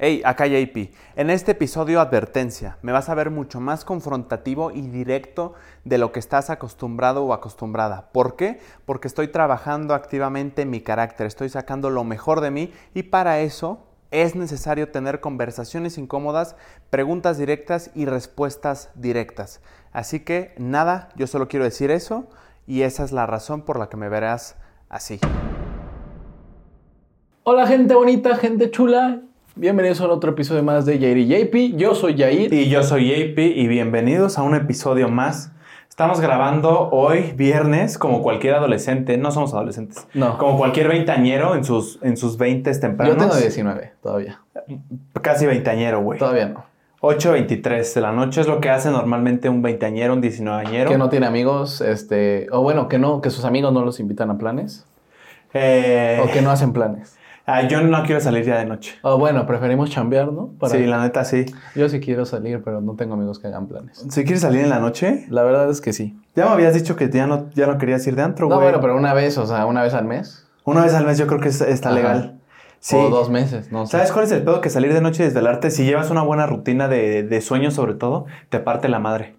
[0.00, 0.92] Hey, acá JP.
[1.16, 6.12] En este episodio advertencia, me vas a ver mucho más confrontativo y directo de lo
[6.12, 8.10] que estás acostumbrado o acostumbrada.
[8.12, 8.60] ¿Por qué?
[8.84, 13.88] Porque estoy trabajando activamente mi carácter, estoy sacando lo mejor de mí y para eso
[14.12, 16.54] es necesario tener conversaciones incómodas,
[16.90, 19.60] preguntas directas y respuestas directas.
[19.90, 22.28] Así que nada, yo solo quiero decir eso
[22.68, 24.54] y esa es la razón por la que me verás
[24.88, 25.18] así.
[27.42, 29.22] Hola gente bonita, gente chula.
[29.60, 31.76] Bienvenidos a otro episodio más de Jair y JP.
[31.76, 32.54] Yo soy Jair.
[32.54, 35.50] Y yo soy JP y bienvenidos a un episodio más.
[35.88, 39.18] Estamos grabando hoy, viernes, como cualquier adolescente.
[39.18, 40.06] No somos adolescentes.
[40.14, 40.38] No.
[40.38, 43.16] Como cualquier veinteañero en sus, en sus veintes tempranos.
[43.16, 44.40] Yo tengo 19 todavía.
[45.22, 46.20] Casi veinteañero, güey.
[46.20, 46.64] Todavía no.
[47.00, 50.88] 8.23 de la noche es lo que hace normalmente un veinteañero, un diecinueveañero.
[50.88, 54.30] Que no tiene amigos, este, o bueno, que no, que sus amigos no los invitan
[54.30, 54.86] a planes.
[55.52, 57.17] Eh, O que no hacen planes.
[57.48, 58.94] Ah, yo no quiero salir ya de noche.
[59.02, 60.50] O bueno, preferimos chambear, ¿no?
[60.60, 61.46] Para- Sí, la neta sí.
[61.74, 64.04] Yo sí quiero salir, pero no tengo amigos que hagan planes.
[64.08, 65.26] ¿Si quieres salir en la noche?
[65.30, 66.16] La verdad es que sí.
[66.36, 68.66] Ya me habías dicho que ya no, ya no querías ir de antro, No, güey.
[68.68, 70.46] bueno, pero una vez, o sea, una vez al mes.
[70.64, 71.96] Una vez al mes yo creo que es- está Ajá.
[71.98, 72.34] legal.
[72.80, 72.94] Sí.
[72.94, 73.92] O dos meses, no sé.
[73.92, 74.60] ¿Sabes cuál es el pedo?
[74.60, 77.94] Que salir de noche y desvelarte, si llevas una buena rutina de, de sueño sobre
[77.94, 79.34] todo, te parte la madre.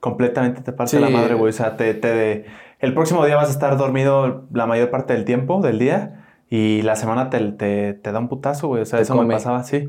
[0.00, 1.02] Completamente te parte Sí.
[1.02, 1.50] la madre, güey.
[1.50, 2.44] O sea, te, te-
[2.78, 6.82] el próximo día vas a estar dormido la mayor parte del tiempo, del día, y
[6.82, 8.82] la semana te, te, te da un putazo, güey.
[8.82, 9.34] O sea, Te eso me come.
[9.34, 9.88] pasaba, sí.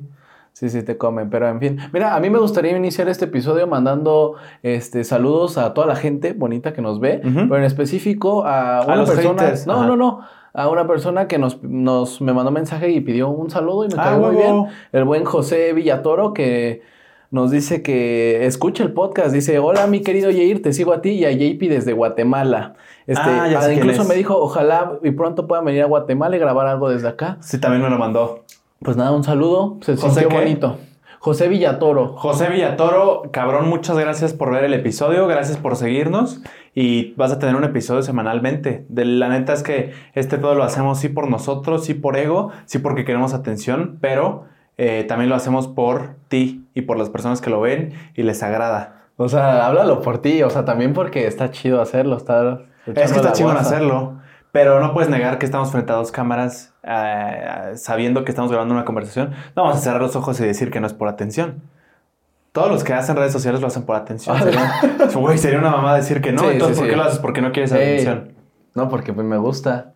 [0.52, 1.78] Sí, sí, te comen, pero en fin.
[1.94, 6.34] Mira, a mí me gustaría iniciar este episodio mandando este, saludos a toda la gente
[6.34, 9.42] bonita que nos ve, pero en específico a una los persona.
[9.44, 9.88] haters, no, ajá.
[9.88, 10.20] no, no.
[10.52, 13.94] A una persona que nos, nos me mandó mensaje y pidió un saludo y me
[14.00, 14.66] Ah, cayó muy bien.
[14.92, 16.82] El buen José Villatoro que
[17.32, 19.32] nos dice que escucha el podcast.
[19.32, 22.76] Dice: Hola, mi querido Yair, te sigo a ti y a JP desde Guatemala.
[23.08, 26.68] Este, Ah, quién incluso me dijo: Ojalá y pronto puedan venir a Guatemala y grabar
[26.68, 27.38] algo desde acá.
[27.42, 28.44] Sí, también me lo mandó.
[28.82, 29.78] Pues nada, un saludo.
[29.82, 30.36] Se ¿José sintió qué?
[30.44, 30.78] bonito.
[31.20, 32.16] José Villatoro.
[32.16, 36.42] José Villatoro, cabrón, muchas gracias por ver el episodio, gracias por seguirnos
[36.74, 38.86] y vas a tener un episodio semanalmente.
[38.88, 42.52] De, la neta es que este todo lo hacemos sí por nosotros, sí por ego,
[42.66, 44.46] sí porque queremos atención, pero
[44.82, 48.42] eh, también lo hacemos por ti y por las personas que lo ven y les
[48.44, 49.08] agrada.
[49.18, 52.62] O sea, háblalo por ti, o sea, también porque está chido hacerlo, está...
[52.86, 54.22] Es que está chingón hacerlo,
[54.54, 58.74] pero no puedes negar que estamos frente a dos cámaras eh, sabiendo que estamos grabando
[58.74, 59.32] una conversación.
[59.54, 61.62] No vamos a cerrar los ojos y decir que no es por atención.
[62.54, 64.40] Todos los que hacen redes sociales lo hacen por atención.
[64.42, 64.72] Sería,
[65.14, 66.40] güey, sería una mamá decir que no.
[66.40, 66.92] Sí, Entonces, sí, ¿por sí.
[66.92, 67.20] qué lo haces?
[67.20, 68.32] Porque no quieres atención.
[68.76, 69.92] No, porque pues me gusta.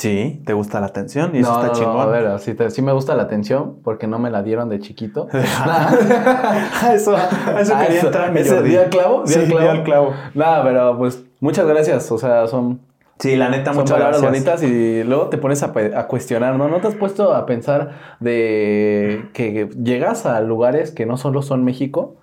[0.00, 2.00] Sí, te gusta la atención y eso está no, no, chingón.
[2.00, 4.80] a ver, sí, te- sí me gusta la atención porque no me la dieron de
[4.80, 5.28] chiquito.
[5.34, 7.14] A eso,
[7.58, 8.70] eso quería eso- entrar, mi ese, Jordi.
[8.70, 9.22] ¿di al clavo?
[9.24, 9.70] ¿Di Sí, al di clavo?
[9.70, 10.12] al clavo.
[10.34, 12.80] Nada, pero pues muchas gracias, o sea, son,
[13.18, 14.44] Sí, la neta, son muchas palabras gracias.
[14.44, 15.66] bonitas y luego te pones a,
[15.96, 16.68] a cuestionar, ¿no?
[16.68, 17.90] ¿No te has puesto a pensar
[18.20, 22.16] de que llegas a lugares que no solo son México?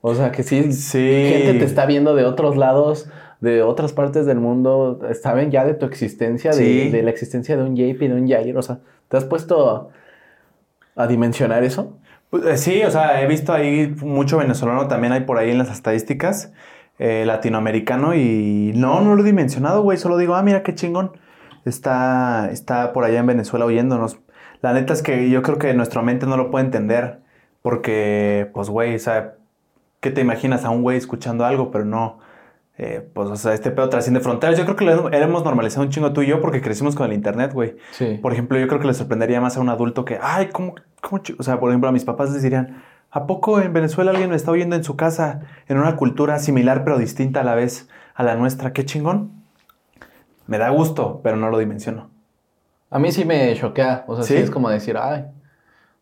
[0.00, 1.28] O sea, que sí, Sí.
[1.32, 3.08] gente te está viendo de otros lados,
[3.42, 6.88] de otras partes del mundo, saben ya de tu existencia, de, Sí.
[6.90, 9.68] de la existencia de un JP, de un Jair, o sea, ¿te has puesto
[10.96, 11.98] a, a dimensionar eso?
[12.30, 15.58] Pues, eh, Sí, o sea, he visto ahí mucho venezolano también hay por ahí en
[15.58, 16.52] las estadísticas,
[16.98, 21.10] eh, latinoamericano y no, no lo he dimensionado, güey, solo digo, ah, mira qué chingón,
[21.64, 24.18] está, está por allá en Venezuela oyéndonos.
[24.60, 27.18] La neta es que yo creo que nuestra mente no lo puede entender
[27.62, 29.34] porque, pues, güey, o sea,
[30.00, 32.18] ¿qué te imaginas a un güey escuchando algo, pero no?
[32.78, 34.58] Eh, pues, o sea, este pedo trasciende fronteras.
[34.58, 37.12] Yo creo que lo hemos normalizado un chingo tú y yo porque crecimos con el
[37.12, 37.76] internet, güey.
[37.92, 38.18] Sí.
[38.20, 41.22] Por ejemplo, yo creo que le sorprendería más a un adulto que, ay, ¿cómo, cómo
[41.22, 44.30] chi-?" O sea, por ejemplo, a mis papás les dirían, ¿a poco en Venezuela alguien
[44.30, 47.88] me está oyendo en su casa en una cultura similar pero distinta a la vez
[48.14, 48.72] a la nuestra?
[48.72, 49.32] Qué chingón.
[50.46, 52.10] Me da gusto, pero no lo dimensiono.
[52.90, 54.40] A mí sí me choquea, o sea, sí, ¿Sí?
[54.40, 55.24] es como decir, ay,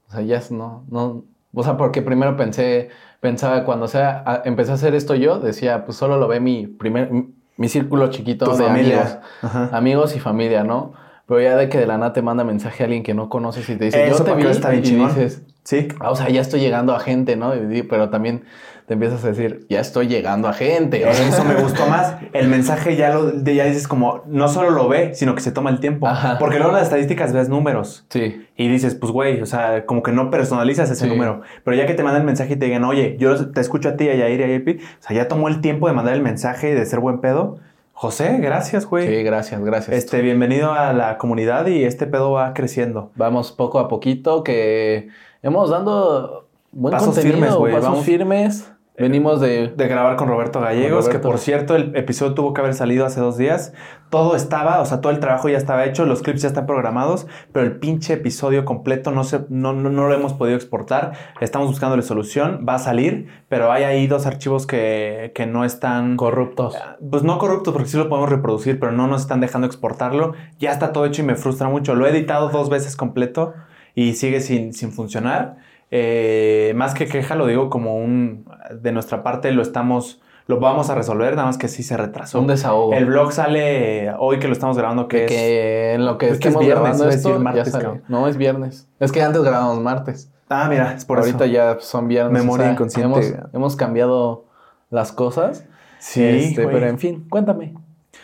[0.08, 1.24] o sea, ya es, no, no,
[1.54, 2.90] o sea, porque primero pensé,
[3.20, 6.66] pensaba cuando sea, a- empecé a hacer esto yo, decía, pues solo lo ve mi
[6.66, 9.00] primer, mi, mi círculo chiquito de familia.
[9.00, 9.70] amigos, Ajá.
[9.76, 10.92] amigos y familia, ¿no?
[11.26, 13.68] Pero ya de que de la nada te manda mensaje a alguien que no conoces
[13.68, 15.08] y te dice, Eso yo te vi, está bien y chingón.
[15.08, 15.88] dices, Sí.
[16.00, 17.54] ah, o sea, ya estoy llegando a gente, ¿no?
[17.54, 18.44] Y pero también
[18.90, 21.08] te empiezas a decir, ya estoy llegando a gente.
[21.08, 22.16] Eso me gustó más.
[22.32, 25.52] El mensaje ya lo de- ya dices como, no solo lo ve, sino que se
[25.52, 26.08] toma el tiempo.
[26.08, 26.38] Ajá.
[26.40, 28.04] Porque luego en las estadísticas ves números.
[28.08, 31.08] Sí, Y dices, pues güey, o sea, como que no personalizas ese Sí.
[31.08, 31.42] número.
[31.62, 33.96] Pero ya que te mandan el mensaje y te digan, oye, yo te escucho a
[33.96, 36.22] ti, a Yair y a Yepi, o sea, ya tomó el tiempo de mandar el
[36.22, 37.58] mensaje y de ser buen pedo.
[37.92, 39.06] José, gracias, güey.
[39.06, 39.96] sí, gracias, gracias.
[39.96, 43.12] Este, bienvenido a la comunidad y este pedo va creciendo.
[43.14, 45.10] Vamos poco a poquito que
[45.44, 48.72] hemos dando buen Pasos contenido, firmes, güey, pasos vamos- firmes.
[49.00, 49.68] Venimos de...
[49.68, 51.10] de grabar con Roberto Gallegos, Roberto.
[51.10, 53.72] que por cierto el episodio tuvo que haber salido hace dos días.
[54.10, 57.26] Todo estaba, o sea, todo el trabajo ya estaba hecho, los clips ya están programados,
[57.52, 61.12] pero el pinche episodio completo no, se, no, no, no lo hemos podido exportar.
[61.40, 66.16] Estamos buscándole solución, va a salir, pero hay ahí dos archivos que, que no están...
[66.16, 66.76] Corruptos.
[67.10, 70.34] Pues no corruptos porque sí lo podemos reproducir, pero no nos están dejando exportarlo.
[70.58, 71.94] Ya está todo hecho y me frustra mucho.
[71.94, 73.54] Lo he editado dos veces completo
[73.94, 75.69] y sigue sin, sin funcionar.
[75.90, 78.46] Eh, más que queja, lo digo como un...
[78.80, 80.20] De nuestra parte lo estamos...
[80.46, 82.40] Lo vamos a resolver, nada más que sí se retrasó.
[82.40, 82.92] Un desahogo.
[82.92, 85.30] El blog sale hoy que lo estamos grabando, que es...
[85.30, 88.00] que en lo que es que es viernes, grabando esto, decir martes, ya.
[88.08, 88.88] No, es viernes.
[88.98, 90.32] Es que antes grabábamos martes.
[90.48, 91.52] Ah, mira, es por Ahorita eso.
[91.52, 92.32] ya son viernes.
[92.42, 93.28] Memoria inconsciente.
[93.28, 94.46] Hemos, hemos cambiado
[94.90, 95.64] las cosas.
[96.00, 97.74] Sí, Este, pero en fin, cuéntame.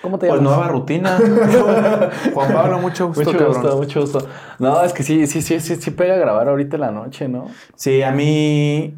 [0.03, 0.57] ¿Cómo te Pues llamas?
[0.57, 1.19] nueva rutina.
[2.35, 3.63] Juan Pablo, mucho gusto, Mucho cabrón.
[3.63, 4.29] gusto, mucho gusto.
[4.59, 7.29] No, es que sí, sí, sí, sí, sí pega a grabar ahorita en la noche,
[7.29, 7.49] ¿no?
[7.75, 8.95] Sí, a mí,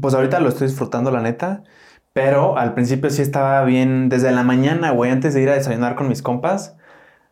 [0.00, 1.62] pues ahorita lo estoy disfrutando, la neta.
[2.12, 5.94] Pero al principio sí estaba bien, desde la mañana, güey, antes de ir a desayunar
[5.94, 6.76] con mis compas,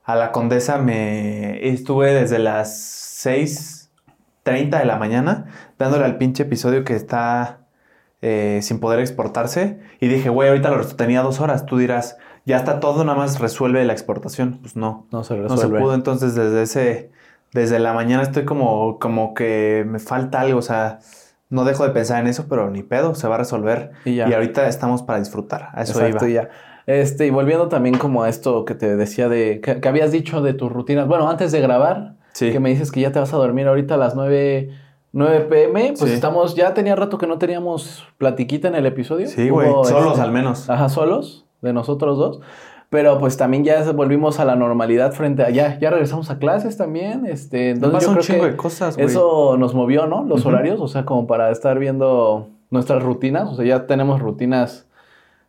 [0.04, 3.18] a la Condesa me estuve desde las
[4.44, 5.46] 6.30 de la mañana
[5.78, 7.58] dándole al pinche episodio que está
[8.22, 9.80] eh, sin poder exportarse.
[10.00, 11.66] Y dije, güey, ahorita lo tenía dos horas.
[11.66, 12.16] Tú dirás,
[12.48, 14.58] ya está todo, nada más resuelve la exportación.
[14.60, 15.78] Pues no, No se no resuelve.
[15.78, 15.94] se pudo.
[15.94, 17.10] Entonces desde ese,
[17.52, 20.58] desde la mañana estoy como, como que me falta algo.
[20.58, 20.98] O sea,
[21.50, 23.92] no dejo de pensar en eso, pero ni pedo, se va a resolver.
[24.04, 24.26] Y ya.
[24.26, 25.68] ahorita estamos para disfrutar.
[25.74, 26.42] A eso Exacto, iba.
[26.44, 26.50] ya.
[26.86, 30.40] Este, y volviendo también como a esto que te decía de, que, que habías dicho
[30.40, 31.06] de tus rutinas.
[31.06, 32.50] Bueno, antes de grabar, Sí.
[32.50, 34.70] que me dices que ya te vas a dormir ahorita a las 9,
[35.12, 36.14] 9 pm, pues Sí.
[36.14, 39.26] estamos, ya tenía rato que no teníamos platiquita en el episodio.
[39.26, 40.70] Sí, güey, solos este, al menos.
[40.70, 42.40] Ajá, solos, de nosotros dos.
[42.90, 46.78] Pero pues también ya volvimos a la normalidad frente a, ya, ya regresamos a clases
[46.78, 49.06] también, este, Nos entonces yo un creo chingo que de cosas, güey.
[49.06, 50.24] eso nos movió, ¿no?
[50.24, 54.86] Los horarios, o sea, como para estar viendo nuestras rutinas, o sea, ya tenemos rutinas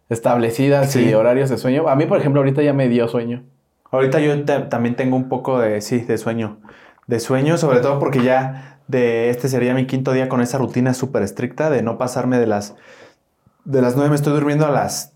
[0.09, 1.09] establecidas Sí.
[1.09, 1.87] y horarios de sueño.
[1.87, 3.43] A mí, por ejemplo, ahorita ya me dio sueño.
[3.91, 6.57] Ahorita yo te- también tengo un poco de, sí, de sueño.
[7.07, 10.93] De sueño, sobre todo porque ya de este sería mi quinto día con esa rutina
[10.93, 12.75] súper estricta de no pasarme de las...
[13.65, 15.13] De las nueve me estoy durmiendo a las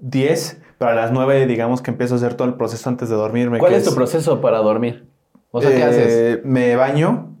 [0.00, 3.16] 10, pero a las 9 digamos que empiezo a hacer todo el proceso antes de
[3.16, 3.58] dormirme.
[3.58, 5.06] ¿Cuál es tu proceso para dormir?
[5.50, 6.44] O sea, ¿qué eh, haces?
[6.44, 7.36] Me baño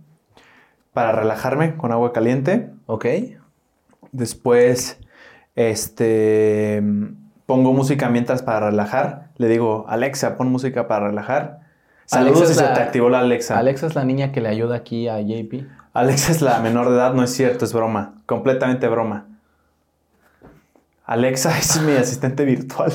[0.92, 2.70] para relajarme con agua caliente.
[2.86, 3.06] Ok.
[4.12, 4.98] Después,
[5.56, 6.82] este,
[7.46, 9.30] pongo música mientras para relajar.
[9.38, 11.60] Le digo, Alexa, pon música para relajar.
[12.04, 13.58] Saludos si se te activó la Alexa.
[13.58, 15.66] Alexa es la niña que le ayuda aquí a JP.
[15.94, 18.14] Alexa es la menor de edad, no es cierto, es broma.
[18.26, 19.26] Completamente broma.
[21.12, 22.92] Alexa es mi asistente virtual.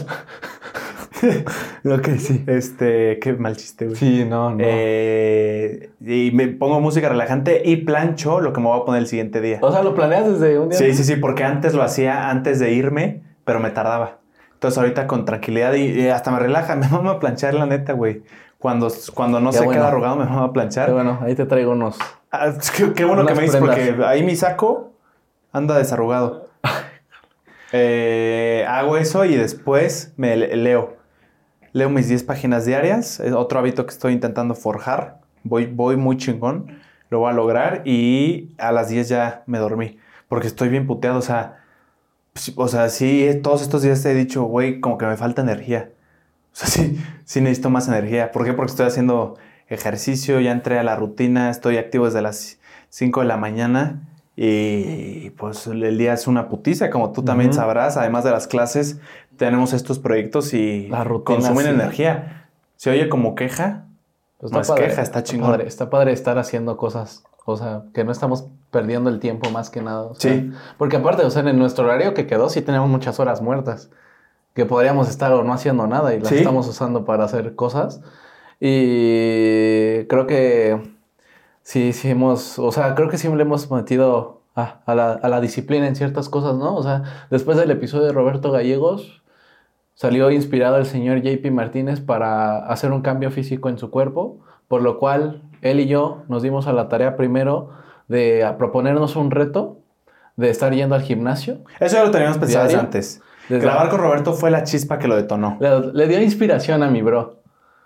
[1.86, 2.44] ok, sí.
[2.48, 3.98] Este, qué mal chiste, güey.
[3.98, 4.58] Sí, no, no.
[4.60, 9.08] Eh, y me pongo música relajante y plancho lo que me voy a poner el
[9.08, 9.60] siguiente día.
[9.62, 10.78] o sea, ¿lo planeas desde un día?
[10.78, 14.18] Sí, sí, sí, porque antes lo hacía antes de irme, pero me tardaba.
[14.54, 17.94] Entonces ahorita con tranquilidad y, y hasta me relaja, me mama a planchar la neta,
[17.94, 18.22] güey.
[18.60, 19.80] Cuando, cuando no Qué se bueno.
[19.80, 20.86] queda arrugado me mama a planchar.
[20.86, 21.98] Pero bueno, ahí te traigo unos.
[22.32, 24.92] Ah, que- qué bueno que me dices porque ahí mi saco
[25.52, 26.47] anda desarrugado.
[27.74, 30.98] Eh, hago eso y después me le- leo.
[31.74, 33.20] Leo mis 10 páginas diarias.
[33.20, 35.20] Es otro hábito que estoy intentando forjar.
[35.44, 36.80] Voy, voy muy chingón.
[37.10, 39.98] Lo voy a lograr y a las 10 ya me dormí.
[40.30, 41.20] Porque estoy bien puteado.
[41.20, 41.58] O sea,
[42.36, 45.42] sí- o sea, sí, todos estos días te he dicho, güey, como que me falta
[45.42, 45.90] energía.
[46.54, 48.32] O sea, sí, sí necesito más energía.
[48.32, 48.54] ¿Por qué?
[48.54, 49.38] Porque estoy haciendo
[49.70, 52.60] ejercicio, ya entré a la rutina, estoy activo desde las
[52.90, 54.02] 5 de la mañana
[54.40, 57.58] y pues el día es una putiza, como tú también Ujú.
[57.60, 57.98] sabrás.
[57.98, 59.00] Además de las clases,
[59.36, 61.72] tenemos estos proyectos y La rutina, consumen sí.
[61.72, 62.48] energía.
[62.76, 63.84] Se oye como queja,
[64.40, 65.50] Pues No es queja, está chingón.
[65.50, 69.72] Padre, está padre estar haciendo cosas, o sea, que no estamos perdiendo el tiempo más
[69.72, 70.02] que nada.
[70.04, 70.52] o sea, Sí.
[70.78, 73.90] Porque aparte, o sea, en nuestro horario que quedó, sí tenemos muchas horas muertas.
[74.54, 76.36] Que podríamos estar o no haciendo nada y las Sí.
[76.38, 78.02] estamos usando para hacer cosas.
[78.60, 80.80] Y creo que
[81.68, 85.28] sí, sí hemos, o sea, creo que sí le hemos metido a, a la, a
[85.28, 86.76] la disciplina en ciertas cosas, ¿no?
[86.76, 89.22] O sea, después del episodio de Roberto Gallegos,
[89.94, 94.82] salió inspirado el señor JP Martínez para hacer un cambio físico en su cuerpo, por
[94.82, 97.72] lo cual él y yo nos dimos a la tarea primero
[98.08, 99.80] de proponernos un reto
[100.38, 101.60] de estar yendo al gimnasio.
[101.80, 103.22] Eso ya lo teníamos pensado antes.
[103.50, 105.58] Desde- Grabar con Roberto fue la chispa que lo detonó.
[105.60, 107.38] Le, le dio inspiración a mi bro.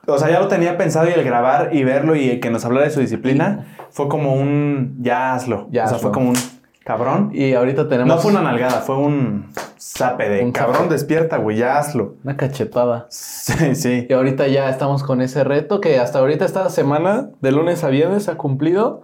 [0.08, 2.86] O sea, ya lo tenía pensado y el grabar y verlo y que nos hablara
[2.86, 5.68] de su disciplina fue como un ya hazlo.
[5.72, 6.10] Ya o sea, hazlo.
[6.10, 6.36] fue como un
[6.84, 7.30] cabrón.
[7.34, 10.94] Y ahorita tenemos No fue una nalgada, fue un zape de Un cabrón, zape.
[10.94, 12.16] despierta, güey, ya hazlo.
[12.24, 13.06] una cachetada.
[13.10, 14.08] Sí, sí.
[14.10, 17.90] Y ahorita ya estamos con ese reto que hasta ahorita esta semana, de lunes a
[17.90, 19.04] viernes, ha cumplido.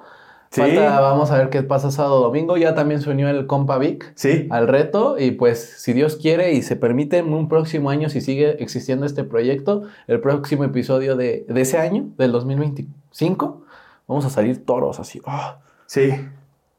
[0.50, 0.62] Sí.
[0.62, 2.56] Falta, vamos a ver qué pasa sábado domingo.
[2.58, 4.48] Ya también se unió el compa Vic Sí.
[4.50, 8.22] al reto y pues si Dios quiere y se permite en un próximo año si
[8.22, 13.62] sigue existiendo este proyecto, el próximo episodio de, de ese año, del 2025,
[14.08, 15.22] vamos a salir toros así.
[15.26, 15.58] ¡ah!
[15.86, 16.14] Sí.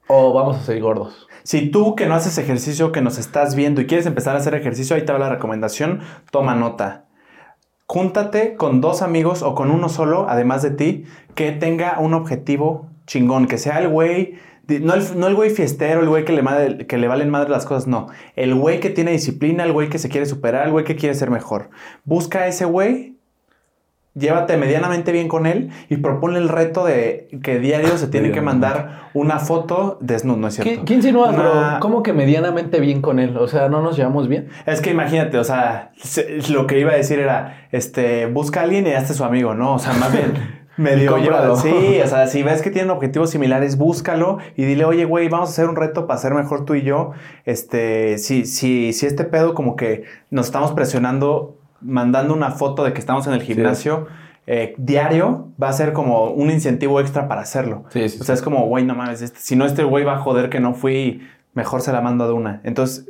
[0.07, 1.27] O vamos a salir gordos.
[1.43, 4.55] Si tú que no haces ejercicio, que nos estás viendo y quieres empezar a hacer
[4.55, 7.05] ejercicio, ahí te va la recomendación, toma nota.
[7.87, 12.88] Júntate con dos amigos o con uno solo, además de ti, que tenga un objetivo
[13.09, 14.35] chingón, que sea el güey,
[14.69, 17.49] no el, no el güey fiestero, el güey que le, madre- que le valen madre
[17.51, 18.09] las cosas, no.
[18.37, 21.15] El güey que tiene disciplina, el güey que se quiere superar, el güey que quiere
[21.15, 21.71] ser mejor.
[22.05, 23.17] Busca a ese güey,
[24.15, 28.41] llévate medianamente bien con él y proponle el reto de que diario se tiene que
[28.41, 30.73] mandar una foto desnudo, ¿no es cierto?
[30.83, 31.53] ¿Qui- ¿Quién insinúa, Una- bro?
[31.81, 33.37] ¿Cómo que medianamente bien con él?
[33.37, 34.49] O sea, ¿no nos llevamos bien?
[34.67, 38.65] Es que imagínate, o sea, se- lo que iba a decir era, este, busca a
[38.65, 39.75] alguien y hazte su amigo, ¿no?
[39.75, 40.33] O sea, más bien,
[40.79, 41.11] medio
[41.57, 45.51] Sí, o sea, si ves que tienen objetivos similares, búscalo y dile, oye, güey, vamos
[45.51, 47.11] a hacer un reto para ser mejor tú y yo.
[47.45, 52.93] Este, si, si, si este pedo como que nos estamos presionando, mandando una foto de
[52.93, 54.07] que estamos en el gimnasio
[54.47, 57.85] eh, diario, va a ser como un incentivo extra para hacerlo.
[57.91, 60.15] Sí, sí, O sea, es como, güey, no mames, este- si no este güey va
[60.15, 61.21] a joder que no fui,
[61.55, 62.61] mejor se la mando de una.
[62.65, 63.09] Entonces,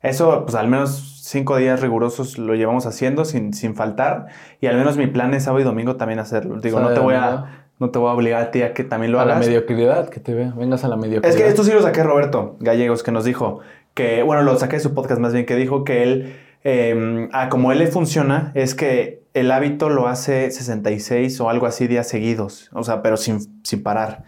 [0.00, 4.26] eso, pues al menos cinco días rigurosos lo llevamos haciendo sin, sin faltar.
[4.60, 6.60] Y al menos mi plan es sábado y domingo también hacerlo.
[6.60, 9.12] Digo, no te voy a, no te voy a obligar a ti a que también
[9.12, 9.46] lo a la hagas.
[9.46, 10.52] mediocridad, que te vea.
[10.56, 11.32] Vengas a la mediocridad.
[11.32, 13.60] Es que esto sí lo saqué Roberto Gallegos, que nos dijo
[13.94, 17.48] que, bueno, lo saqué de su podcast más bien, que dijo que él, eh, ah,
[17.48, 22.08] como él le funciona, es que el hábito lo hace 66 o algo así días
[22.08, 24.24] seguidos, o sea, pero sin, sin parar.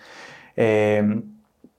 [0.56, 1.22] Eh,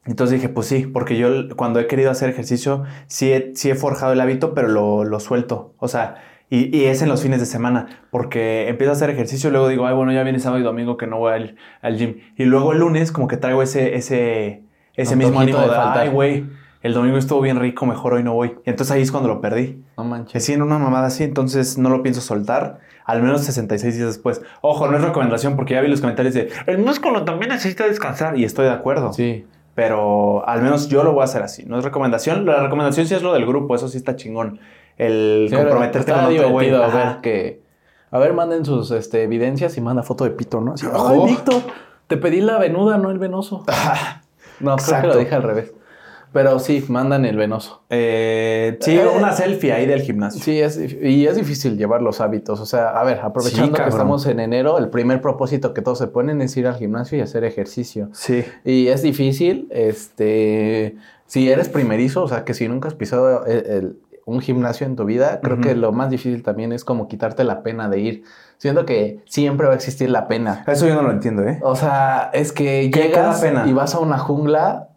[0.06, 3.76] entonces dije, pues sí, porque yo cuando he querido hacer ejercicio, sí he, sí he
[3.76, 5.74] forjado el hábito, pero lo, lo suelto.
[5.80, 6.16] O sea,
[6.50, 9.68] y, y es en los fines de semana, porque empiezo a hacer ejercicio y luego
[9.68, 12.18] digo, ay, bueno, ya viene sábado y domingo que no voy al, al gym.
[12.38, 16.10] Y luego el lunes como que traigo ese, ese, ese mismo ánimo de de, ay,
[16.10, 16.46] güey,
[16.84, 18.58] el domingo estuvo bien rico, mejor hoy no voy.
[18.64, 19.84] Y entonces ahí es cuando lo perdí.
[19.98, 20.46] No manches.
[20.46, 24.44] Sí, en una mamada así, entonces no lo pienso soltar, al menos 66 días después.
[24.62, 28.38] Ojo, no es recomendación porque ya vi los comentarios de, el músculo también necesita descansar,
[28.38, 29.14] y estoy de acuerdo.
[29.14, 29.48] Sí.
[29.76, 31.66] Pero al menos yo lo voy a hacer así.
[31.66, 32.46] No es recomendación.
[32.46, 33.76] La recomendación sí es lo del grupo.
[33.76, 34.60] Eso sí está chingón.
[34.98, 36.74] El Sí, comprometerte con otro güey.
[36.74, 36.98] Ajá.
[36.98, 37.62] ver que...
[38.12, 40.74] A ver, manden sus este, evidencias y manda foto de pito, ¿no?
[40.74, 40.88] Así,
[41.26, 41.62] Víctor,
[42.08, 43.66] te pedí la venuda, no el venoso.
[44.62, 45.74] No, creo que lo dije al revés.
[46.36, 47.84] Pero sí, mandan el venoso.
[47.90, 50.44] Eh, sí, Eh, una selfie ahí del gimnasio.
[50.44, 52.60] Sí, es, y es difícil llevar los hábitos.
[52.60, 55.98] O sea, a ver, aprovechando Sí, que estamos en enero, el primer propósito que todos
[55.98, 58.10] se ponen es ir al gimnasio y hacer ejercicio.
[58.12, 58.44] Sí.
[58.66, 63.66] Y es difícil, este, si eres primerizo, o sea, que si nunca has pisado el-
[63.66, 67.44] el- un gimnasio en tu vida, creo que lo más difícil también es como quitarte
[67.46, 68.24] la pena de ir.
[68.58, 70.64] Siento que siempre va a existir la pena.
[70.68, 71.60] Eso yo no lo entiendo, ¿eh?
[71.62, 73.66] O sea, es que ¿Qué llegas pena?
[73.68, 74.90] y vas a una jungla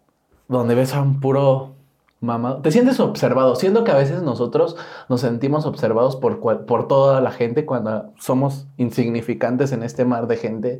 [0.49, 1.75] donde ves a un puro
[2.19, 2.57] mamado.
[2.57, 3.55] Te sientes observado.
[3.55, 4.75] Siento que a veces nosotros
[5.07, 10.35] nos sentimos observados por, por toda la gente cuando somos insignificantes en este mar de
[10.35, 10.79] gente,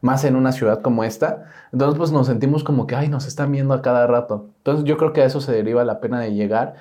[0.00, 1.44] más en una ciudad como esta.
[1.72, 4.46] Entonces, pues nos sentimos como que, ay, nos están viendo a cada rato.
[4.58, 6.76] Entonces, yo creo que a eso se deriva la pena de llegar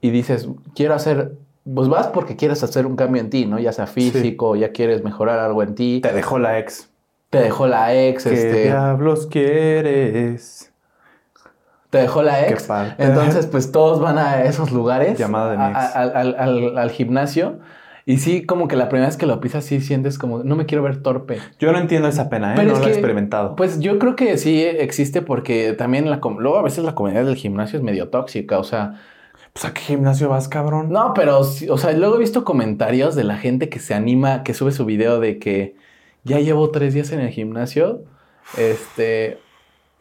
[0.00, 1.36] y dices, quiero hacer.
[1.72, 3.60] Pues vas porque quieres hacer un cambio en ti, ¿no?
[3.60, 6.00] Ya sea físico, ya quieres mejorar algo en ti.
[6.02, 6.88] Te dejó la ex.
[7.30, 8.62] Te dejó la ex, ¿Qué este.
[8.64, 10.71] diablos quieres?
[11.92, 12.68] Te dejó la Qué ex.
[12.96, 15.18] Entonces, pues todos van a esos lugares.
[15.18, 15.78] Llamada de mi a- ex.
[15.78, 17.58] a- Al, al- al- al gimnasio.
[18.06, 20.64] Y sí, como que la primera vez que lo pisas, sí sientes como, no me
[20.64, 21.38] quiero ver torpe.
[21.60, 22.54] Yo no entiendo esa pena, ¿eh?
[22.56, 23.54] Pero no es lo he experimentado.
[23.56, 27.36] Pues yo creo que sí existe porque también la, luego a veces la comunidad del
[27.36, 28.58] gimnasio es medio tóxica.
[28.58, 28.94] O sea,
[29.52, 30.88] Pues a qué gimnasio vas, cabrón.
[30.90, 31.44] no, pero, o
[31.78, 35.20] sea, luego he visto comentarios de la gente que se anima, que sube su video
[35.20, 35.76] de que
[36.24, 38.02] ya llevo tres días en el gimnasio,
[38.56, 39.38] este,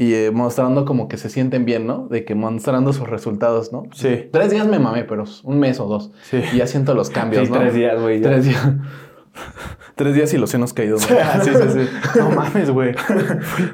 [0.01, 2.07] y eh, mostrando como que se sienten bien, ¿no?
[2.07, 3.83] De que mostrando sus resultados, ¿no?
[3.93, 4.29] Sí.
[4.31, 6.11] Tres días me mamé, pero un mes o dos.
[6.23, 6.41] Sí.
[6.53, 7.59] Y ya siento los cambios, Sí, ¿no?
[7.59, 8.19] tres días, güey.
[8.19, 8.67] Tres días.
[9.95, 11.07] Tres días y los senos caídos.
[11.11, 11.89] Ah, sí, sí, sí.
[12.19, 12.95] No mames, güey.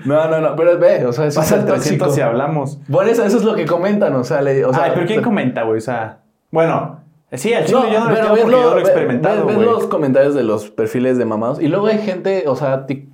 [0.06, 2.16] No, no, no, pero ve, o sea, eso Pasa es el el 300 tóxico.
[2.16, 2.80] si hablamos.
[2.92, 5.22] Por eso, eso es lo que comentan, o sea, le, o sea Ay, pero ¿quién
[5.22, 5.78] comenta, güey?
[5.78, 6.20] O sea,
[6.52, 10.36] bueno, sí, al chile No, yo no lo pero yo he experimentado, ves- los comentarios
[10.36, 13.08] de los perfiles de mamados y luego hay gente, o sea, tic-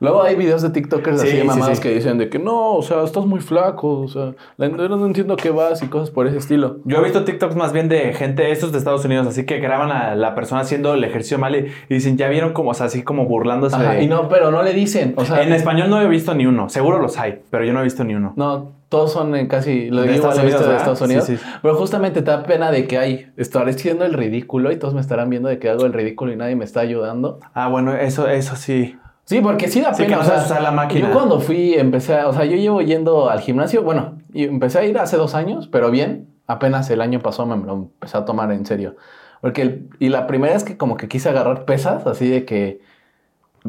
[0.00, 1.82] luego hay videos de TikTokers Sí, así de sí, mamados sí.
[1.82, 5.50] que dicen de que no, o sea, estás muy flaco, o sea, no entiendo qué
[5.50, 6.78] vas y cosas por ese estilo.
[6.84, 9.90] Yo he visto TikToks más bien de gente, estos de Estados Unidos, así que graban
[9.90, 12.86] a la persona haciendo el ejercicio mal y, y dicen, ya vieron como, o sea,
[12.86, 14.02] así como burlándose Ajá, de...
[14.02, 16.68] y no, pero no le dicen, o sea, en español no he visto ni uno,
[16.68, 18.32] seguro los hay, pero yo no he visto ni uno.
[18.36, 20.76] no, todos son en casi, lo De igual Estados he visto Unidos, de.
[20.78, 21.42] Estados Unidos, Sí, sí.
[21.60, 25.02] pero justamente te da pena de que hay, estaré haciendo el ridículo y todos me
[25.02, 27.38] estarán viendo de que hago el ridículo y nadie me está ayudando.
[27.52, 28.96] Ah, bueno, eso, eso sí.
[29.28, 30.16] Sí, porque sí da Sí, pena.
[30.16, 31.08] no o sea, usar la máquina.
[31.08, 34.78] Yo cuando fui, empecé a, o sea, yo llevo yendo al gimnasio, bueno, y empecé
[34.78, 38.24] a ir hace dos años, pero bien, apenas el año pasado me lo empecé a
[38.24, 38.96] tomar en serio.
[39.42, 42.80] Porque, el- y la primera es que como que quise agarrar pesas, así de que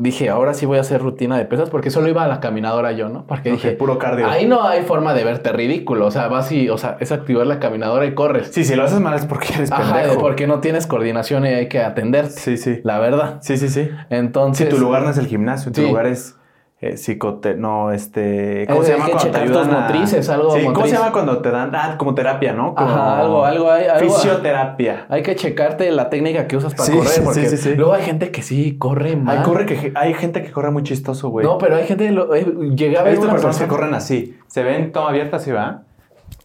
[0.01, 2.91] dije, ahora sí voy a hacer rutina de pesas, porque solo iba a la caminadora
[2.93, 3.25] yo, ¿no?
[3.27, 4.27] Porque Ok, dije, puro cardio.
[4.27, 7.45] ahí no hay forma de verte ridículo, o sea, vas y, o sea, es activar
[7.47, 8.47] la caminadora y corres.
[8.51, 10.19] Sí, si lo haces mal es porque eres Ajá, pendejo.
[10.21, 12.31] porque no tienes coordinación y hay que atenderte.
[12.31, 12.79] Sí, sí.
[12.83, 13.39] La verdad.
[13.41, 13.89] Sí, sí, sí.
[14.09, 14.67] Entonces.
[14.69, 15.87] Sí, tu lugar no es el gimnasio, tu Sí.
[15.87, 16.35] lugar es
[16.81, 17.55] eh, psicote...
[17.55, 18.65] No, este...
[18.67, 21.11] ¿Cómo Eh, se llama que cuando te ayudan a- motrices, algo Sí, ¿cómo se llama
[21.11, 21.75] cuando te dan...
[21.75, 22.73] Ah, como terapia, ¿no?
[22.73, 23.85] Como Ajá, algo, algo hay.
[23.85, 25.05] Algo, Fisioterapia.
[25.09, 27.11] Hay que checarte la técnica que usas para Sí, correr.
[27.11, 29.39] sí, Porque sí, sí, luego hay gente que sí corre mal.
[29.39, 31.45] Hay, corre que, hay gente que corre muy chistoso, güey.
[31.45, 32.09] No, pero hay gente.
[32.11, 32.45] Lo, eh,
[32.75, 34.37] llegué a ver personas que corren así.
[34.47, 35.81] Se ven toma abierta así, ¿va?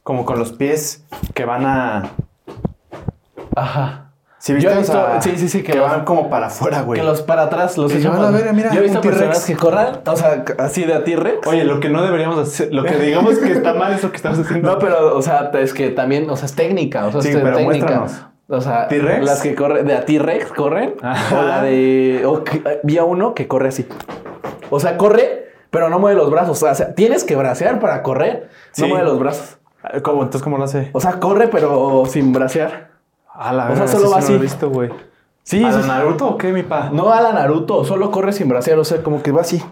[0.03, 2.11] Como con los pies que van a...
[3.57, 4.04] Ajá.
[4.45, 4.73] ¿Sí Yo viste?
[4.73, 7.01] he O visto- sea, sí, sí, sí, que Que los- van como para afuera, güey.
[7.01, 9.43] Que los para atrás los echan van a para- ver, mira, Yo he visto personas
[9.47, 11.47] que corran, o sea, así de a T-Rex.
[11.47, 12.69] Oye, lo que no deberíamos hacer...
[12.71, 14.71] Lo que digamos que está mal es lo que estamos haciendo.
[14.73, 17.07] No, pero, o sea, es que también, o sea, es técnica.
[17.07, 17.87] O sea, Sí, es pero técnica.
[17.87, 18.27] muéstranos.
[18.49, 19.25] O sea, ¿T-Rex?
[19.25, 20.95] las que corren, de a T-Rex corren.
[21.01, 21.39] Ajá.
[21.39, 22.25] O la de.
[22.27, 23.87] O que- eh, vi a uno que corre así.
[24.69, 26.63] O sea, corre, pero no mueve los brazos.
[26.63, 28.51] O sea, tienes que bracear para correr.
[28.77, 29.57] No mueve los brazos.
[30.03, 30.19] ¿Cómo?
[30.23, 30.91] Entonces, ¿cómo lo hace?
[30.93, 32.93] O sea, corre, pero sin bracear.
[33.35, 34.43] A la o sea, solo va sí lo he así.
[34.43, 34.91] visto, güey.
[35.43, 35.87] Sí, ¿A la.
[35.87, 36.89] Naruto o qué, mi pa?
[36.93, 38.79] No a la Naruto, solo corre sin bracear.
[38.79, 39.63] O sea, como que va así.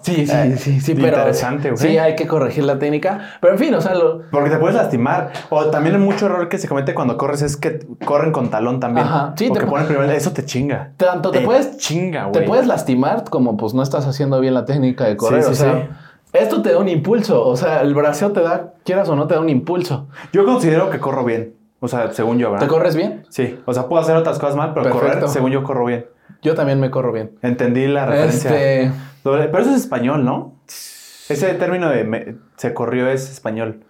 [0.00, 1.08] Sí, sí, Eh, sí, sí, pero.
[1.08, 1.78] interesante, güey.
[1.80, 3.36] Sí, hay que corregir la técnica.
[3.40, 5.32] Pero en fin, o sea, lo, Porque te puedes lastimar.
[5.48, 9.06] O también mucho error que se comete cuando corres es que corren con talón también.
[9.06, 10.90] Ajá, sí, Porque te- ponen primero, eso te chinga.
[10.98, 15.04] Tanto te puedes- chinga, Te puedes lastimar como pues no estás haciendo bien la técnica
[15.04, 15.42] de correr.
[15.42, 15.88] Sí, sí, o sea, sí.
[16.34, 17.46] Esto te da un impulso.
[17.46, 20.08] O sea, el braceo te da, quieras o no, te da un impulso.
[20.32, 21.54] Yo considero que corro bien.
[21.80, 22.68] O sea, según yo, ¿Te ¿verdad?
[22.68, 23.24] corres bien?
[23.28, 23.58] Sí.
[23.66, 25.06] O sea, puedo hacer otras cosas mal, pero Perfecto.
[25.14, 26.06] correr, según yo, corro bien.
[26.42, 27.32] Yo también me corro bien.
[27.42, 28.50] Entendí la referencia.
[28.50, 30.54] Este, Pero eso es español, ¿no?
[30.66, 33.80] Ese término de me- se corrió es español.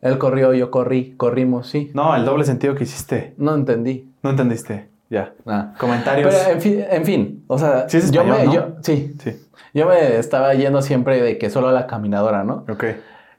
[0.00, 1.90] él corrió, yo corrí, corrimos, sí.
[1.94, 3.34] No, el doble sentido que hiciste.
[3.36, 4.10] No entendí.
[4.22, 4.88] No entendiste.
[5.10, 5.34] Ya.
[5.46, 5.74] Ah.
[5.78, 6.32] Comentarios.
[6.34, 8.52] Pero en fin, en fin, o sea, Sí es yo me, ¿no?
[8.54, 9.36] yo, sí, Sí.
[9.74, 12.64] Yo me estaba yendo siempre de que solo a la caminadora, ¿no?
[12.68, 12.84] Ok.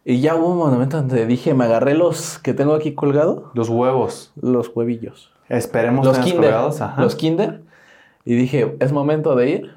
[0.04, 3.70] Y ya hubo un momento donde dije, me agarré los que tengo aquí colgados, Los
[3.70, 4.32] huevos.
[4.42, 5.32] los huevillos.
[5.50, 6.82] Esperemos los kinder, colgados.
[6.82, 7.02] Ajá.
[7.02, 7.62] los kinder,
[8.26, 9.76] y dije, es momento de ir,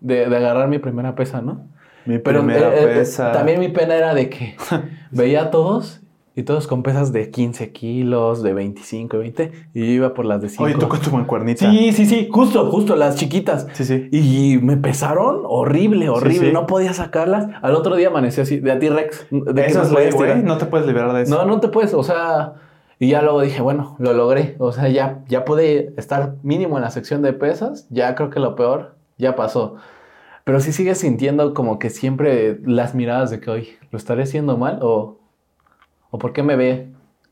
[0.00, 1.62] de, de agarrar mi primera pesa, ¿no?
[2.04, 3.32] Mi Pero primera eh, eh, pesa.
[3.32, 4.56] también mi pena era de que
[5.10, 6.00] veía a todos
[6.38, 10.40] y todos con pesas de 15 kilos, de 25, 20, y yo iba por las
[10.40, 10.62] de 5.
[10.62, 11.68] Oye, tú con tu mancuernita.
[11.68, 13.66] Sí, sí, sí, justo, justo, las chiquitas.
[13.72, 14.08] Sí, sí.
[14.12, 16.46] Y me pesaron horrible, horrible.
[16.46, 16.52] sí.
[16.52, 17.48] No podía sacarlas.
[17.60, 19.26] Al otro día amanecí así, de a T-Rex.
[19.32, 20.30] de que Eso no es ley, podías güey.
[20.30, 20.44] tirar.
[20.44, 21.34] No te puedes liberar de eso.
[21.34, 22.52] No, no te puedes, o sea.
[23.00, 24.54] Y ya luego dije, bueno, lo logré.
[24.60, 27.88] O sea, ya, ya pude estar mínimo en la sección de pesas.
[27.90, 29.74] Ya creo que lo peor ya pasó.
[30.44, 34.56] Pero sí sigues sintiendo como que siempre las miradas de que, hoy ¿lo estaré haciendo
[34.56, 34.78] mal?
[34.82, 35.17] ¿O,
[36.10, 36.88] o por qué me ve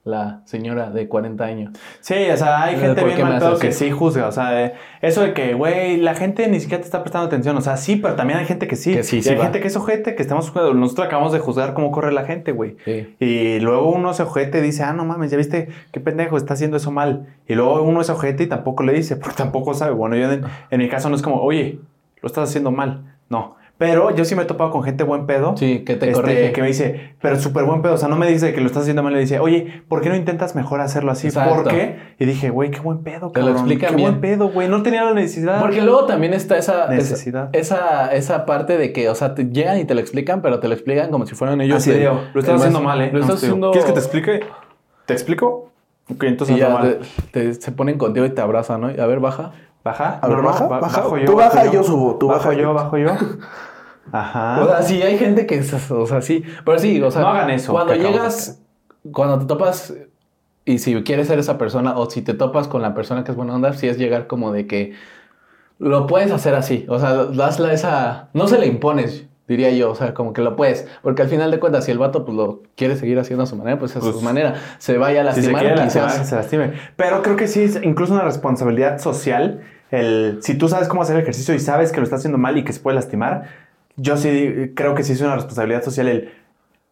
[0.07, 1.73] la señora de 40 años?
[2.01, 4.29] Sí, o sea, hay gente ¿por bien mal que sí juzga.
[4.29, 7.57] O sea, eh, eso de que, güey, la gente ni siquiera te está prestando atención.
[7.57, 8.95] O sea, sí, pero también hay gente que sí.
[8.95, 9.45] Que sí, y sí hay va.
[9.45, 12.77] gente que es ojete, que estamos Nosotros acabamos de juzgar cómo corre la gente, güey.
[12.85, 13.17] Sí.
[13.19, 16.55] Y luego uno se ojete y dice, ah, no mames, ya viste qué pendejo, está
[16.55, 17.27] haciendo eso mal.
[17.49, 19.93] Y luego uno es ojete y tampoco le dice, porque tampoco sabe.
[19.93, 21.81] Bueno, yo en, en mi caso no es como, oye,
[22.23, 23.17] lo estás haciendo mal.
[23.29, 23.57] No.
[23.79, 25.55] Pero yo sí me he topado con gente buen pedo.
[25.57, 26.53] Sí, que te este, corrige.
[26.53, 27.93] que me dice, pero súper buen pedo.
[27.93, 29.13] O sea, no me dice que lo estás haciendo mal.
[29.13, 31.27] Le dice, oye, ¿por qué no intentas mejor hacerlo así?
[31.27, 31.55] Exacto.
[31.63, 31.97] ¿Por qué?
[32.19, 33.57] Y dije, güey, qué buen pedo, Te lo cabrón.
[33.57, 34.09] explican Qué bien.
[34.13, 34.69] buen pedo, güey.
[34.69, 35.61] No tenía la necesidad.
[35.61, 37.51] Porque luego también está esa Necesidad.
[37.53, 40.69] Esa, esa parte de que, o sea, te llegan y te lo explican, pero te
[40.69, 41.77] lo explican como si fueran ellos.
[41.77, 43.11] Así de, lo estás haciendo mal, ¿eh?
[43.13, 43.71] Lo estás No, digo, haciendo.
[43.73, 44.41] ¿Quieres que te explique?
[45.05, 45.71] ¿Te explico?
[46.09, 46.99] Ok, entonces Y ya te-
[47.33, 48.87] te- se ponen contigo y te abrazan, ¿no?
[48.87, 49.53] A ver, baja.
[49.87, 50.19] ¿Baja?
[50.21, 51.01] A ver, baja, ba- baja.
[51.03, 51.25] Bajo yo.
[51.27, 52.61] Tú bajo baja, yo subo, tú bajo baja.
[52.61, 53.11] yo, bajo yo.
[54.13, 54.63] Ajá.
[54.63, 56.45] O sea, sí, hay gente que es, o sea, sí.
[56.65, 57.23] Pero sí, o sea.
[57.23, 58.61] No hagan eso Cuando llegas,
[59.13, 59.95] cuando te topas,
[60.65, 63.37] y si quieres ser esa persona, o si te topas con la persona que es
[63.37, 64.95] buena onda, sí es llegar como de que
[65.79, 66.87] lo puedes hacer así.
[66.89, 68.29] O sea, dasla esa.
[68.33, 69.91] No se le impones, diría yo.
[69.91, 70.87] O sea, como que lo puedes.
[71.03, 73.57] Porque al final de cuentas, si el vato pues lo quiere seguir haciendo a su
[73.57, 74.55] manera, pues a Pues, su manera.
[74.79, 76.19] Se vaya a si se lastimar, quizás.
[76.19, 76.73] que se lastime.
[76.97, 79.63] Pero creo que sí es incluso una responsabilidad social.
[79.91, 82.65] El, si tú sabes cómo hacer ejercicio y sabes que lo estás haciendo mal y
[82.65, 83.45] que se puede lastimar,
[83.97, 86.33] yo sí creo que sí es una responsabilidad social el,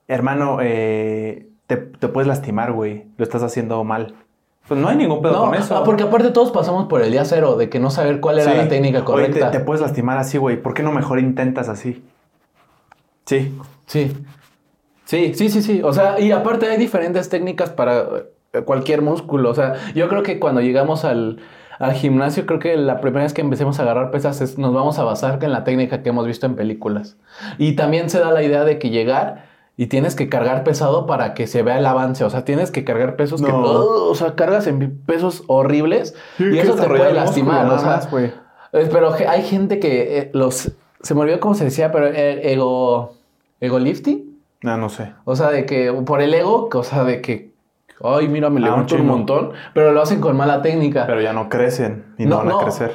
[0.08, 3.06] hermano, eh, te, te puedes lastimar, güey.
[3.16, 4.14] Lo estás haciendo mal.
[4.68, 5.76] Pues no hay ningún pedo No, con eso.
[5.76, 8.52] ah, porque aparte todos pasamos por el día cero de que no saber cuál era
[8.52, 8.56] Sí.
[8.56, 9.50] la técnica Oye, correcta.
[9.50, 10.56] te, te puedes lastimar así, güey.
[10.60, 12.02] ¿Por qué no mejor intentas así?
[13.26, 13.54] Sí.
[13.86, 14.12] Sí.
[15.04, 15.82] Sí, sí, sí, sí.
[15.82, 18.04] O sea, y aparte hay diferentes técnicas para
[18.54, 19.50] eh, cualquier músculo.
[19.50, 21.40] O sea, yo creo que cuando llegamos al,
[21.78, 24.98] al gimnasio, creo que la primera vez que empecemos a agarrar pesas es, nos vamos
[24.98, 27.16] a basar en la técnica que hemos visto en películas.
[27.58, 31.34] Y también se da la idea de que llegar y tienes que cargar pesado para
[31.34, 32.24] que se vea el avance.
[32.24, 33.50] O sea, tienes que cargar pesos que...
[33.50, 33.58] No.
[33.58, 34.10] ¡oh!
[34.10, 37.66] o sea, cargas en pesos horribles Sí, y eso te puede lastimar.
[37.66, 38.08] O sea, más,
[38.70, 40.72] pero hay gente que eh, los...
[41.00, 43.14] Se me olvidó cómo se decía, pero eh, ego...
[43.60, 44.38] Ego lifting.
[44.62, 45.12] No, no sé.
[45.24, 47.53] O sea, de que por el ego, o sea, de que...
[48.02, 49.16] Ay, mira, me Ah, un levanto un, chingo.
[49.16, 49.52] montón.
[49.72, 51.06] Pero lo hacen con mala técnica.
[51.06, 52.58] Pero ya no crecen y no, No, van a no.
[52.60, 52.92] crecer.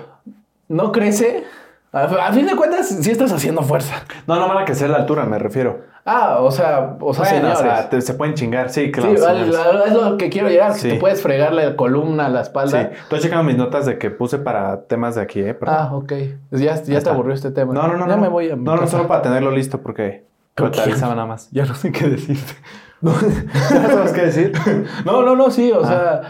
[0.68, 1.44] no crece.
[1.92, 4.04] A, fin de cuentas, sí estás haciendo fuerza.
[4.28, 5.82] No, no van a crecer la altura, me refiero.
[6.06, 7.60] Ah, o sea, o sea, Bueno, o señores.
[7.60, 9.10] sea, te- se pueden chingar, sí, claro.
[9.18, 9.52] sí,
[9.88, 10.74] es lo que quiero llegar.
[10.74, 10.90] que Sí.
[10.90, 12.82] Te puedes fregar la columna, la Sí, espalda.
[12.82, 15.56] estoy checando mis notas de que puse para temas de aquí, ¿eh?
[15.56, 16.14] Pero- Ah, ok.
[16.52, 17.12] Ya, ya te está.
[17.12, 17.74] aburrió este tema.
[17.74, 18.08] no, no, no.
[18.08, 18.22] Ya no.
[18.22, 20.78] me voy a No, no, solo para tenerlo listo porque te Ok.
[20.84, 21.50] avisaba nada más.
[21.52, 22.54] Ya no sé qué decirte.
[23.02, 24.52] No, ¿Ya sabes qué decir?
[25.06, 25.88] no, no, no, sí, o Ah.
[25.88, 26.22] sea.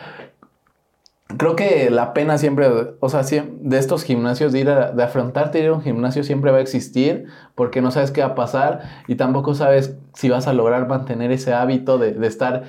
[1.37, 2.67] Creo que la pena siempre,
[2.99, 6.49] o sea, de estos gimnasios, de ir a, de afrontarte ir a un gimnasio siempre
[6.49, 10.47] va a existir porque no sabes qué va a pasar y tampoco sabes si vas
[10.47, 12.63] a lograr mantener ese hábito de, de estar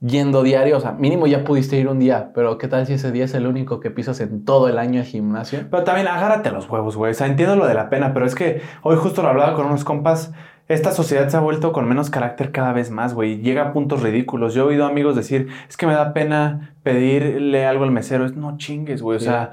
[0.00, 0.76] yendo diario.
[0.76, 3.34] O sea, mínimo ya pudiste ir un día, pero ¿qué tal si ese día es
[3.34, 5.64] el único que pisas en todo el año al gimnasio?
[5.68, 7.10] Pero también agárrate los huevos, güey.
[7.10, 9.66] O sea, entiendo lo de la pena, pero es que hoy justo lo hablaba con
[9.66, 10.32] unos compas.
[10.68, 13.38] Esta sociedad se ha vuelto con menos carácter cada vez más, güey.
[13.38, 14.52] Llega a puntos ridículos.
[14.52, 18.24] Yo he oído amigos decir, es que me da pena pedirle algo al mesero.
[18.26, 19.16] Es no chingues, güey.
[19.16, 19.52] O sea,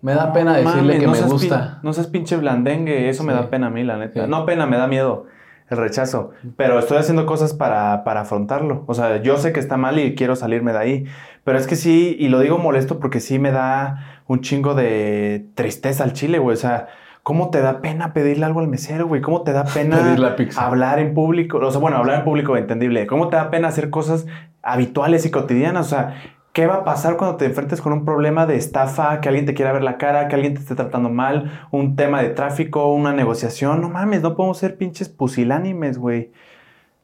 [0.00, 1.78] Me da no pena decirle mames, que no me gusta.
[1.82, 3.10] no seas pinche blandengue.
[3.10, 4.24] Eso me da pena a mí, la neta.
[4.24, 4.30] Sí.
[4.30, 5.26] No pena, me da miedo.
[5.68, 6.30] El rechazo.
[6.56, 8.84] Pero estoy haciendo cosas para, para afrontarlo.
[8.86, 11.04] O sea, yo sé que está mal y quiero salirme de ahí.
[11.42, 15.46] Pero es que sí, y lo digo molesto porque sí me da un chingo de
[15.54, 16.54] tristeza al chile, güey.
[16.54, 16.88] O sea,
[17.24, 19.22] ¿cómo te da pena pedirle algo al mesero, güey?
[19.22, 20.14] ¿Cómo te da pena
[20.56, 21.58] hablar en público?
[21.58, 23.06] O sea, bueno, hablar en público entendible.
[23.06, 24.26] ¿Cómo te da pena hacer cosas
[24.62, 25.86] habituales y cotidianas?
[25.86, 29.28] O sea, ¿qué va a pasar cuando te enfrentes con un problema de estafa, que
[29.28, 32.28] alguien te quiera ver la cara, que alguien te esté tratando mal, un tema de
[32.28, 33.80] tráfico, una negociación?
[33.80, 36.30] No mames, no podemos ser pinches pusilánimes, güey.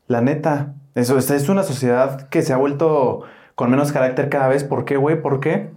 [0.06, 0.74] La neta.
[0.94, 3.22] Eso es, es una sociedad que se ha vuelto
[3.54, 4.64] con menos carácter cada vez.
[4.64, 5.22] ¿Por qué, güey?
[5.22, 5.70] ¿Por qué?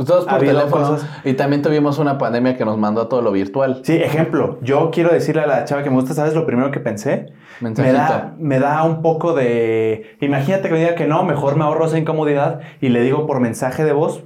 [0.00, 0.88] Pues todos por teléfono.
[0.88, 3.80] cosas- Y también tuvimos una pandemia que nos mandó a todo lo virtual.
[3.84, 4.58] Sí, ejemplo.
[4.62, 7.32] Yo quiero decirle a la chava que me gusta, ¿sabes lo primero que pensé?
[7.60, 10.16] Me da, me da un poco de...
[10.22, 13.40] Imagínate que me diga que no, mejor me ahorro esa incomodidad y le digo por
[13.40, 14.24] mensaje de voz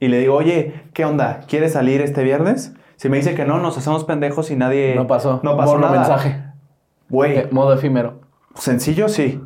[0.00, 1.40] y le digo, oye, ¿qué onda?
[1.46, 2.74] ¿Quieres salir este viernes?
[2.96, 4.94] Si me dice que no, nos hacemos pendejos y nadie...
[4.96, 5.38] No pasó.
[5.44, 5.98] No pasó nada.
[6.00, 6.42] mensaje.
[7.08, 8.20] Güey, Eh, modo efímero.
[8.56, 9.40] sencillo sí,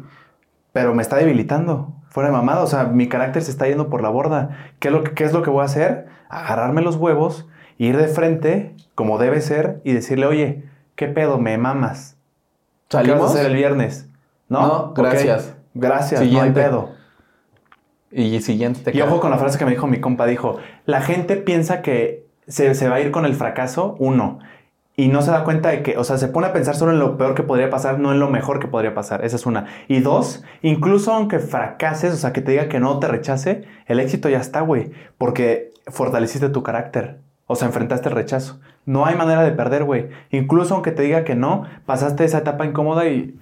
[0.73, 1.93] pero me está debilitando.
[2.11, 4.51] Fuera de mamada, o sea, mi carácter se está yendo por la borda.
[4.79, 6.07] ¿Qué es lo que, qué es lo que voy a hacer?
[6.29, 10.65] Agarrarme los huevos, ir de frente, como debe ser, y decirle, oye,
[10.97, 11.39] ¿qué pedo?
[11.39, 12.17] Me mamas.
[12.89, 13.31] ¿Qué vas a ¿Salimos?
[13.35, 14.09] hacer el viernes?
[14.49, 15.55] No, No, gracias.
[15.75, 16.51] Gracias, Siguiente.
[16.61, 16.91] no hay pedo.
[18.13, 21.01] Y siguiente te Y ojo con la frase que me dijo mi compa, dijo, la
[21.01, 24.41] gente piensa que se, se va a ir con el fracaso, uno,
[25.01, 26.99] y no se da cuenta de que, o sea, se pone a pensar solo en
[26.99, 29.65] lo peor que podría pasar, no en lo mejor que podría pasar, esa es una.
[29.89, 33.99] Y dos, incluso aunque fracases, o sea, que te diga que no te rechace, el
[33.99, 38.61] éxito ya está, güey, porque fortaleciste tu carácter, o sea, enfrentaste el rechazo.
[38.85, 40.11] No hay manera de perder, güey.
[40.33, 43.39] Incluso aunque te diga que no, pasaste esa etapa incómoda y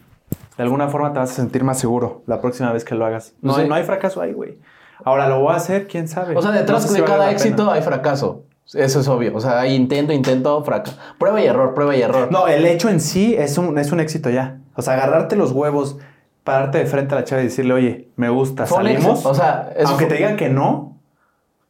[0.57, 3.35] de alguna forma te vas a sentir más seguro la próxima vez que lo hagas.
[3.43, 3.63] No, Sí.
[3.63, 4.59] hay, no hay fracaso ahí, güey.
[5.05, 6.37] Ahora lo voy a hacer, quién sabe.
[6.37, 8.45] O sea, detrás No sé si de cada éxito hay fracaso.
[8.75, 9.35] Eso es obvio.
[9.35, 10.97] O sea, hay intento, intento, fracaso.
[11.19, 12.29] Prueba y error, prueba y error.
[12.31, 14.59] No, el hecho en sí es un, es un éxito ya.
[14.75, 15.99] O sea, agarrarte los huevos,
[16.45, 19.25] pararte de frente a la chava y decirle, oye, me gusta, salimos.
[19.25, 20.98] O sea, Aunque fue- te digan que no,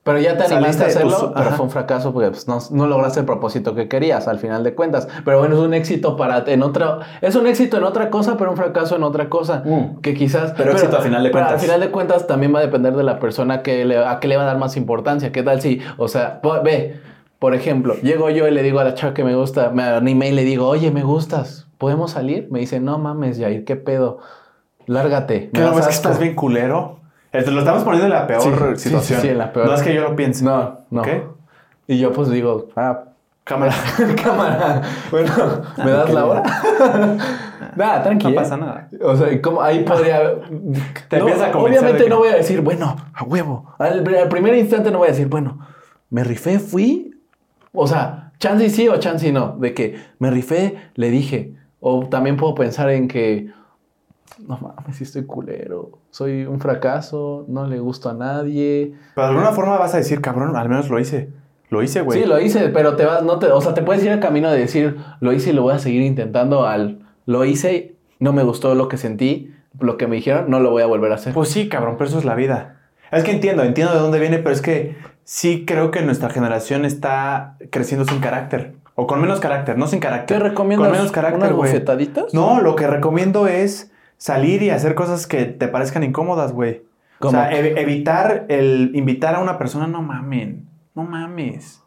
[0.08, 2.86] Pero ya te animaste a hacerlo, tus- pero fue un fracaso porque pues, no, no
[2.86, 5.06] lograste el propósito que querías al final de cuentas.
[5.24, 8.50] Pero bueno, es un éxito para en otra, es un éxito en otra cosa, pero
[8.50, 9.62] un fracaso en otra cosa.
[9.66, 10.00] Mm.
[10.00, 10.54] Que quizás.
[10.56, 11.52] Pero éxito al final de pero cuentas.
[11.60, 14.28] al final de cuentas también va a depender de la persona que le, a qué
[14.28, 15.30] le va a dar más importancia.
[15.30, 16.98] ¿Qué tal si, o sea, ve,
[17.38, 20.30] por ejemplo, llego yo y le digo a la chava que me gusta, me animé
[20.30, 22.48] y le digo, oye, me gustas, ¿podemos salir?
[22.50, 24.18] Me dice, no mames, Yair, ¿qué pedo?
[24.86, 25.50] Lárgate.
[25.52, 25.90] me no ves que asco".
[25.90, 26.97] estás bien culero.
[27.32, 28.48] Eh, Te lo estamos poniendo en la peor Sí,
[28.88, 29.00] situación.
[29.02, 29.66] sí, sí, en la peor.
[29.66, 30.44] No es que yo lo piense.
[30.44, 31.02] No, no.
[31.02, 31.08] ¿Ok?
[31.86, 33.00] Y yo pues digo, ah,
[33.44, 33.72] Cámara.
[34.22, 34.82] cámara.
[35.10, 35.32] Bueno,
[35.78, 36.42] ¿me das la hora?
[37.76, 38.30] Nada, tranquilo.
[38.32, 38.88] No pasa nada.
[39.02, 40.20] O sea, ¿y ¿cómo ahí podría.
[41.08, 43.74] Te No, empieza a convencer obviamente que- no voy a decir, bueno, a huevo.
[43.78, 45.60] Al, al primer instante no voy a decir, bueno,
[46.10, 47.14] me rifé, fui.
[47.72, 49.56] O sea, chance sí o chance no.
[49.58, 51.54] De que me rifé, le dije.
[51.80, 53.48] O también puedo pensar en que.
[54.46, 55.98] No mames, si estoy culero.
[56.10, 58.94] Soy un fracaso, no le gusto a nadie.
[59.14, 61.30] Pero de alguna forma vas a decir, cabrón, al menos lo hice.
[61.70, 62.20] Lo hice, güey.
[62.20, 64.50] Sí, lo hice, pero te vas, no te, o sea, te puedes ir al camino
[64.50, 68.42] de decir, lo hice y lo voy a seguir intentando al, lo hice, no me
[68.42, 71.34] gustó lo que sentí, lo que me dijeron, no lo voy a volver a hacer.
[71.34, 72.80] Pues sí, cabrón, pero eso es la vida.
[73.10, 76.84] Es que entiendo, entiendo de dónde viene, pero es que sí creo que nuestra generación
[76.84, 78.74] está creciendo sin carácter.
[78.94, 80.38] O con menos carácter, no sin carácter.
[80.38, 80.88] ¿Qué recomiendas?
[80.88, 82.34] Con menos carácter, ¿Unas bofetaditas?
[82.34, 86.82] No, lo que recomiendo es salir y hacer cosas que te parezcan incómodas, güey.
[87.20, 91.82] O sea, ev- evitar el invitar a una persona, no mamen, no mames.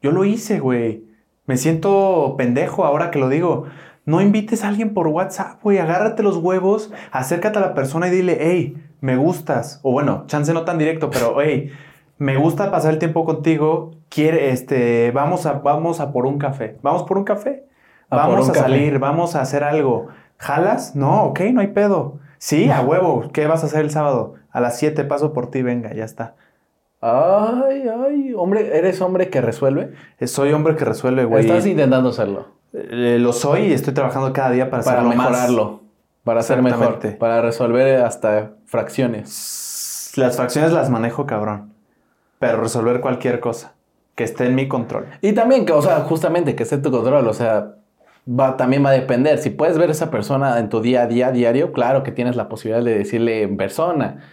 [0.00, 1.04] Yo lo hice, güey.
[1.46, 3.64] Me siento pendejo ahora que lo digo.
[4.06, 5.78] No invites a alguien por WhatsApp, güey.
[5.78, 9.80] Agárrate los huevos, acércate a la persona y dile, hey, me gustas.
[9.82, 11.70] O bueno, chance no tan directo, pero hey,
[12.16, 13.90] me gusta pasar el tiempo contigo.
[14.08, 16.78] Quiere, este, vamos a, vamos a por un café.
[16.82, 17.64] Vamos por un café.
[18.08, 18.64] A Vamos a café.
[18.64, 20.08] salir, vamos a hacer algo.
[20.40, 20.96] ¿Jalas?
[20.96, 22.18] No, ok, no hay pedo.
[22.38, 23.28] Sí, a huevo.
[23.32, 24.34] ¿Qué vas a hacer el sábado?
[24.50, 26.34] A las 7 paso por ti, venga, ya está.
[27.02, 29.92] Ay, ay, hombre, ¿eres hombre que resuelve?
[30.18, 31.44] Eh, Soy hombre que resuelve, güey.
[31.44, 32.48] Estás intentando hacerlo.
[32.72, 35.16] Eh, lo soy y estoy trabajando cada día para, Para más.
[35.16, 35.80] mejorarlo.
[36.24, 36.98] Para ser mejor.
[37.18, 40.12] Para resolver hasta fracciones.
[40.16, 41.74] Las fracciones las manejo, cabrón.
[42.38, 43.74] Pero resolver cualquier cosa
[44.14, 45.06] que esté en mi control.
[45.20, 47.74] Y también que, o sea, justamente que esté en tu control, o sea,
[48.28, 49.38] va, también va a depender.
[49.38, 52.36] Si puedes ver a esa persona en tu día a día, diario, claro que tienes
[52.36, 54.24] la posibilidad de decirle en persona.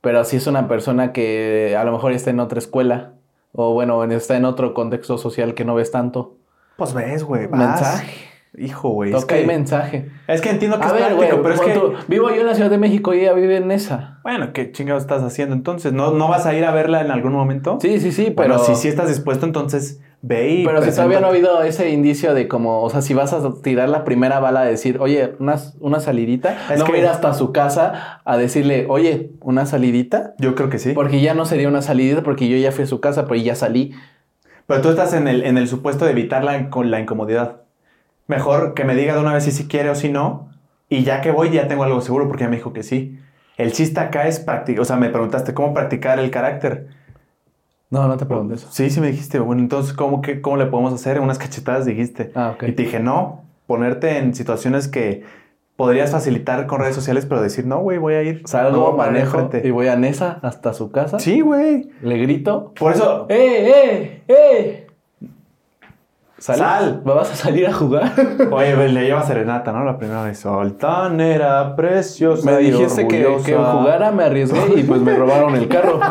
[0.00, 3.12] Pero si es una persona que a lo mejor está en otra escuela,
[3.52, 6.36] o bueno, está en otro contexto social que no ves tanto,
[6.76, 7.48] Pues ves, güey.
[7.48, 8.26] mensaje.
[8.58, 9.12] Hijo, güey.
[9.12, 10.10] Es Toca ahí que, mensaje.
[10.28, 11.72] es que entiendo que A es ver, práctico, güey, pero es que...
[11.72, 14.20] tú, vivo yo en la Ciudad de México y ella vive en esa.
[14.22, 15.92] Bueno, ¿qué chingados estás haciendo entonces?
[15.92, 17.76] ¿No, ¿No vas a ir a verla en algún momento?
[17.82, 18.58] Sí, sí, sí, Pero pero...
[18.60, 22.34] si sí estás dispuesto, entonces ve y Pero si todavía no ha habido ese indicio
[22.34, 25.56] de como, o sea, si vas a tirar la primera bala a decir, oye, una,
[25.80, 30.54] una salidita, Es no que- ir hasta su casa a decirle, oye, una salidita, Yo
[30.54, 30.92] creo que sí.
[30.94, 33.54] porque ya no sería una salidita porque yo ya fui a su casa, pero ya
[33.54, 33.92] salí.
[34.66, 37.60] Pero tú estás en el, en el supuesto de evitar la, con la incomodidad.
[38.26, 40.48] Mejor que me diga de una vez si sí quiere o si no.
[40.88, 43.18] Y ya que voy, ya tengo algo seguro porque ya me dijo que sí.
[43.56, 44.80] El chiste acá es practicar.
[44.82, 46.88] O sea, me preguntaste cómo practicar el carácter.
[47.90, 48.72] No, no te preguntes eso.
[48.72, 49.38] Sí, sí me dijiste.
[49.38, 51.20] Bueno, entonces, ¿cómo, que, cómo le podemos hacer?
[51.20, 52.32] Unas cachetadas dijiste.
[52.34, 52.64] Ah, ok.
[52.64, 55.22] Y te dije, no, ponerte en situaciones que
[55.76, 58.42] podrías facilitar con redes sociales, pero decir, no, güey, voy a ir.
[58.46, 59.68] Salgo, parar manejo enfrente".
[59.68, 61.18] y voy a Nesa hasta su casa.
[61.18, 61.90] Sí, güey.
[62.02, 64.85] Le grito, Por eso, ¡eh, eh, eh!
[66.54, 67.02] Sal.
[67.04, 68.12] ¿Me vas a salir a jugar?
[68.52, 69.84] oye, güey, le lleva serenata, ¿no?
[69.84, 70.38] La primera vez.
[70.38, 72.50] Soltanera, preciosa.
[72.50, 73.46] me y dijiste que, orgullosa.
[73.46, 76.00] que jugara, me arriesgué y pues me robaron el carro.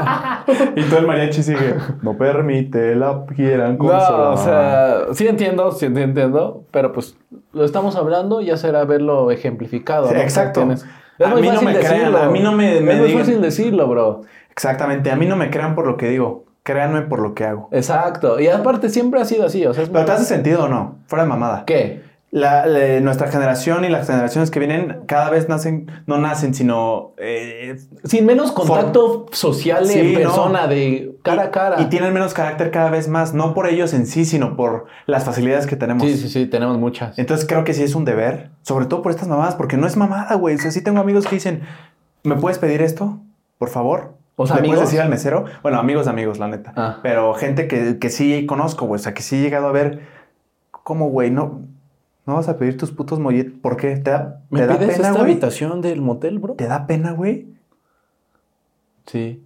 [0.76, 1.76] Y todo el mariachi sigue.
[2.04, 4.34] No permite la quieran No, consolar.
[4.34, 7.18] o sea, sí entiendo, sí entiendo, pero pues
[7.52, 10.08] lo estamos hablando, ya será verlo ejemplificado.
[10.10, 10.20] Sí, ¿no?
[10.22, 10.62] exacto.
[10.62, 13.88] A mí no me crean, a mí no me- me es muy digan- fácil decirlo,
[13.88, 14.22] bro.
[14.52, 15.10] Exactamente.
[15.12, 16.45] A mí no me crean por lo que digo.
[16.66, 17.70] Créanme por lo que hago.
[17.72, 18.40] Exacto.
[18.40, 20.68] Y aparte siempre ha sido así, o sea, es Pero muy- ¿te hace sentido o
[20.68, 20.96] no?
[21.06, 21.64] Fuera de mamada.
[21.66, 22.04] ¿Qué?
[22.32, 27.12] La- la- nuestra generación y las generaciones que vienen cada vez nacen, no nacen, sino
[27.18, 30.20] eh, Sin menos contacto social Sí, en no.
[30.20, 31.82] persona, de cara a cara.
[31.82, 35.24] y tienen menos carácter cada vez más, no por ellos en sí, sino por las
[35.24, 36.02] facilidades que tenemos.
[36.04, 37.18] Sí, sí, sí, tenemos muchas.
[37.20, 39.96] Entonces creo que sí es un deber, sobre todo por estas mamadas, porque no es
[39.96, 40.56] mamada, güey.
[40.56, 41.62] O sea, sí tengo amigos que dicen,
[42.24, 43.20] ¿me puedes pedir esto?
[43.60, 44.16] Por favor.
[44.38, 44.76] O sea, ¿Le amigos.
[44.78, 45.46] puedes decir al mesero?
[45.64, 46.74] Bueno, amigos, amigos, la neta.
[46.76, 47.00] Ah.
[47.02, 49.00] Pero gente que, que sí conozco, güey.
[49.00, 50.02] O sea, que sí he llegado a ver,
[50.72, 51.32] ¿cómo, güey?
[51.32, 51.62] No,
[52.26, 53.54] no vas a pedir tus putos molletes.
[53.62, 53.96] ¿Por qué?
[53.98, 55.32] ¿Te da, ¿Me te da pides pena, esta güey?
[55.32, 56.56] habitación del motel, bro?
[56.56, 57.48] ¿Te da pena, güey?
[59.06, 59.42] Sí,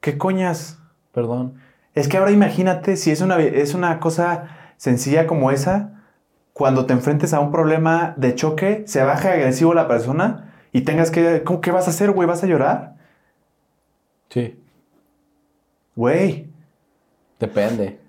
[0.00, 0.78] ¿Qué coñas?
[1.12, 1.54] perdón.
[1.94, 6.02] Es que ahora imagínate si es una, es una cosa sencilla como esa,
[6.54, 11.10] cuando te enfrentes a un problema de choque, se baje agresivo la persona y tengas
[11.10, 11.42] que...
[11.44, 12.26] ¿Cómo, ¿Qué vas a hacer, güey?
[12.26, 12.94] ¿Vas a llorar?
[14.32, 14.58] Sí,
[15.94, 16.48] Güey,
[17.38, 18.00] depende.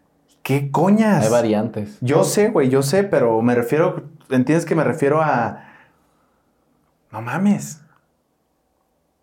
[0.41, 1.25] ¿qué coñas?
[1.25, 1.97] Hay variantes.
[2.01, 4.03] Yo sé, güey, yo sé, pero me refiero...
[4.29, 5.63] ¿Entiendes que me refiero a...
[7.11, 7.81] No mames.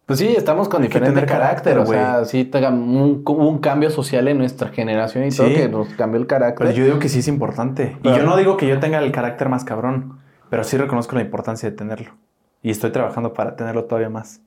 [0.07, 1.99] Pues sí, estamos con Hay que diferente tener carácter, carácter, o güey.
[1.99, 6.21] sea, sí un, hubo un cambio social en nuestra generación y todo que nos cambió
[6.21, 6.67] el carácter.
[6.67, 7.97] Pero yo digo que sí es importante.
[8.03, 11.23] Y yo no digo que yo tenga el carácter más cabrón, pero sí reconozco la
[11.23, 12.13] importancia de tenerlo.
[12.63, 14.41] Y estoy trabajando para tenerlo todavía más.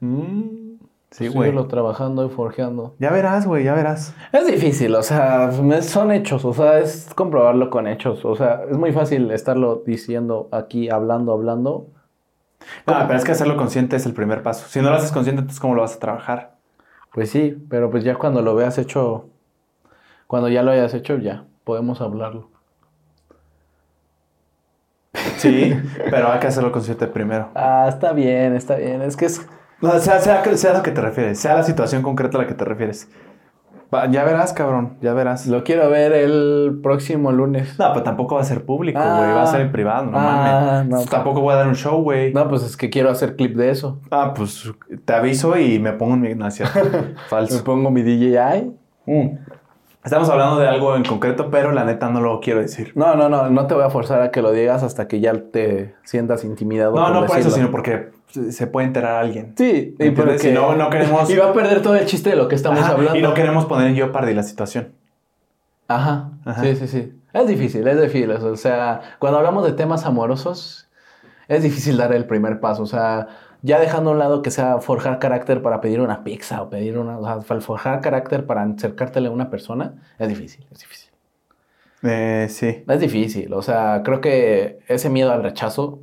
[0.00, 0.69] Mm,
[1.10, 1.50] Sí, pues güey.
[1.50, 2.94] síguelo trabajando y forjeando.
[2.98, 4.14] Ya verás, güey, ya verás.
[4.32, 5.50] Es difícil, o sea,
[5.82, 8.24] son hechos, o sea, es comprobarlo con hechos.
[8.24, 11.88] O sea, es muy fácil estarlo diciendo aquí, hablando, hablando.
[12.86, 14.66] No, pero es que hacerlo consciente es el primer paso.
[14.68, 16.56] Si no lo haces consciente, entonces ¿cómo lo vas a trabajar?
[17.12, 19.28] Pues sí, pero pues ya cuando lo veas hecho,
[20.28, 22.50] cuando ya lo hayas hecho, ya podemos hablarlo.
[25.38, 25.74] Sí,
[26.10, 27.50] pero hay que hacerlo consciente primero.
[27.54, 29.02] Ah, está bien, está bien.
[29.02, 29.44] Es que es.
[29.80, 32.46] No, sea, sea, sea a lo que te refieres, sea la situación concreta a la
[32.46, 33.08] que te refieres.
[34.12, 35.48] Ya verás, cabrón, ya verás.
[35.48, 37.76] Lo quiero ver el próximo lunes.
[37.76, 39.16] No, pero tampoco va a ser público, Ah.
[39.18, 39.32] güey.
[39.32, 40.88] Va a ser en privado, no Ah, mames.
[40.88, 42.32] no, tampoco voy a dar un show, güey.
[42.32, 43.98] No, pues es que quiero hacer clip de eso.
[44.12, 44.70] Ah, pues
[45.04, 46.46] te aviso y me pongo en mi...
[46.46, 46.78] Es cierto.
[46.84, 47.64] Me Falso.
[47.64, 48.70] pongo mi DJI.
[49.06, 49.38] Mm.
[50.04, 52.92] Estamos hablando de algo en concreto, pero la neta no lo quiero decir.
[52.94, 55.32] No, no, no, no te voy a forzar a que lo digas hasta que ya
[55.50, 56.94] te sientas intimidado.
[56.94, 57.56] No, no por eso, decirlo.
[57.56, 59.54] sino porque se puede enterar alguien.
[59.56, 62.36] Sí, y porque Si no, no queremos- Y va a perder todo el chiste de
[62.36, 63.18] lo que estamos Ajá, hablando.
[63.18, 64.92] Y no queremos poner en Jeopardy la situación.
[65.88, 66.30] Ajá.
[66.44, 66.62] Ajá.
[66.62, 67.12] Sí, sí, sí.
[67.32, 68.30] Es difícil, es difícil.
[68.30, 70.88] O sea, cuando hablamos de temas amorosos,
[71.48, 72.82] es difícil dar el primer paso.
[72.82, 73.28] O sea,
[73.62, 76.98] ya dejando a un lado que sea forjar carácter para pedir una pizza o pedir
[76.98, 77.18] una.
[77.18, 81.10] O sea, forjar carácter para acercártele a una persona, es difícil, es difícil.
[82.02, 82.84] Eh, sí.
[82.88, 83.52] Es difícil.
[83.52, 86.00] O sea, creo que ese miedo al rechazo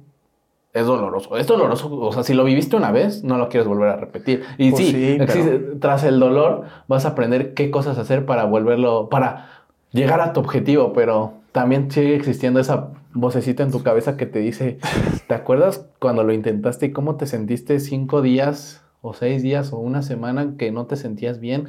[0.80, 1.38] es doloroso.
[1.38, 1.90] Es doloroso.
[2.00, 4.44] O sea, si lo viviste una vez, no lo quieres volver a repetir.
[4.58, 8.46] Y Pues sí, sí, existe- tras el dolor vas a aprender qué cosas hacer para
[8.46, 9.50] volverlo, para
[9.92, 14.40] llegar a tu objetivo, pero también sigue existiendo esa vocecita en tu cabeza que te
[14.40, 14.78] dice,
[15.28, 19.78] ¿te acuerdas cuando lo intentaste y cómo te sentiste cinco días o seis días o
[19.78, 21.68] una semana que no te sentías bien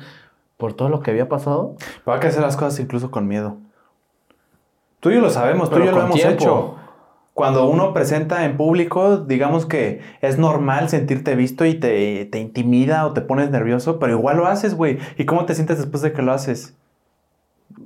[0.57, 1.77] por todo lo que había pasado?
[2.05, 3.57] Pero hay que hacer las cosas incluso con miedo.
[5.01, 6.35] Tú y yo lo sabemos, tú y yo lo hemos tiempo.
[6.35, 6.75] hecho.
[7.39, 13.07] Cuando uno presenta en público, digamos que es normal sentirte visto y te, te intimida
[13.07, 14.99] o te pones nervioso, pero igual lo haces, güey.
[15.17, 16.75] ¿Y cómo te sientes después de que lo haces?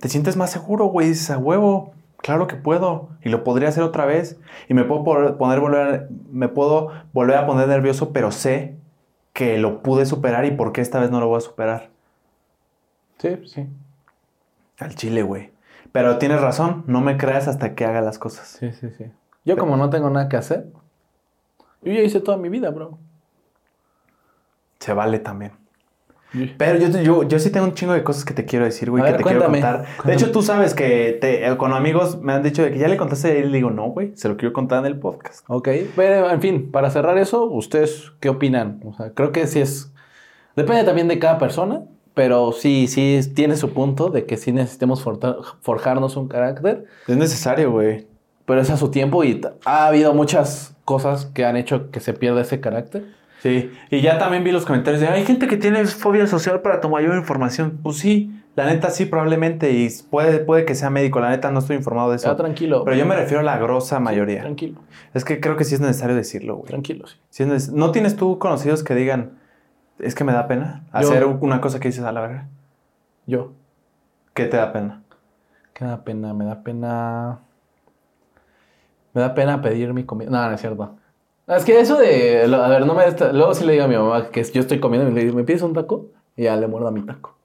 [0.00, 1.08] Te sientes más seguro, güey.
[1.08, 3.10] Dices, a huevo, claro que puedo.
[3.22, 4.40] Y lo podría hacer otra vez.
[4.70, 8.76] Y me puedo poner, volver, me puedo volver a poner nervioso, pero sé
[9.34, 11.90] que lo pude superar y por qué esta vez no lo voy a superar.
[13.18, 13.66] Sí, sí.
[14.78, 15.50] Al chile, güey.
[15.92, 18.56] Pero tienes razón, no me creas hasta que haga las cosas.
[18.58, 19.04] Sí, sí, sí.
[19.44, 20.66] Yo como no tengo nada que hacer,
[21.83, 22.98] yo ya hice toda mi vida, bro.
[24.78, 25.52] Se vale también.
[26.57, 29.02] Pero yo, yo, yo sí tengo un chingo de cosas que te quiero decir, güey,
[29.02, 29.59] A que ver, te cuéntame.
[29.61, 29.81] quiero contar.
[29.83, 30.14] De Cuéntame.
[30.14, 32.96] hecho, tú sabes que te- eh, con amigos me han dicho de que ya le
[32.96, 35.44] contaste y le digo, no, güey, se lo quiero contar en el podcast.
[35.48, 38.81] Ok, pero en fin, para cerrar eso, ¿ustedes qué opinan?
[38.87, 39.92] O sea, creo que sí es...
[40.57, 41.83] Depende también de cada persona,
[42.14, 45.02] pero sí, sí tiene su punto de que sí necesitemos
[45.61, 48.07] forjarnos un carácter, Es necesario, güey.
[48.46, 52.12] Pero es a su tiempo y ha habido muchas cosas que han hecho que se
[52.12, 53.05] pierda ese carácter.
[53.40, 53.72] Sí.
[53.90, 56.88] Y ya también vi los comentarios de, hay gente que tiene fobia social para tu
[56.88, 57.78] mayor información.
[57.83, 59.72] Pues sí, la neta sí, probablemente.
[59.72, 62.37] Y puede, puede que sea médico, la neta no estoy informado de Ya, eso.
[62.37, 62.85] tranquilo.
[62.85, 64.42] Pero yo me refiero a la grosa mayoría.
[64.42, 64.81] Tranquilo,
[65.12, 66.68] Es que creo que sí es necesario decirlo, güey.
[66.68, 67.16] tranquilo, sí.
[67.31, 69.33] Sí es ¿No tienes tú conocidos que digan,
[69.98, 72.46] es que me da pena Yo- hacer una cosa que dices a la verga?
[73.26, 73.52] Yo.
[74.35, 75.02] ¿Qué te da pena?
[75.74, 76.33] ¿Qué me da pena?
[76.33, 77.38] Me da pena...
[79.14, 80.31] Me da pena pedir mi comida.
[80.31, 80.96] No, no es cierto.
[81.46, 82.44] Es que eso de...
[82.44, 83.05] A ver, no me...
[83.33, 85.44] Luego sí le digo a mi mamá que yo estoy comiendo y le digo, ¿me
[85.44, 86.07] pides un taco?
[86.37, 87.37] Y ya le muerdo a mi taco.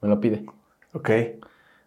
[0.00, 0.44] Me lo pide.
[0.92, 1.10] Ok.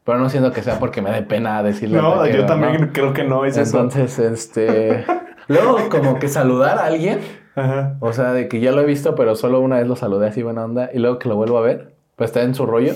[0.03, 1.97] Pero no siento que sea porque me dé pena decirle.
[2.01, 2.93] No, yo también ¿no?
[2.93, 3.77] creo que no es eso.
[3.77, 5.05] Entonces, este...
[5.47, 7.19] Luego como que saludar a alguien.
[7.55, 7.97] Ajá.
[7.99, 10.43] O sea, de que ya lo he visto, pero solo una vez lo saludé así
[10.43, 10.89] buena onda.
[10.93, 12.93] Y luego que lo vuelvo a ver, pues está en su rollo.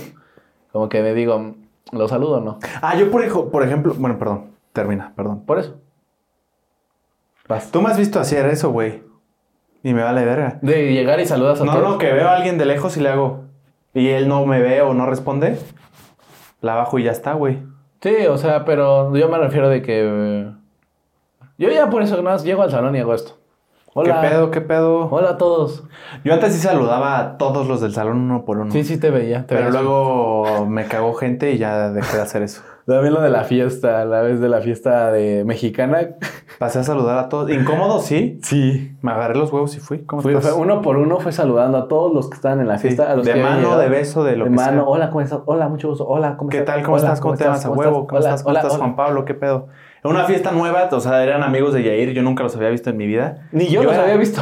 [0.72, 1.56] Como que me digo,
[1.92, 2.60] ¿lo saludo o no?
[2.82, 5.46] Ah, yo por, por ejemplo, bueno, perdón, termina, perdón.
[5.46, 5.80] Por eso.
[7.50, 7.70] Vas.
[7.72, 9.04] Tú me has visto hacer eso, güey.
[9.84, 10.60] Y me vale verga.
[10.62, 11.90] De llegar y saludas a No, todos.
[11.90, 13.46] no, que veo a alguien de lejos y le hago.
[13.94, 15.58] Y él no me ve o no responde.
[16.62, 17.60] La bajo y ya está, güey.
[18.02, 20.02] Sí, o sea, pero yo me refiero de que...
[20.06, 20.52] eh,
[21.58, 23.38] Yo ya por eso nada más llego al salón y hago esto.
[23.96, 24.22] Hola.
[24.22, 24.52] ¿Qué pedo?
[24.52, 25.08] ¿Qué pedo?
[25.10, 25.84] Hola a todos.
[26.24, 28.72] Yo antes sí saludaba a todos los del salón uno por uno.
[28.72, 29.48] Sí, sí te veía.
[29.48, 29.82] Te Pero veía.
[29.82, 32.62] luego me cagó gente y ya dejé de hacer eso.
[32.90, 36.00] También lo de la fiesta, la vez de la fiesta de mexicana.
[36.60, 37.50] Pasé a saludar a todos.
[37.52, 38.40] Incómodo, sí.
[38.44, 38.98] Sí.
[39.02, 40.00] Me agarré los huevos y fui.
[40.06, 40.44] ¿Cómo estás?
[40.52, 43.10] fue uno por uno fue saludando a todos los que estaban en la Sí, fiesta.
[43.12, 43.80] a los de que mano, llegado.
[43.80, 44.72] de beso, de lo de que mano.
[44.82, 44.84] sea.
[44.84, 45.40] Hola, ¿cómo estás?
[45.46, 46.06] Hola, mucho gusto.
[46.08, 46.76] Hola, ¿cómo ¿Qué estás?
[46.76, 46.84] tal?
[46.84, 47.22] ¿Cómo Hola, estás?
[47.22, 47.66] ¿Cómo te llamas?
[47.66, 48.08] A huevo.
[48.08, 48.44] ¿Cómo Hola, estás?
[48.44, 48.78] ¿Cómo hola, estás.
[48.78, 49.24] Juan Pablo?
[49.24, 49.68] ¿Qué pedo?
[50.04, 52.12] En una fiesta nueva, o sea, eran amigos de Yair.
[52.14, 53.48] Yo nunca los había visto en mi vida.
[53.52, 54.42] Ni yo, los era- había visto.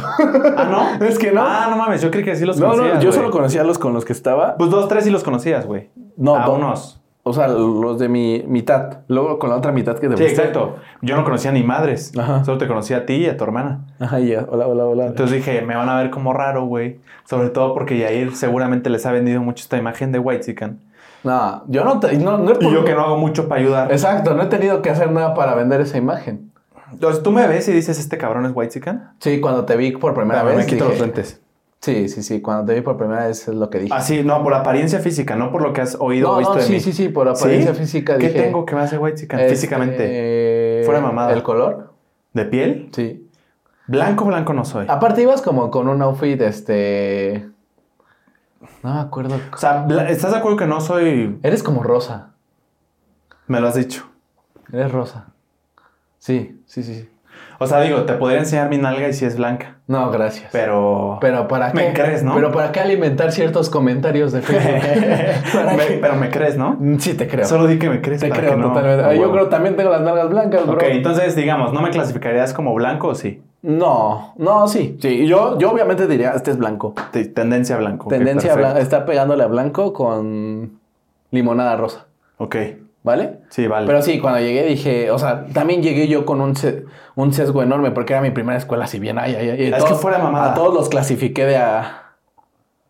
[0.56, 1.04] Ah, ¿no?
[1.06, 1.42] Es que no.
[1.44, 2.00] Ah, no mames.
[2.02, 3.20] Yo creí que sí los no, conocías, no, yo güey.
[3.20, 4.56] solo conocía a los con los que estaba.
[4.56, 5.90] Pues dos, tres sí los conocías, güey.
[6.16, 7.00] No, a unos.
[7.28, 8.98] O sea, los de mi mitad.
[9.08, 10.76] Luego con la otra mitad que te Sí, exacto.
[11.02, 12.12] Yo no conocía ni madres.
[12.18, 12.44] Ajá.
[12.44, 13.80] Solo te conocía a ti y a tu hermana.
[14.00, 14.46] Ajá, ya.
[14.48, 15.06] Hola, hola, hola.
[15.06, 16.98] Entonces dije, me van a ver como raro, güey.
[17.24, 20.78] Sobre todo porque Yair seguramente les ha vendido mucho esta imagen de White Chicken.
[21.24, 23.60] no, yo no, te, no, no he Y yo por- que no hago mucho para
[23.60, 23.92] ayudar.
[23.92, 26.50] Exacto, no he tenido que hacer nada para vender esa imagen.
[26.92, 29.02] Entonces tú me ves y dices, ¿este cabrón es White Chicken?
[29.20, 30.64] Sí, cuando te vi por primera me vez.
[30.66, 31.40] quito dije- los lentes.
[31.80, 32.40] Sí, sí, sí.
[32.40, 33.94] Cuando te vi por primera vez es lo que dije.
[33.94, 36.60] Así, no, por apariencia física, no por lo que has oído o no, visto no,
[36.60, 36.80] de sí, mí.
[36.80, 38.42] sí, sí, por apariencia física ¿Qué dije.
[38.42, 40.82] tengo que me hace White Chicken este, físicamente?
[40.84, 41.32] Fuera mamada.
[41.32, 41.94] ¿El color?
[42.32, 42.90] ¿De piel?
[42.92, 43.28] Sí.
[43.86, 44.86] Blanco, blanco no soy.
[44.88, 47.48] Aparte ibas como con un outfit, este...
[48.82, 49.40] No me acuerdo.
[49.52, 51.38] O sea, ¿estás de acuerdo que no soy...
[51.42, 52.32] Eres como rosa.
[53.46, 54.08] Me lo has dicho.
[54.72, 55.28] Eres rosa.
[56.18, 57.08] Sí, sí, sí.
[57.60, 59.78] O sea, digo, te podría enseñar mi nalga y si es blanca.
[59.88, 60.48] No, gracias.
[60.52, 61.18] Pero...
[61.20, 61.92] Pero para Me qué.
[62.02, 62.34] crees, ¿no?
[62.36, 65.52] Pero para qué alimentar ciertos comentarios de Facebook.
[65.52, 66.78] ¿Para Me- pero me crees, ¿no?
[66.98, 67.44] Sí, te creo.
[67.46, 68.20] Solo di que me crees.
[68.20, 69.14] te creo no- totalmente.
[69.16, 69.32] Yo huevo.
[69.32, 70.74] creo también tengo las nalgas blancas, bro.
[70.74, 73.42] Ok, entonces, digamos, ¿no me clasificarías como blanco o sí?
[73.62, 74.96] No, no, sí.
[75.02, 76.94] Sí, yo, yo obviamente diría, este es blanco.
[77.10, 78.08] Te- Tendencia a blanco.
[78.08, 78.60] Tendencia a perfecto.
[78.74, 78.78] blanco.
[78.78, 80.78] Está pegándole a blanco con
[81.32, 82.06] limonada rosa.
[82.36, 82.54] Ok,
[83.08, 83.38] ¿Vale?
[83.48, 83.86] sí, vale.
[83.86, 86.54] Pero sí, cuando llegué dije, o sea, también llegué yo con un,
[87.14, 89.72] un sesgo enorme porque era mi primera escuela, si bien, ay, ay, ay.
[89.74, 90.52] Es que fuera mamada.
[90.52, 92.12] A todos los clasifiqué de a...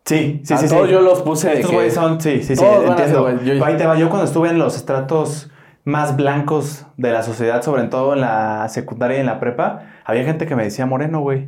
[0.03, 0.67] sí, sí, a sí.
[0.67, 0.75] sí.
[0.75, 3.27] todos yo los puse de Estos güeyes son, sí, sí, sí, entiendo.
[3.29, 3.97] ser, yo- Ahí te va.
[3.97, 5.49] Yo cuando estuve en los estratos
[5.85, 10.25] más blancos de la sociedad, sobre todo en la secundaria y en la prepa, había
[10.25, 11.47] gente que me decía moreno, güey.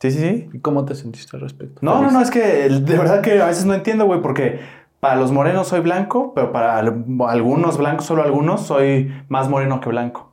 [0.00, 0.48] Sí, sí, sí.
[0.52, 1.78] ¿Y ¿Cómo te sentiste al respecto?
[1.80, 4.60] No, no, no, es que de verdad que a veces no entiendo, güey, porque
[5.04, 9.78] para los morenos soy blanco, pero para al- algunos blancos, solo algunos, soy más moreno
[9.80, 10.32] que blanco.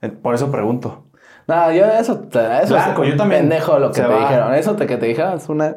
[0.00, 1.04] Eh, Por eso pregunto.
[1.46, 3.42] No, yo eso, eso Blanco, es yo también.
[3.42, 4.18] pendejo lo que te va.
[4.18, 4.54] dijeron.
[4.54, 5.76] Eso te, que te dijeron es una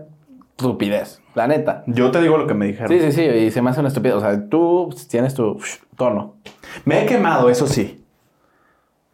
[0.57, 1.83] estupidez, la neta.
[1.85, 2.89] Yo te digo lo que me dijeron.
[2.89, 4.15] Sí, sí, sí, y se me hace una estupidez.
[4.15, 5.59] O sea, tú tienes tu
[5.95, 6.37] tono.
[6.85, 8.03] Me he quemado, eso sí.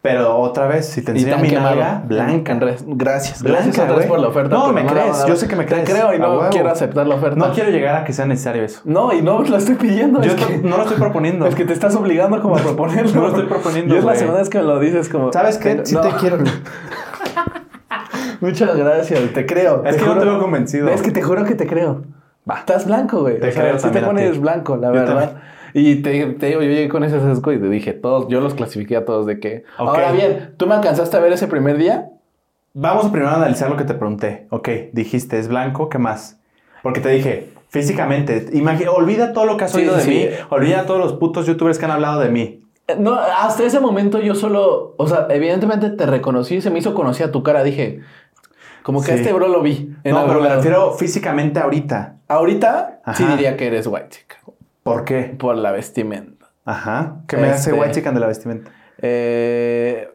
[0.02, 2.54] Pero otra vez, si te enseño mi nalga, blanca.
[2.54, 4.08] Gracias, Blanca, gracias otra vez güey.
[4.08, 4.56] por la oferta.
[4.56, 5.84] No, me crees, yo sé que me crees.
[5.84, 7.36] Te creo y no quiero aceptar la oferta.
[7.36, 8.80] No quiero llegar a que sea necesario eso.
[8.84, 10.20] No, y no lo estoy pidiendo.
[10.20, 11.46] Yo es to- que, no lo estoy proponiendo.
[11.46, 13.12] es que te estás obligando como a proponerlo.
[13.14, 15.32] No lo estoy proponiendo, Y es la segunda vez que me lo dices como...
[15.32, 15.76] ¿Sabes qué?
[15.76, 16.00] Pero- no.
[16.00, 16.38] te quiero.
[18.40, 19.84] Muchas gracias, te creo.
[19.84, 20.88] Es te que no juro- te veo convencido.
[20.88, 22.02] Es que te juro que te creo.
[22.50, 23.38] Va, estás blanco, güey.
[23.38, 25.32] Te o sea, creo sí te pones blanco, la Yo verdad.
[25.74, 28.54] Y te, te digo, yo llegué con ese sesgo y te dije, todos, yo los
[28.54, 29.64] clasifiqué a todos de que.
[29.76, 32.08] Ahora bien, ¿tú me alcanzaste a ver ese primer día?
[32.74, 34.46] Vamos primero a analizar lo que te pregunté.
[34.50, 36.38] Ok, dijiste, es blanco, ¿qué más?
[36.82, 40.26] Porque te dije, físicamente, imagi- olvida todo lo que has Sí, oído de sí, mí,
[40.50, 42.60] olvida todos los putos youtubers que han hablado de mí.
[42.88, 46.94] Eh, No, hasta ese momento yo solo, o sea, evidentemente te reconocí, se me hizo
[46.94, 48.00] conocer a tu cara, dije,
[48.82, 49.12] como que Sí.
[49.12, 49.94] a este bro lo vi.
[50.04, 52.16] en no, pero me refiero físicamente ahorita.
[52.28, 54.36] Ahorita sí diría que eres white chica,
[54.82, 55.34] ¿Por qué?
[55.38, 56.46] por la vestimenta.
[56.64, 57.16] Ajá.
[57.28, 58.70] ¿Qué me hace Este- white chicken de la vestimenta?
[58.98, 60.08] Eh,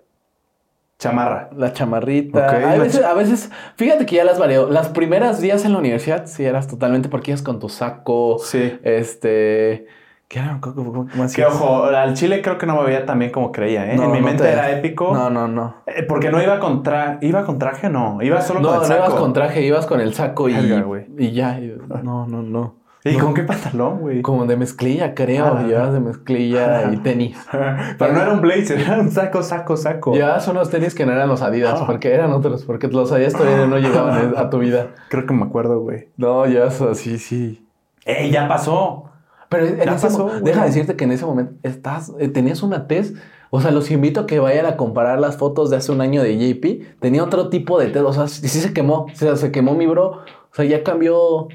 [1.00, 1.50] Chamarra.
[1.56, 2.40] La chamarrita.
[2.48, 4.68] Ok, a, la veces, a veces, fíjate que ya las varió.
[4.68, 8.40] Las primeras días en la universidad sí eras totalmente porque ibas con tu saco.
[8.40, 8.80] Sí.
[8.84, 9.86] Este.
[10.28, 10.58] ¿Qué era?
[10.60, 13.96] ¿Cómo, Que ojo, al chile creo que no me veía tan bien como creía, ¿eh?
[13.96, 15.14] No, en mi no mente te- era épico.
[15.14, 15.76] No, no, no.
[15.86, 17.20] Eh, porque no iba con traje.
[17.22, 17.90] ¿Iba con traje?
[17.90, 18.18] No.
[18.22, 19.06] Iba solo No, con el no saco.
[19.08, 21.06] ibas con traje, ibas con el saco y, güey.
[21.20, 21.60] y ya.
[21.60, 22.76] y- no, no, no.
[23.12, 23.26] ¿Y No.
[23.26, 24.22] con qué pantalón, güey?
[24.22, 25.46] Como de mezclilla, creo.
[25.46, 25.64] Ah.
[25.68, 27.38] Llevas de mezclilla y tenis.
[27.52, 30.14] Pero no era un blazer, era un saco, saco, saco.
[30.14, 31.86] Llevas unos tenis que no eran los Adidas, Ah.
[31.86, 34.88] porque eran otros, porque los Adidas todavía no llegaban a tu vida.
[35.10, 36.10] Creo que me acuerdo, güey.
[36.18, 37.66] No, llevas así, sí.
[38.06, 39.06] ¡Ey, ya pasó!
[39.50, 42.88] Pero en Ya ese pasó, deja decirte que en ese momento estás, eh, tenías una
[42.88, 43.14] tez.
[43.50, 46.22] O sea, los invito a que vayan a comparar las fotos de hace un año
[46.22, 46.98] de JP.
[47.00, 48.02] Tenía otro tipo de tez.
[48.04, 49.06] O sea, sí se quemó.
[49.10, 50.08] O sea, se quemó mi bro.
[50.10, 51.48] O sea, ya cambió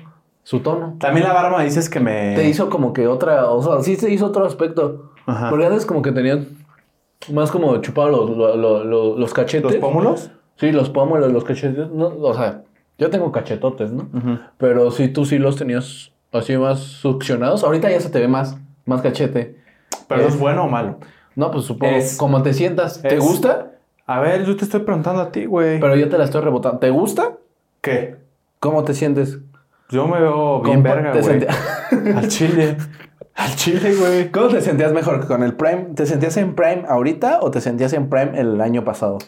[0.42, 0.96] su tono.
[0.98, 2.34] También la barba dices que me...
[2.34, 3.46] Te hizo como que otra.
[3.50, 5.12] O sea, sí se hizo otro aspecto.
[5.26, 5.50] Ajá.
[5.50, 6.40] Porque antes como que tenías
[7.32, 9.72] más como chupado los, lo- lo- lo- los cachetes.
[9.72, 10.30] ¿Los pómulos?
[10.56, 11.88] Sí, los pómulos, los cachetes.
[11.90, 12.62] No, o sea,
[12.98, 14.08] yo tengo cachetotes, ¿no?
[14.12, 14.38] Ujú.
[14.58, 17.62] Pero sí, tú sí los tenías así más succionados.
[17.64, 19.60] Ahorita ya se te ve más, más cachete.
[20.08, 20.98] ¿Pero es bueno o malo?
[21.36, 21.94] No, pues supongo.
[21.94, 23.68] Es- como te sientas, ¿te es- gusta?
[24.06, 25.78] A ver, yo te estoy preguntando a ti, güey.
[25.78, 26.80] Pero yo te la estoy rebotando.
[26.80, 27.36] ¿Te gusta?
[27.80, 28.16] ¿Qué?
[28.58, 29.38] ¿Cómo te sientes?
[29.92, 31.46] Yo me veo bien ¿Cómo verga, güey.
[32.16, 32.76] Al chile.
[33.34, 34.30] Al chile, güey.
[34.30, 35.88] ¿Cómo te sentías mejor con el Prime?
[35.94, 39.18] ¿Te sentías en Prime ahorita o te sentías en Prime el año pasado?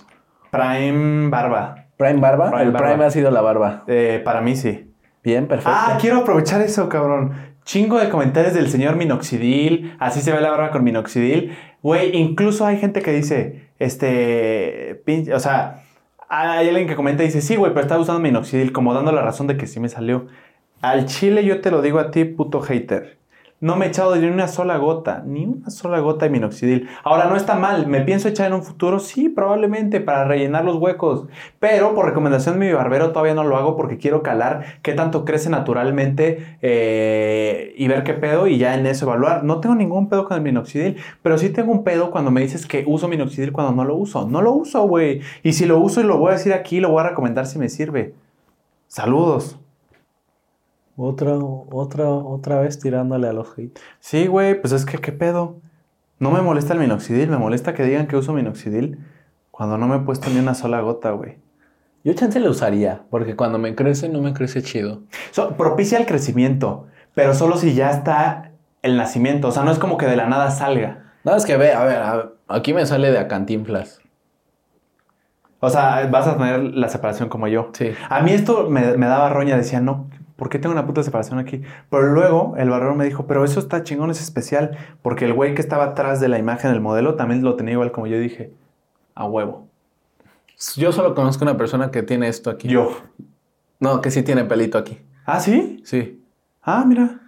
[0.51, 1.87] Prime barba.
[1.97, 2.49] ¿Prime barba?
[2.51, 2.89] Prime el barba.
[2.89, 3.85] Prime ha sido la barba.
[3.87, 4.91] Eh, para mí sí.
[5.23, 5.73] Bien, perfecto.
[5.75, 7.33] Ah, quiero aprovechar eso, cabrón.
[7.65, 9.97] Chingo de comentarios del señor minoxidil.
[9.99, 11.57] Así se ve la barba con minoxidil.
[11.83, 15.83] Güey, incluso hay gente que dice, este, pin- o sea,
[16.29, 19.23] hay alguien que comenta y dice, sí, güey, pero estaba usando minoxidil, como dando la
[19.23, 20.27] razón de que sí me salió.
[20.85, 23.17] Al chile yo te lo digo a ti, puto hater.
[23.59, 26.91] No me he echado ni una sola gota, ni una sola gota de minoxidil.
[27.03, 28.99] Ahora, no está mal, ¿me pienso echar en un futuro?
[28.99, 31.27] Sí, probablemente, para rellenar los huecos.
[31.59, 35.25] Pero por recomendación de mi barbero todavía no lo hago porque quiero calar qué tanto
[35.25, 39.43] crece naturalmente eh, y ver qué pedo y ya en eso evaluar.
[39.43, 42.67] No tengo ningún pedo con el minoxidil, pero sí tengo un pedo cuando me dices
[42.67, 44.29] que uso minoxidil cuando no lo uso.
[44.29, 45.23] No lo uso, güey.
[45.43, 47.59] Y si lo uso y lo voy a decir aquí, lo voy a recomendar si
[47.59, 48.13] me sirve.
[48.87, 49.59] Saludos.
[50.97, 53.79] Otra, otra, otra vez tirándole a los hate.
[54.01, 55.57] Sí, güey, pues es que qué pedo.
[56.19, 58.99] No me molesta el minoxidil, me molesta que digan que uso minoxidil
[59.51, 61.39] cuando no me he puesto ni una sola gota, güey.
[62.05, 65.03] Yo chance le usaría, porque cuando me crece no me crece chido.
[65.31, 69.49] So, propicia el crecimiento, pero solo si ya está el nacimiento.
[69.49, 71.05] O sea, no es como que de la nada salga.
[71.25, 74.01] No, es que ve, a ver, a ver, aquí me sale de acantinflas.
[75.61, 77.71] O sea, vas a tener la separación como yo.
[77.73, 77.93] Sí.
[78.11, 81.39] A mí esto me, me daba roña, decía, no, ¿por qué tengo una puta separación
[81.39, 81.63] aquí?
[81.91, 85.55] Pero luego el barbero me dijo, pero eso está chingón, es especial, porque el güey
[85.55, 88.53] que estaba atrás de la imagen del modelo también lo tenía igual como yo dije,
[89.15, 89.67] a huevo.
[90.77, 92.69] Yo solo conozco una persona que tiene esto aquí.
[92.69, 92.97] Yo.
[93.81, 95.01] No, que sí tiene pelito aquí.
[95.27, 95.83] ¿Ah, sí?
[95.85, 96.23] Sí.
[96.63, 97.21] Ah, mira.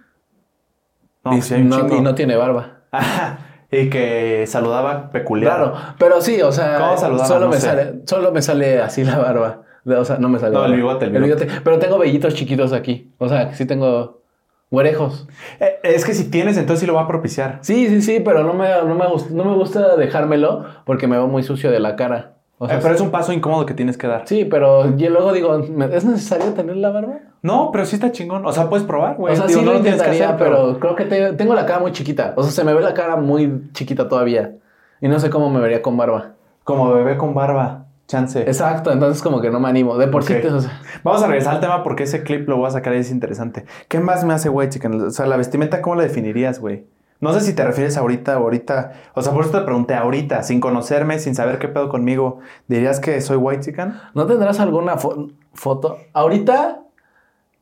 [1.23, 2.79] No, y, pues sí un no, y no tiene barba.
[2.91, 3.39] Ajá,
[3.71, 5.55] y que saludaba peculiar.
[5.57, 7.27] Claro, pero sí, o sea, ¿Cómo saludaba?
[7.27, 7.61] solo, No me sé.
[7.67, 9.63] sale, solo me sale así la barba.
[9.85, 10.53] O sea, no me sale.
[10.53, 11.47] No, el bigote, el bigote.
[11.63, 13.11] Pero tengo vellitos chiquitos aquí.
[13.19, 14.21] O sea, sí tengo
[14.69, 15.27] güerejos.
[15.59, 17.59] Eh, es que si tienes, entonces sí lo va a propiciar.
[17.61, 21.15] Sí, sí, sí, pero no me, no me, gust- no me gusta dejármelo porque me
[21.17, 22.33] veo muy sucio de la cara.
[22.59, 24.23] O sea, Eh, pero es un paso incómodo que tienes que dar.
[24.27, 27.19] Sí, pero yo luego digo, ¿me- ¿es necesario tener la barba?
[27.43, 28.45] No, pero sí está chingón.
[28.45, 29.33] O sea, puedes probar, güey.
[29.33, 31.53] o sea, Digo, sí no lo tienes que intentaría, hacer, pero creo que te- tengo
[31.53, 32.33] la cara muy chiquita.
[32.35, 34.55] O sea, se me ve la cara muy chiquita todavía.
[34.99, 36.31] Y no sé cómo me vería con barba.
[36.63, 37.85] Como bebé con barba.
[38.07, 38.41] Chance.
[38.41, 39.97] Exacto, entonces como que no me animo.
[39.97, 40.41] De por sí, Ok.
[40.41, 42.93] te- o sea, Vamos a regresar al tema porque ese clip lo voy a sacar
[42.95, 43.65] y es interesante.
[43.89, 45.01] ¿Qué más me hace white chicken?
[45.01, 46.85] O sea, la vestimenta, ¿cómo la definirías, güey?
[47.19, 48.93] No sé si te refieres ahorita ahorita.
[49.15, 52.39] O sea, por eso te pregunté ahorita, sin conocerme, sin saber qué pedo conmigo.
[52.67, 53.93] ¿Dirías que soy white chicken?
[54.13, 55.97] ¿no tendrás alguna fo- foto?
[56.13, 56.83] Ahorita,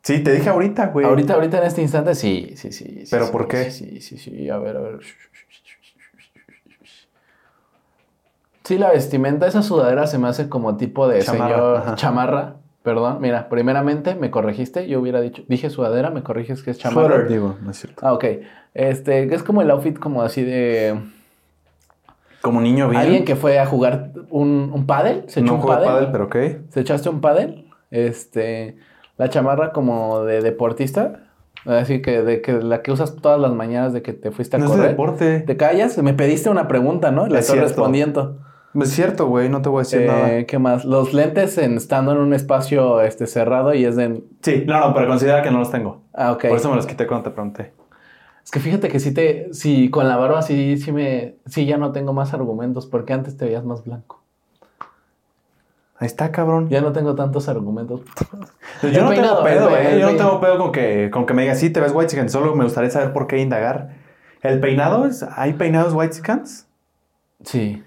[0.04, 1.06] Sí, te dije ahorita, güey.
[1.08, 2.84] ahorita, ahorita en este instante, sí, sí, sí.
[2.86, 3.72] sí, ¿Pero sí, por qué?
[3.72, 5.00] Sí, sí, sí, a ver, a ver.
[8.66, 11.96] Sí, la vestimenta, esa sudadera se me hace como tipo de Chamarra, señor ajá.
[11.96, 12.56] chamarra.
[12.84, 17.08] Perdón, mira, primeramente me corregiste, yo hubiera dicho, dije sudadera, me corriges que es chamarra.
[17.08, 18.06] Sweater, digo, no es cierto.
[18.06, 18.26] Ah, ok.
[18.76, 21.00] Este, es como el outfit como así de
[22.42, 23.02] Como niño bien.
[23.02, 25.88] alguien que fue a jugar un, un pádel, se echó no un pádel.
[25.88, 26.36] pádel, pero ok.
[26.70, 27.68] ¿Se echaste un pádel?
[27.90, 28.78] Este,
[29.18, 31.22] la chamarra como de deportista,
[31.66, 34.60] así que de que la que usas todas las mañanas de que te fuiste a
[34.60, 34.90] No es de correr.
[34.92, 35.40] deporte.
[35.40, 37.26] Te callas, me pediste una pregunta, ¿no?
[37.28, 37.70] Le Es estoy cierto.
[37.70, 38.38] respondiendo.
[38.82, 40.44] Es cierto, güey, no te voy a decir Eh, nada.
[40.44, 40.84] ¿Qué más?
[40.86, 44.22] Los lentes en, estando en un espacio este, cerrado y es de...
[44.42, 46.02] Sí, no, no, pero considera que no los tengo.
[46.14, 46.48] Ah, ok.
[46.50, 47.74] Por eso me los quité cuando te pregunté.
[48.44, 49.54] Es que fíjate que sí te...
[49.54, 51.36] Sí, con la barba sí, sí me...
[51.46, 54.22] Sí, ya no tengo más argumentos porque antes te veías más blanco.
[55.98, 56.68] Ahí está, cabrón.
[56.70, 58.02] Ya no tengo tantos argumentos.
[58.82, 60.00] Yo El no peinado, tengo pedo, eh.
[60.00, 62.30] Yo no tengo pedo con que, con que me digas, sí, te ves white chicken.
[62.30, 63.92] Solo me gustaría saber por qué indagar.
[64.42, 66.68] ¿El peinado es, hay peinados white chickens?
[67.44, 67.82] Sí.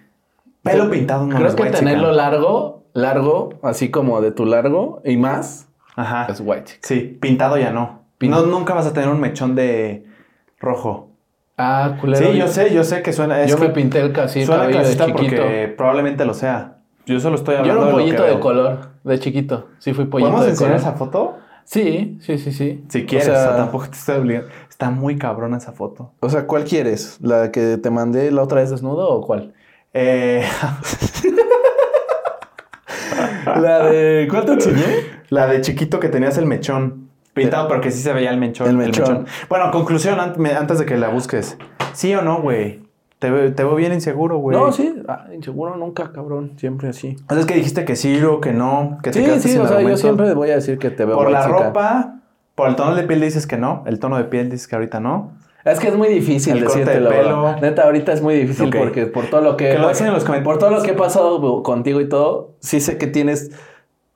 [0.72, 2.16] Pelo pintado no Creo es que white tenerlo chicken.
[2.16, 6.26] largo, largo, así como de tu largo y más, Ajá.
[6.30, 6.72] es white.
[6.82, 8.02] Sí, pintado ya no.
[8.20, 8.42] No.
[8.46, 10.04] Nunca vas a tener un mechón de
[10.58, 11.10] rojo.
[11.56, 12.30] Ah, culero.
[12.32, 13.40] sí, yo sé, yo sé que suena.
[13.42, 15.12] Es yo que me pinté el casi suena cabello de chiquito.
[15.12, 16.78] porque probablemente lo sea.
[17.06, 19.68] Yo solo estoy Yo hablando era un pollito de color, de chiquito.
[19.78, 20.88] Sí, fui pollito ¿Podemos de enseñar color.
[20.88, 21.36] esa foto?
[21.64, 22.84] Sí, sí, sí, sí.
[22.88, 24.48] Si quieres, O o sea, sea, tampoco te estoy obligando.
[24.68, 26.12] Está muy cabrona esa foto.
[26.20, 27.18] o sea, ¿cuál quieres?
[27.20, 29.52] ¿La que te mandé la otra vez desnudo o cuál?
[29.94, 30.44] Eh,
[33.46, 34.26] La de...
[34.30, 34.84] ¿Cuál te enseñé?
[35.30, 37.08] la de chiquito que tenías el mechón.
[37.34, 38.68] Pintado, pero que sí se veía el mechón.
[38.68, 39.26] El mechón.
[39.48, 41.56] Bueno, conclusión antes de que la busques.
[41.92, 42.82] ¿Sí o no, güey?
[43.18, 44.56] Te, veo- te veo bien inseguro, güey.
[44.56, 44.94] No, sí.
[45.08, 46.52] Ah, inseguro nunca, cabrón.
[46.56, 47.16] Siempre así.
[47.30, 48.98] Es que dijiste que sí o que no.
[49.02, 51.16] Que te Sí, sí, sin o sea, yo siempre voy a decir que te veo
[51.16, 52.20] Por la ropa,
[52.54, 53.82] por el tono de piel dices que no.
[53.86, 55.32] El tono de piel dices que ahorita no.
[55.64, 57.10] Es que es muy difícil El corte de decírtelo.
[57.10, 57.56] pelo.
[57.60, 59.70] Neta, ahorita es muy difícil porque por todo lo que...
[59.70, 60.58] Que lo dejen en los Por comentarios.
[60.60, 63.50] todo lo que he pasado contigo y todo, sí sé que tienes...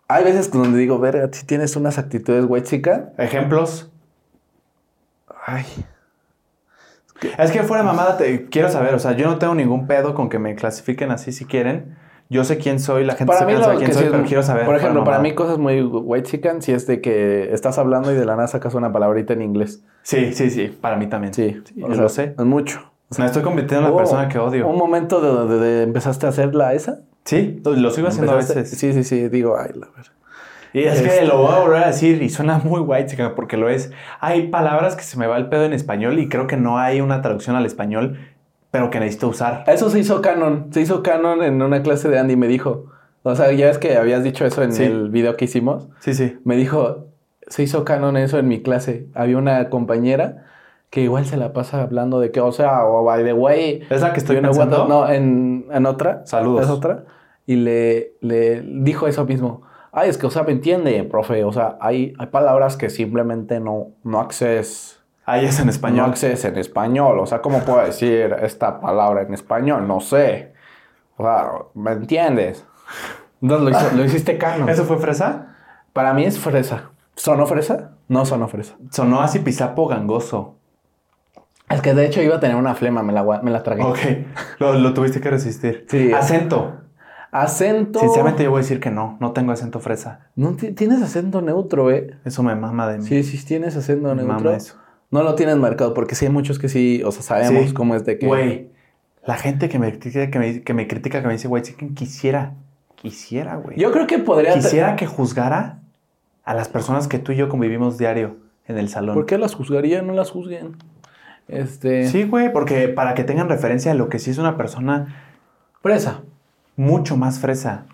[0.09, 3.13] Hay veces donde digo, verga, si tienes unas actitudes white chica.
[3.19, 3.91] Ejemplos.
[5.45, 5.65] Ay.
[7.39, 8.95] Es que fuera mamada, te quiero saber.
[8.95, 11.97] O sea, yo no tengo ningún pedo con que me clasifiquen así si quieren.
[12.33, 14.43] Yo sé quién soy, la gente Para se mí lo quién soy, es- pero quiero
[14.43, 14.65] saber.
[14.65, 18.15] Por ejemplo, para mí cosas muy white chican si es de que estás hablando y
[18.15, 19.85] de la nada sacas una palabrita en inglés.
[20.03, 20.69] Sí, sí, sí.
[20.81, 21.35] Para mí también.
[21.35, 22.35] Sí, yo o sea, lo sé.
[22.39, 22.91] Es mucho.
[23.19, 24.67] Me estoy convirtiendo en la persona que odio.
[24.67, 27.01] Un momento de donde de- empezaste a hacerla esa.
[27.25, 28.71] Sí, lo sigo haciendo a veces.
[28.71, 29.29] Sí, sí, sí.
[29.29, 30.13] Digo, ay, la verdad.
[30.73, 33.35] Y es Este- que lo voy a volver a decir y suena muy white chica
[33.35, 33.93] porque lo es.
[34.21, 37.03] Hay palabras que se me va el pedo en español y creo que no hay
[37.03, 38.19] una traducción al español,
[38.73, 39.63] pero que necesito usar.
[39.69, 40.67] Eso se hizo canon.
[40.73, 42.35] Se hizo canon en una clase de Andy.
[42.35, 42.87] Me dijo.
[43.23, 44.83] O sea, ya ves que habías dicho eso en Sí.
[44.83, 45.89] el video que hicimos.
[46.01, 46.39] Sí, sí.
[46.45, 47.07] Me dijo,
[47.47, 49.07] se hizo canon eso en mi clase.
[49.15, 50.47] Había una compañera
[50.91, 53.83] que igual se la pasa hablando de que, o sea, o by the way.
[53.91, 54.89] ¿Es la que estoy know pensando?
[54.89, 56.23] No, en, en otra.
[56.27, 56.65] Saludos.
[56.65, 57.05] Es otra.
[57.47, 59.63] Y le, le dijo eso mismo.
[59.93, 61.45] Ay, es que, o sea, me entiende, profe.
[61.45, 64.99] O sea, hay, hay palabras que simplemente no, no accedes.
[65.25, 66.11] Ahí es en No español.
[66.11, 67.19] accedes en español.
[67.21, 69.87] O sea, ¿cómo puedo decir esta palabra en español?
[69.87, 70.53] No sé.
[71.17, 72.65] O sea, ¿me entiendes?
[73.41, 74.69] Entonces lo, hizo- lo hiciste cano.
[74.69, 75.55] ¿Eso fue fresa?
[75.93, 76.91] Para mí es fresa.
[77.15, 77.93] ¿Sonó fresa?
[78.09, 78.75] No sonó fresa.
[78.91, 80.57] Sonó así pisapo gangoso.
[81.69, 83.83] Es que de hecho iba a tener una flema, me la, gua- me la tragué.
[83.83, 83.99] Ok,
[84.59, 85.87] lo, lo tuviste que resistir.
[85.89, 86.13] Sí.
[86.13, 86.79] Acento.
[87.31, 87.99] Acento.
[88.01, 90.29] Sinceramente yo voy a decir que no, no tengo acento fresa.
[90.37, 92.19] No ti- tienes acento neutro, eh.
[92.25, 93.05] Eso me mama de mí.
[93.05, 94.53] Sí, sí tienes acento Me mama neutro.
[94.53, 94.77] eso.
[95.13, 97.73] No lo tienes marcado porque sí hay muchos que sí, o sea, sabemos Sí.
[97.75, 98.27] cómo es de que.
[98.27, 98.69] Güey,
[99.25, 101.75] la gente que me critica, que me, que me critica, que me dice, güey, sí
[101.75, 102.55] que quisiera,
[102.97, 103.79] quisiera, güey.
[103.79, 104.55] Yo creo que podría.
[104.55, 105.79] quisiera que juzgara
[106.45, 108.37] a las personas que tú y yo convivimos diario
[108.67, 109.15] en el salón.
[109.15, 110.03] ¿Por qué las juzgaría?
[110.03, 110.77] No las juzguen.
[111.47, 112.07] Este.
[112.09, 115.27] Sí, güey, porque para que tengan referencia de lo que sí es una persona
[115.83, 116.23] Presa.
[116.77, 117.85] mucho más fresa.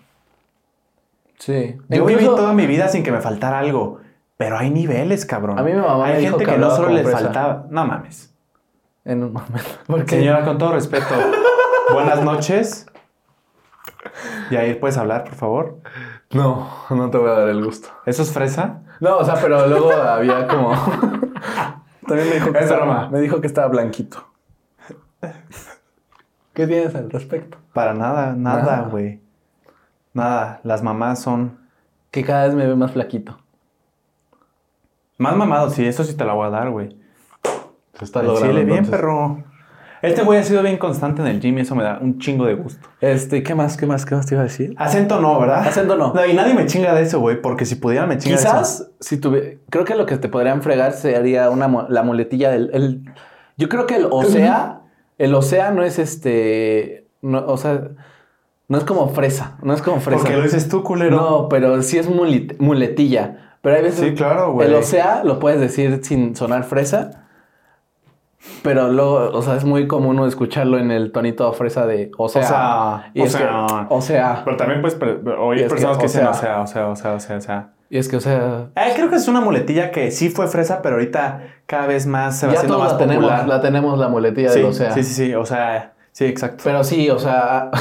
[1.37, 1.75] Sí.
[1.89, 3.99] Yo viví toda mi vida sin que me faltara algo,
[4.39, 5.59] pero hay niveles, cabrón.
[5.59, 7.19] A mí mi mamá hay me dijo gente que que, no solo les fresa.
[7.19, 7.65] faltaba.
[7.69, 8.33] No mames.
[9.03, 9.59] En un momento.
[9.87, 11.13] Porque Señora, con todo respeto.
[11.91, 12.85] Buenas noches.
[14.49, 15.79] Yair, ¿puedes hablar, por favor?
[16.31, 17.89] No, no te voy a dar el gusto.
[18.05, 18.79] ¿Eso es fresa?
[19.01, 20.71] No, o sea, pero luego había como.
[22.07, 23.09] También me dijo que Es estaba, broma.
[23.11, 24.25] me dijo que estaba blanquito.
[26.53, 27.57] ¿Qué tienes al respecto?
[27.73, 28.81] Para nada, nada, Nada.
[28.89, 29.21] güey.
[30.13, 30.61] Nada.
[30.63, 31.59] Las mamás son
[32.11, 33.37] Que cada vez me ve más flaquito.
[35.19, 35.73] Más mamados.
[35.75, 36.97] Sí, eso sí te la voy a dar, güey.
[37.93, 38.47] Se está logrando.
[38.49, 38.95] chile, bien, entonces.
[38.99, 39.43] perro.
[40.01, 42.45] Este güey ha sido bien constante en el gym y eso me da un chingo
[42.45, 42.87] de gusto.
[43.01, 43.75] Este, ¿qué más?
[43.75, 44.05] ¿Qué más?
[44.05, 44.73] ¿Qué más te iba a decir?
[44.77, 45.67] Acento no, ¿verdad?
[45.67, 46.13] Acento no.
[46.13, 48.49] No, y nadie me chinga de eso, güey, porque si pudiera me chinga de eso.
[48.49, 52.69] Quizás, si tuve, creo que lo que te podrían fregar sería una, la muletilla del,
[52.73, 53.13] el-
[53.57, 54.83] yo creo que el osea,
[55.17, 57.89] el osea no es este, no, o sea,
[58.69, 60.21] no es como fresa, no es como fresa.
[60.21, 61.17] Porque lo dices tú, culero.
[61.17, 62.07] No, pero sí es
[62.57, 63.48] muletilla.
[63.61, 63.99] Pero hay veces.
[63.99, 64.67] Sí, claro, güey.
[64.67, 67.25] El osea lo puedes decir sin sonar fresa.
[68.63, 72.41] Pero luego, o sea, es muy común escucharlo en el tonito fresa de o sea.
[72.41, 73.65] O sea, y o es que, sea.
[73.89, 74.41] o sea.
[74.45, 76.31] Pero también, pues, pre- oír que, personas que, o dicen, sea.
[76.31, 77.69] o sea, o sea, o sea, o sea, o sea.
[77.89, 78.67] Y es que, o sea.
[78.75, 82.39] Eh, creo que es una muletilla que sí fue fresa, pero ahorita cada vez más
[82.39, 83.47] se va Ya haciendo todos más la tenemos, popular.
[83.47, 84.91] la tenemos la muletilla sí, del osea.
[84.93, 86.63] sí, sí, sí, o sea, sí, exacto.
[86.63, 87.71] Pero sí, o sea.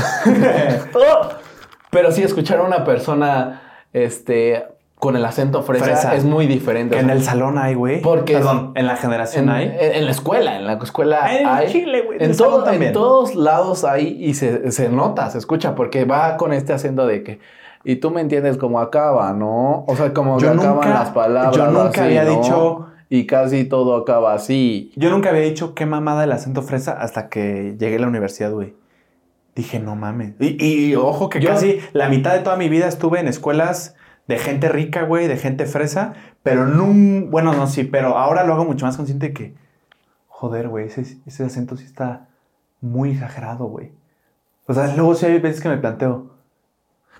[1.90, 3.62] pero sí, escuchar a una persona
[3.92, 4.66] este,
[4.98, 6.14] con el acento fresa, Fresa.
[6.16, 6.94] es muy diferente.
[6.96, 8.02] que o en el salón hay, güey.
[8.02, 9.64] Porque- Perdón, en la generación en, hay.
[9.66, 11.68] en- en la escuela, en la escuela En hay.
[11.68, 16.04] Chile, güey, en todo- en todos lados hay y se, se nota, se escucha, porque
[16.04, 17.38] va con este acento de que.
[17.84, 19.84] Y tú me entiendes como acaba, ¿no?
[19.86, 21.56] O sea, como Yo que acaban las palabras.
[21.56, 22.30] yo nunca así, había ¿no?
[22.42, 24.92] dicho- Y casi todo acaba así.
[24.96, 28.52] Yo nunca había dicho qué mamada el acento fresa hasta que llegué a la universidad,
[28.52, 28.74] güey.
[29.54, 30.34] Dije, no mames.
[30.40, 33.94] Y, y ojo que Yo- casi la mitad de toda mi vida estuve en escuelas
[34.28, 36.12] de gente rica, güey, de gente fresa,
[36.42, 39.54] pero no, bueno, no, sí, pero ahora lo hago mucho más consciente de que,
[40.28, 42.28] joder, güey, ese, ese acento sí está
[42.80, 43.90] muy exagerado, güey.
[44.66, 46.26] O sea, luego sí hay veces que me planteo.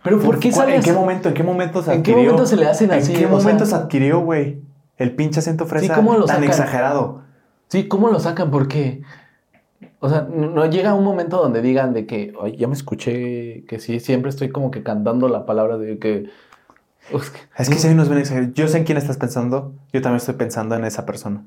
[0.05, 1.29] Pero ¿por qué ¿cuál- sale ¿En qué momento?
[1.29, 3.13] ¿En qué momento se ¿En qué momento se le hacen así?
[3.13, 4.61] ¿En qué sea- momento se adquirió, güey?
[4.99, 6.45] El pinche acento fresa ¿cómo lo tan sacan?
[6.51, 7.23] exagerado.
[7.69, 8.51] Sí, ¿cómo lo sacan?
[8.51, 9.03] Porque,
[10.01, 13.65] o sea, no no llega un momento donde digan de que, ay, ya me escuché,
[13.67, 16.31] que sí, siempre estoy como que cantando la palabra de que...
[17.57, 18.55] Es que si hay unos bien exagerados.
[18.55, 19.73] Yo sé en quién estás pensando.
[19.93, 21.45] Yo también estoy pensando en esa persona.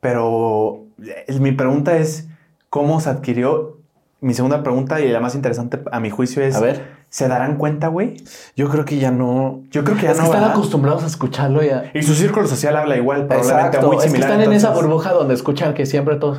[0.00, 2.28] Pero eh, mi pregunta es,
[2.70, 3.78] ¿cómo se adquirió?
[4.20, 7.02] Mi segunda pregunta y la más interesante a mi juicio es, A ver.
[7.08, 8.14] ¿se darán cuenta, güey?
[8.56, 9.62] Yo creo que ya no...
[9.70, 10.56] Yo creo que ya es no, que están ¿verdad?
[10.56, 11.90] acostumbrados a escucharlo ya.
[11.92, 14.30] Y su círculo social habla igual, probablemente Exacto, muy es que similar.
[14.30, 16.38] están en esa burbuja donde escuchan que siempre todos...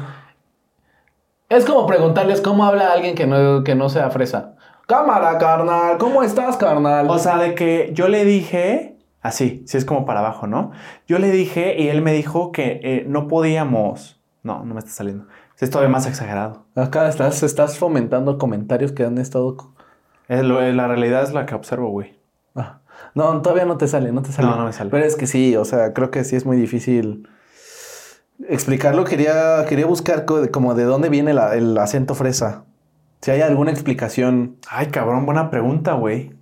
[1.49, 4.55] Es como preguntarles cómo habla alguien que no, que no sea fresa.
[4.87, 7.09] Cámara, carnal, ¿cómo estás, carnal?
[7.09, 10.71] O sea, de que yo le dije, así, si es como para abajo, ¿no?
[11.07, 14.19] Yo le dije y él me dijo que eh, no podíamos.
[14.43, 15.25] No, no me está saliendo.
[15.59, 16.65] Es todavía más exagerado.
[16.75, 19.55] Acá estás, estás fomentando comentarios que han estado...
[20.27, 22.19] Es lo- la realidad es la que observo, güey.
[22.55, 22.79] Ah,
[23.15, 24.49] No, todavía no te sale, no te sale.
[24.49, 24.89] No, no me sale.
[24.89, 27.29] Pero es que sí, o sea, creo que sí es muy difícil
[28.49, 29.05] explicarlo.
[29.05, 32.65] Quería, quería buscar co- como de dónde viene la- el acento fresa.
[33.23, 36.33] Si hay alguna explicación, Ay, cabrón, buena pregunta, güey.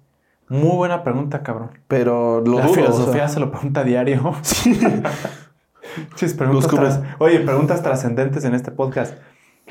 [0.50, 1.70] Muy buena pregunta, cabrón.
[1.88, 3.28] pero lo la filosofía o sea.
[3.28, 4.34] se lo pregunta a diario.
[4.42, 4.80] Sí.
[6.38, 9.16] preguntas tras- Oye, preguntas trascendentes en este podcast.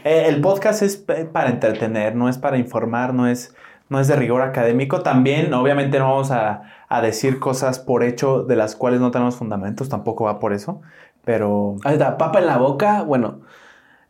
[0.04, 3.56] Eh, el podcast es para entretener, no es para informar, no es,
[3.88, 5.00] no es de rigor académico.
[5.00, 9.34] También, obviamente, no vamos a, a decir cosas por hecho de las cuales no tenemos
[9.34, 10.80] fundamentos, tampoco va por eso.
[11.24, 13.02] Pero Ahí está, papa en la boca.
[13.02, 13.40] Bueno,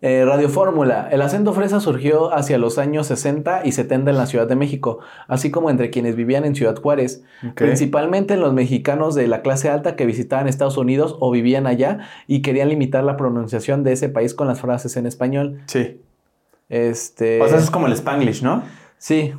[0.02, 1.08] eh, Radio Fórmula.
[1.10, 5.00] El acento fresa surgió hacia los años 60 y 70 en la Ciudad de México,
[5.28, 7.22] así como entre quienes vivían en Ciudad Juárez.
[7.54, 12.42] Principalmente los mexicanos de la clase alta que visitaban Estados Unidos o vivían allá y
[12.42, 15.62] querían limitar la pronunciación de ese país con las frases en español.
[15.66, 16.00] sí.
[16.68, 17.42] Este.
[17.42, 18.62] O sea, es como el spanglish, ¿no?
[18.96, 19.34] sí.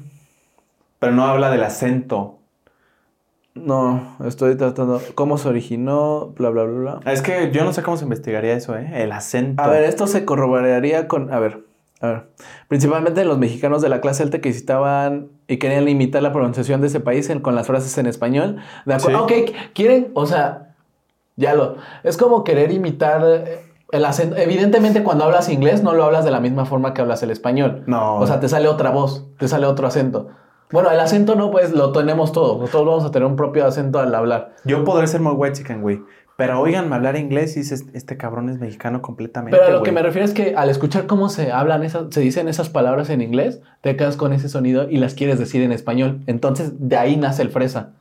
[0.99, 2.40] Pero no habla del acento
[3.53, 5.01] No, estoy tratando.
[5.15, 6.27] ¿Cómo se originó?
[6.37, 7.11] Bla, bla, bla, bla.
[7.11, 8.89] Es que yo no sé cómo se investigaría eso, ¿eh?
[9.03, 9.61] El acento.
[9.61, 11.33] A ver, esto se corroboraría con.
[11.33, 11.59] A ver,
[11.99, 12.23] a ver.
[12.69, 16.87] Principalmente los mexicanos de la clase alta que visitaban y querían imitar la pronunciación de
[16.87, 18.57] ese país en- con las frases en español.
[18.85, 19.27] De acuerdo.
[19.27, 19.33] Sí.
[19.51, 20.73] Ok, quieren, o sea,
[21.35, 21.75] ya lo.
[22.03, 23.59] Es como querer imitar eh,
[23.91, 24.37] el acento.
[24.37, 27.83] Evidentemente, cuando hablas inglés, no lo hablas de la misma forma que hablas el español.
[27.85, 28.15] No.
[28.15, 30.29] O sea, te sale otra voz, te sale otro acento.
[30.71, 32.69] Bueno, el acento no, pues lo tenemos todos.
[32.71, 34.53] Todos vamos a tener un propio acento al hablar.
[34.63, 36.01] Yo podré ser muy white chicken, güey.
[36.37, 39.55] Pero oiganme hablar inglés y dices, este cabrón es mexicano completamente.
[39.55, 39.89] Pero a lo güey.
[39.89, 43.11] que me refiero es que al escuchar cómo se hablan esas, se dicen esas palabras
[43.11, 46.21] en inglés, te quedas con ese sonido y las quieres decir en español.
[46.25, 47.91] Entonces, de ahí nace el fresa.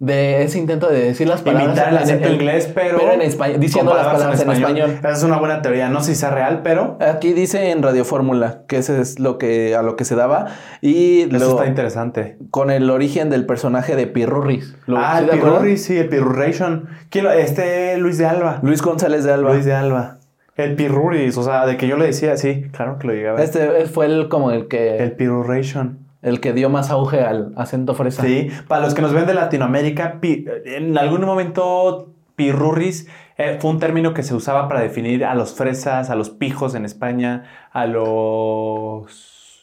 [0.00, 2.98] De ese intento de decir las palabras Imitar el en- en- inglés, pero.
[2.98, 4.90] pero en español, diciendo las palabras en español.
[4.98, 5.88] Esa es una buena teoría.
[5.88, 6.98] No sé si sea real, pero.
[7.00, 10.46] Aquí dice en Radio Fórmula que ese es lo que a lo que se daba
[10.82, 12.36] y Eso está interesante.
[12.50, 14.74] con el origen del personaje de Pirurris.
[14.86, 15.58] ¿Lo- ah, ¿sí el te acuerdas?
[15.60, 16.88] Pirurri, sí, el Pirurration.
[17.08, 18.58] ¿Quién lo- Este Luis de Alba.
[18.62, 19.52] Luis González de Alba.
[19.52, 20.16] Luis de Alba.
[20.56, 23.40] El Pirruris, o sea, de que yo le decía, sí, claro que lo llegaba.
[23.42, 25.98] Este fue el como el que El Pirurration.
[26.24, 28.22] El que dio más auge al acento fresa.
[28.22, 33.78] Sí, para los que nos ven de Latinoamérica, en algún momento Pirurris eh, fue un
[33.78, 37.86] término que se usaba para definir a los fresas, a los pijos en España, a
[37.86, 39.62] los...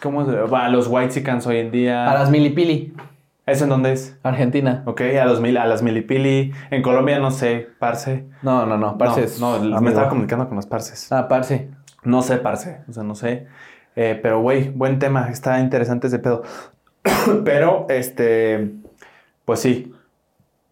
[0.00, 2.10] ¿Cómo se A los whitexicans hoy en día.
[2.10, 2.94] A las milipili,
[3.50, 4.16] ¿Eso en dónde es?
[4.22, 4.82] Argentina.
[4.86, 6.52] Ok, a, los mil, a las milipili.
[6.70, 8.26] En Colombia no sé, parce.
[8.42, 9.40] No, no, no, parces.
[9.40, 11.10] No, no, me estaba comunicando con los parces.
[11.10, 11.68] Ah, parce.
[12.04, 12.82] No sé, parce.
[12.88, 13.48] O sea, no sé.
[13.96, 15.28] Eh, pero, güey, buen tema.
[15.30, 16.42] Está interesante ese pedo.
[17.44, 18.72] pero, este.
[19.44, 19.92] Pues sí.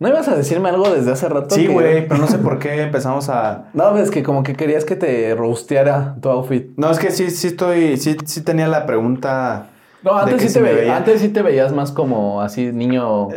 [0.00, 1.52] ¿No ibas a decirme algo desde hace rato?
[1.56, 3.64] Sí, güey, pero no sé por qué empezamos a.
[3.74, 6.68] No, es que como que querías que te roasteara tu outfit.
[6.76, 7.96] No, es que sí, sí estoy.
[7.96, 9.70] Sí, sí tenía la pregunta.
[10.04, 13.28] No, antes sí, te veía- antes sí te veías más como así, niño.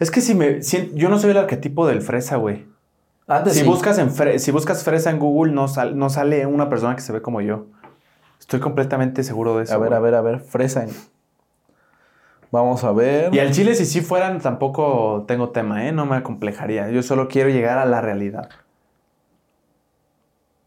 [0.00, 0.62] Es que si me.
[0.62, 2.66] si- yo no soy el arquetipo del fresa, güey.
[3.28, 3.66] Antes Si sí.
[3.66, 7.02] buscas en fre- si buscas fresa en Google, no, sal- no sale una persona que
[7.02, 7.66] se ve como yo.
[8.44, 9.72] Estoy completamente seguro de eso.
[9.72, 9.96] A ver, güey.
[9.98, 10.84] a ver, a ver, fresa.
[12.50, 13.34] Vamos a ver.
[13.34, 15.92] Y al chile, si sí fueran, tampoco tengo tema, ¿eh?
[15.92, 16.90] No me acomplejaría.
[16.90, 18.50] Yo solo quiero llegar a la realidad.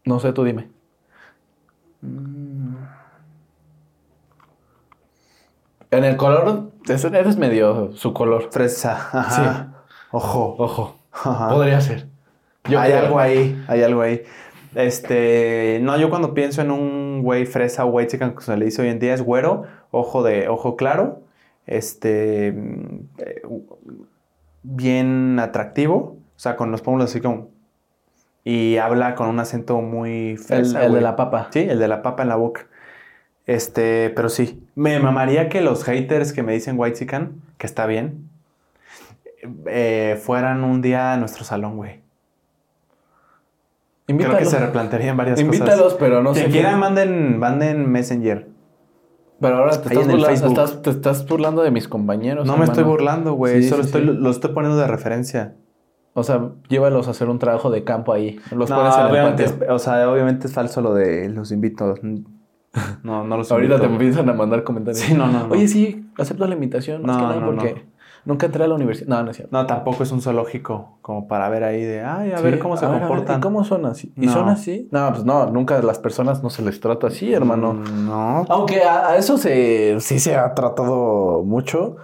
[0.04, 0.68] No sé, tú dime.
[5.90, 8.48] En el color, es- eres medio su color.
[8.50, 9.08] Fresa.
[9.12, 9.68] Ajá.
[10.10, 10.56] Ojo.
[10.58, 10.96] Ojo.
[11.12, 11.48] Ajá.
[11.50, 12.06] Podría ser.
[12.68, 13.04] Yo hay creo.
[13.04, 14.22] algo ahí, hay algo ahí.
[14.74, 18.82] Este, no, yo cuando pienso en un güey fresa white chicken, como se le dice
[18.82, 21.22] hoy en día, es güero, ojo de ojo claro,
[21.66, 23.42] este, mm, eh,
[24.62, 27.50] bien atractivo, o sea, con los pómulos así como,
[28.44, 31.02] y habla con un acento muy fresa, el de güey.
[31.02, 31.48] la papa.
[31.52, 32.66] Sí, el de la papa en la boca.
[33.46, 37.86] Este, pero sí, me mamaría que los haters que me dicen white chicken, que está
[37.86, 38.28] bien,
[39.66, 42.00] eh, fueran un día a nuestro salón, güey.
[44.08, 44.48] Creo que Invítalos.
[44.50, 45.98] se replantearían varias Invítalos, cosas.
[46.00, 46.46] pero no sé.
[46.46, 48.48] quiera, manden, manden Messenger.
[49.40, 50.48] Pero ahora te estás, en el burla- Facebook.
[50.50, 52.46] estás- te estás burlando de mis compañeros.
[52.46, 53.62] No me estoy burlando, güey.
[53.62, 54.12] Sí, Solo sí, estoy, sí.
[54.18, 55.54] lo estoy poniendo de referencia.
[56.14, 58.40] O sea, llévalos a hacer un trabajo de campo ahí.
[58.50, 61.94] Los no, pones en obviamente es, o sea, obviamente es falso lo de los invito.
[63.02, 64.02] No, no los Ahorita te invito.
[64.04, 65.00] empiezan a mandar comentarios.
[65.00, 65.52] Sí, no, no, no.
[65.54, 67.02] Oye, sí, acepto la invitación.
[67.02, 67.80] Más No, que nada no, porque no.
[68.28, 69.08] Nunca entré a la universidad.
[69.08, 69.56] No, no es cierto.
[69.56, 72.76] No, tampoco es un zoológico como para ver ahí de, ay, a Sí, ver cómo
[72.76, 73.38] se ver, comportan.
[73.38, 74.12] ¿Y cómo son así?
[74.16, 74.32] ¿Y No.
[74.32, 74.88] son así?
[74.92, 77.72] No, pues no, nunca las personas no se les trata así, hermano.
[77.74, 78.44] Mm, No.
[78.48, 81.96] Aunque a, a eso se, sí se ha tratado mucho.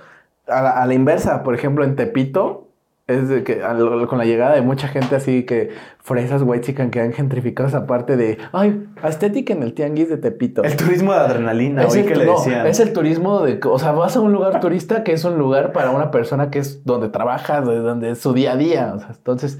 [0.48, 2.63] A la, a la inversa, por ejemplo, en Tepito,
[3.06, 6.90] es de que al- con la llegada de mucha gente así que fresas white chican
[6.90, 10.62] que han gentrificado esa parte de, ay, estética en el tianguis de Tepito.
[10.62, 12.66] El turismo de adrenalina, Es el, que le no, decían.
[12.66, 15.72] es el turismo de, o sea, vas a un lugar turista que es un lugar
[15.72, 18.92] para una persona que es donde trabaja, de donde es su día a día.
[18.94, 19.58] O sea, entonces,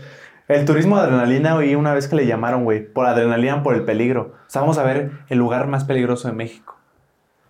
[0.48, 3.84] El turismo de adrenalina, oí una vez que le llamaron, güey, por adrenalina, por el
[3.84, 4.32] peligro.
[4.46, 6.76] O sea, vamos a ver el lugar más peligroso de México.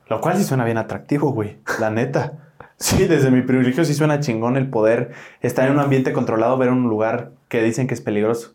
[0.08, 1.58] Lo cual sí suena bien atractivo, güey.
[1.80, 2.43] La neta.
[2.76, 6.70] Sí, desde mi privilegio sí suena chingón el poder estar en un ambiente controlado, ver
[6.70, 8.54] un lugar que dicen que es peligroso.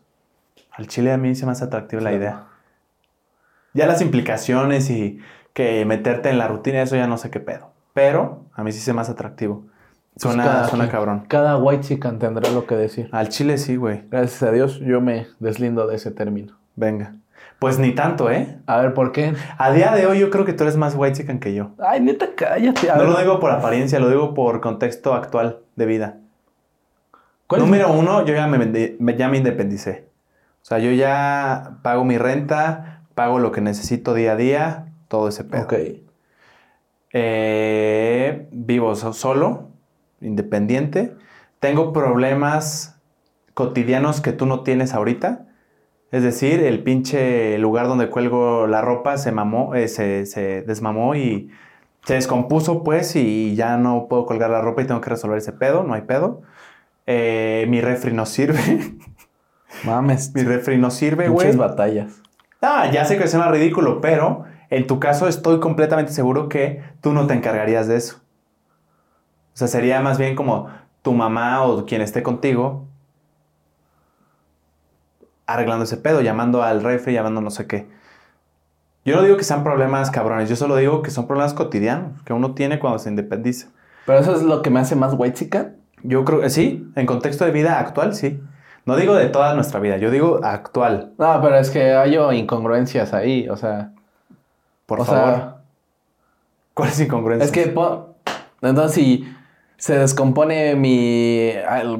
[0.70, 2.46] Al chile a mí se me hace atractiva la idea.
[3.72, 5.18] Ya las implicaciones y
[5.52, 7.72] que meterte en la rutina, eso ya no sé qué pedo.
[7.92, 9.64] Pero a mí sí se me hace atractivo.
[10.16, 11.24] Suena, pues cada suena cabrón.
[11.28, 13.08] Cada white chican tendrá lo que decir.
[13.12, 14.04] Al chile sí, güey.
[14.10, 16.58] Gracias a Dios, yo me deslindo de ese término.
[16.76, 17.14] Venga.
[17.60, 18.58] Pues ni tanto, ¿eh?
[18.66, 19.34] A ver, ¿por qué?
[19.58, 21.72] A día de hoy yo creo que tú eres más white chicken que yo.
[21.78, 22.90] Ay, neta, cállate.
[22.90, 26.16] A No ver, lo digo por apariencia, lo digo por contexto actual de vida.
[27.46, 30.06] ¿cuál es- Número uno, yo ya me, ya me independicé.
[30.62, 35.28] O sea, yo ya pago mi renta, pago lo que necesito día a día, todo
[35.28, 35.64] ese pedo.
[35.64, 35.74] Ok.
[37.12, 39.68] Eh, vivo so- solo,
[40.20, 41.14] independiente.
[41.58, 42.98] Tengo problemas
[43.52, 45.46] cotidianos que tú no tienes ahorita.
[46.12, 51.14] Es decir, el pinche lugar donde cuelgo la ropa se mamó, eh, se, se desmamó
[51.14, 51.50] y
[52.04, 55.52] se descompuso, pues, y ya no puedo colgar la ropa y tengo que resolver ese
[55.52, 56.42] pedo, no hay pedo.
[57.06, 58.58] Eh, mi refri no sirve.
[59.84, 60.34] Mames.
[60.34, 61.46] mi refri no sirve, güey.
[61.46, 62.22] Muchas batallas.
[62.60, 67.12] Ah, ya sé que suena ridículo, pero en tu caso estoy completamente seguro que tú
[67.12, 68.20] no te encargarías de eso.
[69.54, 70.68] O sea, sería más bien como
[71.02, 72.89] tu mamá o quien esté contigo
[75.52, 77.86] arreglando ese pedo, llamando al refri, llamando no sé qué.
[79.04, 82.32] Yo no digo que sean problemas cabrones, yo solo digo que son problemas cotidianos que
[82.32, 83.68] uno tiene cuando se independiza.
[84.06, 85.72] Pero eso es lo que me hace más white chica.
[86.02, 88.40] Yo creo que sí, en contexto de vida actual, sí.
[88.86, 93.12] No digo de toda nuestra vida, yo digo actual, No, pero es que hay incongruencias
[93.14, 93.92] ahí, o sea.
[94.86, 95.34] por o favor.
[95.34, 95.56] sea,
[96.74, 97.44] ¿Cuál es incongruencia?
[97.44, 97.74] es que
[98.62, 99.34] entonces si
[99.76, 101.52] se descompone mi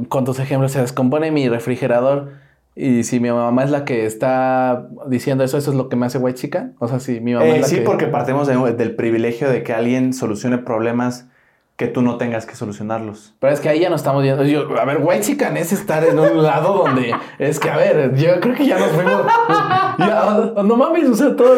[0.08, 2.32] con tus ejemplos se descompone mi refrigerador
[2.80, 6.06] y si mi mamá es la que está diciendo eso, eso es lo que me
[6.06, 6.70] hace white chica.
[6.78, 9.48] O sea, si mi mamá Eh, es la sí, que- porque partimos de- del privilegio
[9.50, 11.26] de que alguien solucione problemas
[11.76, 13.34] que tú no tengas que solucionarlos.
[13.40, 14.44] Pero es que ahí ya no estamos viendo.
[14.44, 18.14] Yo, a ver, white chican es estar en un lado donde es que, a ver,
[18.16, 19.22] yo creo que ya nos fuimos.
[19.98, 21.56] ya, no mames, o sea, todo,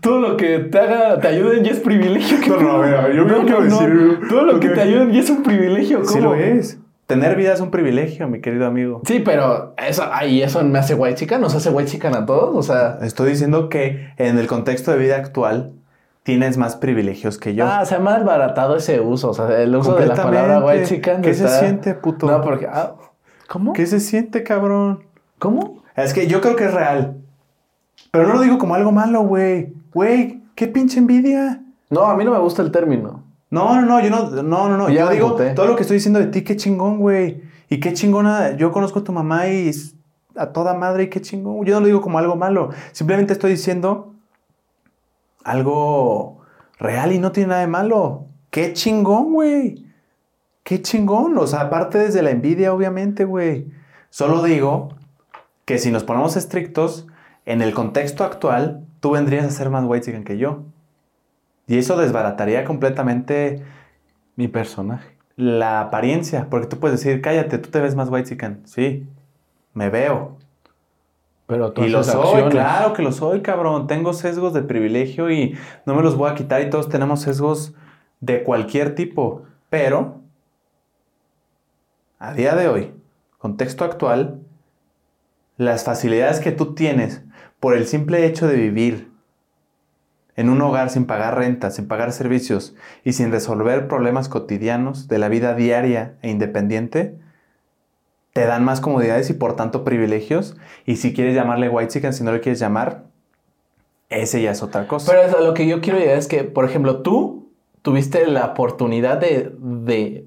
[0.00, 2.38] todo lo que te haga, te ayuden ya es privilegio.
[2.40, 3.38] ¿qué No, no, a ver, yo pedo?
[3.38, 5.98] no quiero decir- Todo lo que te ayuden ya es un privilegio.
[6.02, 6.10] ¿cómo?
[6.10, 6.78] Sí lo es.
[7.06, 9.02] Tener vida es un privilegio, mi querido amigo.
[9.06, 12.54] Sí, pero eso, ay, eso me hace white chican, nos hace white chican a todos.
[12.56, 15.72] O sea, Estoy diciendo que en el contexto de vida actual
[16.22, 17.66] tienes más privilegios que yo.
[17.66, 19.30] ah, se ha desbaratado ese uso.
[19.30, 21.22] O sea, el uso de la palabra white chican.
[21.22, 22.26] ¿Qué se siente, puto?
[22.26, 22.66] No, porque.
[22.70, 22.94] ah,
[23.48, 23.72] ¿Cómo?
[23.74, 25.04] ¿Qué se siente, cabrón?
[25.38, 25.82] ¿Cómo?
[25.96, 27.18] Es que yo creo que es real.
[28.10, 29.74] Pero no lo digo como algo malo, güey.
[29.92, 31.62] Güey, qué pinche envidia.
[31.90, 33.21] No, a mí no me gusta el término.
[33.52, 34.88] No, no, no, yo no, no, no, no.
[34.88, 37.42] Ya Yo digo todo lo que estoy diciendo de ti, qué chingón, güey.
[37.68, 38.56] Y qué chingona.
[38.56, 39.70] Yo conozco a tu mamá y
[40.34, 41.62] a toda madre y qué chingón.
[41.66, 42.70] Yo no lo digo como algo malo.
[42.92, 44.14] Simplemente estoy diciendo
[45.44, 46.40] algo
[46.78, 48.24] real y no tiene nada de malo.
[48.48, 49.84] Qué chingón, güey.
[50.62, 51.36] Qué chingón.
[51.36, 53.66] O sea, aparte desde la envidia, obviamente, güey.
[54.08, 54.94] Solo digo
[55.66, 57.06] que si nos ponemos estrictos,
[57.44, 60.62] en el contexto actual, tú vendrías a ser más white que yo.
[61.66, 63.62] Y eso desbarataría completamente
[64.36, 65.16] Mi personaje.
[65.36, 66.48] la apariencia.
[66.50, 69.06] Porque tú puedes decir, cállate, tú te ves más white Sí,
[69.74, 70.36] me veo.
[71.46, 72.50] Pero tú Y lo soy, acciones.
[72.50, 73.86] claro que lo soy, cabrón.
[73.86, 75.56] Tengo sesgos de privilegio y
[75.86, 77.74] no me los voy a quitar y todos tenemos sesgos
[78.20, 79.42] de cualquier tipo.
[79.68, 80.20] Pero,
[82.18, 82.94] a día de hoy,
[83.38, 84.40] contexto actual,
[85.56, 87.22] las facilidades que tú tienes
[87.60, 89.11] por el simple hecho de vivir
[90.36, 92.74] en un hogar sin pagar renta, sin pagar servicios
[93.04, 97.18] y sin resolver problemas cotidianos de la vida diaria e independiente,
[98.32, 100.56] te dan más comodidades y por tanto privilegios.
[100.86, 103.04] Y si quieres llamarle white chicken, si no le quieres llamar,
[104.08, 105.12] ese ya es otra cosa.
[105.12, 107.50] Pero lo que yo quiero llegar es que, por ejemplo, tú
[107.82, 110.26] tuviste la oportunidad de, de,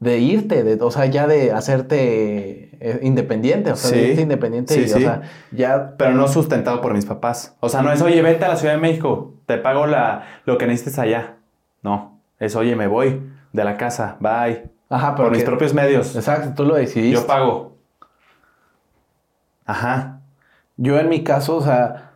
[0.00, 4.20] de irte, de, o sea, ya de hacerte eh, independiente, o sea, Sí.
[4.20, 4.94] independiente Sí, y, sí.
[4.94, 5.22] o sea,
[5.52, 5.94] ya...
[5.96, 7.56] Pero no sustentado por mis papás.
[7.60, 10.58] O sea, no es, oye, vete a la Ciudad de México, te pago la, lo
[10.58, 11.36] que necesites allá.
[11.82, 13.22] No, es, oye, me voy
[13.52, 14.70] de la casa, bye.
[14.90, 16.14] Ajá, pero Por mis propios medios.
[16.14, 17.20] Exacto, tú lo decidiste.
[17.20, 17.76] Yo pago.
[19.66, 20.20] Ajá.
[20.76, 22.10] Yo en mi caso, o sea,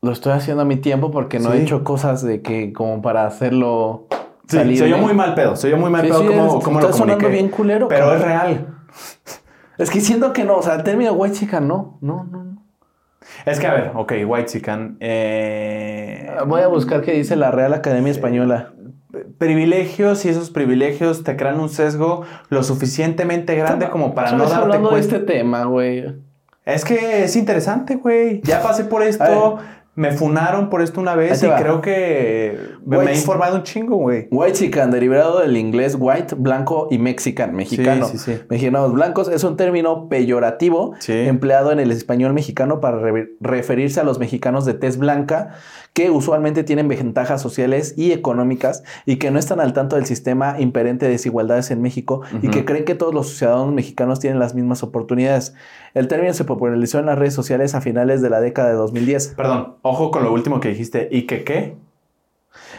[0.00, 3.26] lo estoy haciendo a mi tiempo porque no he hecho cosas de que como para
[3.26, 4.06] hacerlo
[4.48, 4.78] Sí, salir.
[4.78, 7.18] se oyó muy mal pedo, se oyó muy mal pedo es- cómo lo está sonando
[7.18, 7.28] comuniqué.
[7.28, 8.18] bien culero, Pero cabrón.
[8.20, 8.69] es real.
[9.78, 12.50] Es que siento que no, o sea, el término white chica no, no, no, no.
[13.46, 14.96] Es que, a ver, ok, white chican.
[15.00, 18.72] eh, Voy a buscar qué dice la Real Academia Española.
[19.38, 24.54] privilegios y esos privilegios te crean un sesgo lo suficientemente grande como para no darte
[24.56, 25.08] hablando cuenta.
[25.08, 26.14] de este tema, güey.
[26.64, 28.40] Es que es interesante, güey.
[28.44, 29.58] Ya pasé por esto,
[29.94, 31.56] me funaron por esto una vez y va.
[31.56, 34.28] creo que me, me he White- informado un chingo, güey.
[34.30, 38.06] White chican, derivado del inglés white, blanco y mexican, mexicano.
[38.08, 38.40] Sí, sí, sí.
[38.48, 40.94] Mexicanos blancos es un término peyorativo
[41.28, 45.50] empleado en el español mexicano para re- referirse a los mexicanos de tez blanca
[45.92, 50.56] que usualmente tienen ventajas sociales y económicas y que no están al tanto del sistema
[50.60, 54.54] imperente de desigualdades en México y que creen que todos los ciudadanos mexicanos tienen las
[54.54, 55.54] mismas oportunidades.
[55.94, 59.34] El término se popularizó en las redes sociales a finales de la década de 2010
[59.36, 61.08] Perdón, ojo con lo último que dijiste.
[61.10, 61.74] ¿Y que qué?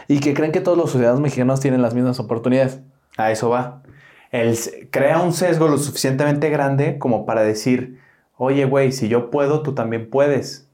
[0.08, 2.80] Y que creen que todos los ciudadanos mexicanos tienen las mismas oportunidades.
[3.16, 3.82] A eso va.
[4.30, 4.56] El,
[4.90, 8.00] crea un sesgo lo suficientemente grande como para decir,
[8.36, 10.68] oye, güey, si yo puedo, tú también puedes.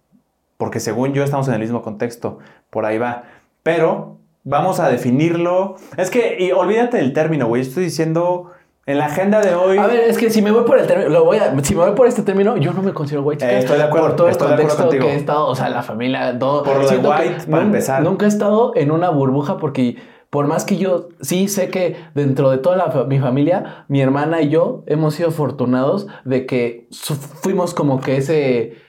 [0.56, 2.38] Porque según yo estamos en el mismo contexto.
[2.70, 3.24] Por ahí va.
[3.62, 5.76] Pero vamos a definirlo.
[5.96, 7.62] Es que, y olvídate del término, güey.
[7.62, 8.52] Estoy diciendo
[8.88, 9.76] en la agenda de hoy.
[9.76, 11.84] A ver, es que si me voy por el término, lo voy a, si me
[11.84, 13.44] voy por este término, yo no me considero white.
[13.44, 16.38] Eh, estoy de acuerdo, Por todo el contexto que he estado, o sea, la familia,
[16.38, 16.62] todo.
[16.62, 18.02] Por lo de white, para empezar.
[18.02, 19.96] Nunca he estado en una burbuja porque
[20.30, 24.40] por más que yo sí sé que dentro de toda la mi familia, mi hermana
[24.40, 26.88] y yo hemos sido afortunados de que
[27.42, 28.87] fuimos como que ese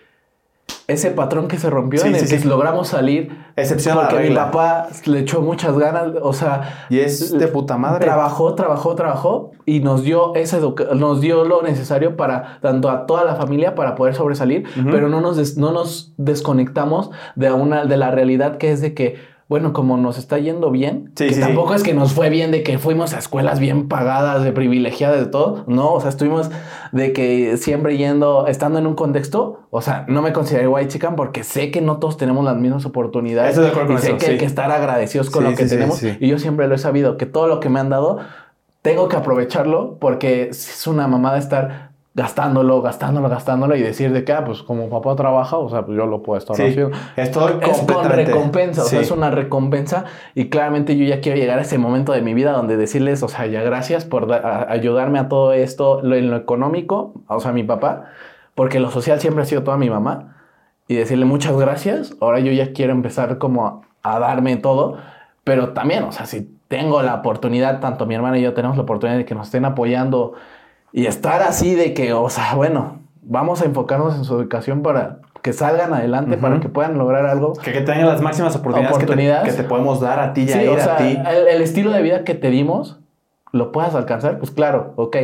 [0.89, 2.47] ese patrón que se rompió Sí, en el sí, que sí.
[2.47, 4.45] logramos salir Excepción a la porque mi regla.
[4.51, 8.05] papá le echó muchas ganas, o sea, Y es de puta madre.
[8.05, 10.59] Trabajó, trabajó, trabajó y nos dio esa
[10.95, 15.21] nos dio lo necesario para tanto a toda la familia para poder sobresalir, pero no
[15.21, 19.17] nos no nos desconectamos de una de la realidad que es de que
[19.49, 22.51] bueno, como nos está yendo bien, Sí, que sí, tampoco es que nos fue bien
[22.51, 26.51] de que fuimos a escuelas bien pagadas, de privilegiadas, de todo, no, o sea, estuvimos
[26.91, 31.15] de que siempre yendo, estando en un contexto, o sea, no me considero white chican
[31.15, 34.37] porque sé que no todos tenemos las mismas oportunidades de y sé eso, que hay
[34.37, 36.01] que estar agradecidos con lo que tenemos.
[36.03, 38.19] y yo siempre lo he sabido, que todo lo que me han dado,
[38.83, 41.88] tengo que aprovecharlo porque es una mamada estar
[42.19, 45.97] gastándolo, gastándolo, gastándolo y decir de que, ah, pues como papá trabaja, o sea, pues
[45.97, 46.95] yo lo puedo estar Sí, haciendo.
[47.15, 50.05] estoy Es con recompensa, o sea, es una recompensa
[50.35, 53.27] y claramente yo ya quiero llegar a ese momento de mi vida donde decirles, o
[53.29, 57.51] sea, ya gracias por a- ayudarme a todo esto, lo, en lo económico, o sea,
[57.53, 58.05] mi papá,
[58.53, 60.35] porque lo social siempre ha sido toda mi mamá
[60.87, 63.81] y decirle muchas gracias, ahora yo ya quiero empezar como a,
[64.15, 64.97] a darme todo,
[65.45, 68.83] pero también, o sea, si tengo la oportunidad, tanto mi hermana y yo tenemos la
[68.83, 70.33] oportunidad de que nos estén apoyando
[70.91, 75.19] y estar así de que, o sea, bueno, vamos a enfocarnos en su educación para
[75.41, 77.53] que salgan adelante, para que puedan lograr algo.
[77.53, 79.55] Que, que tengan las máximas oportunidades, que te- Oportunidades.
[79.55, 81.17] Que, te, podemos dar a ti y a Sí, o sea, a ti.
[81.29, 82.99] el, el estilo de vida que te dimos,
[83.53, 85.15] lo puedas alcanzar, pues claro, ok.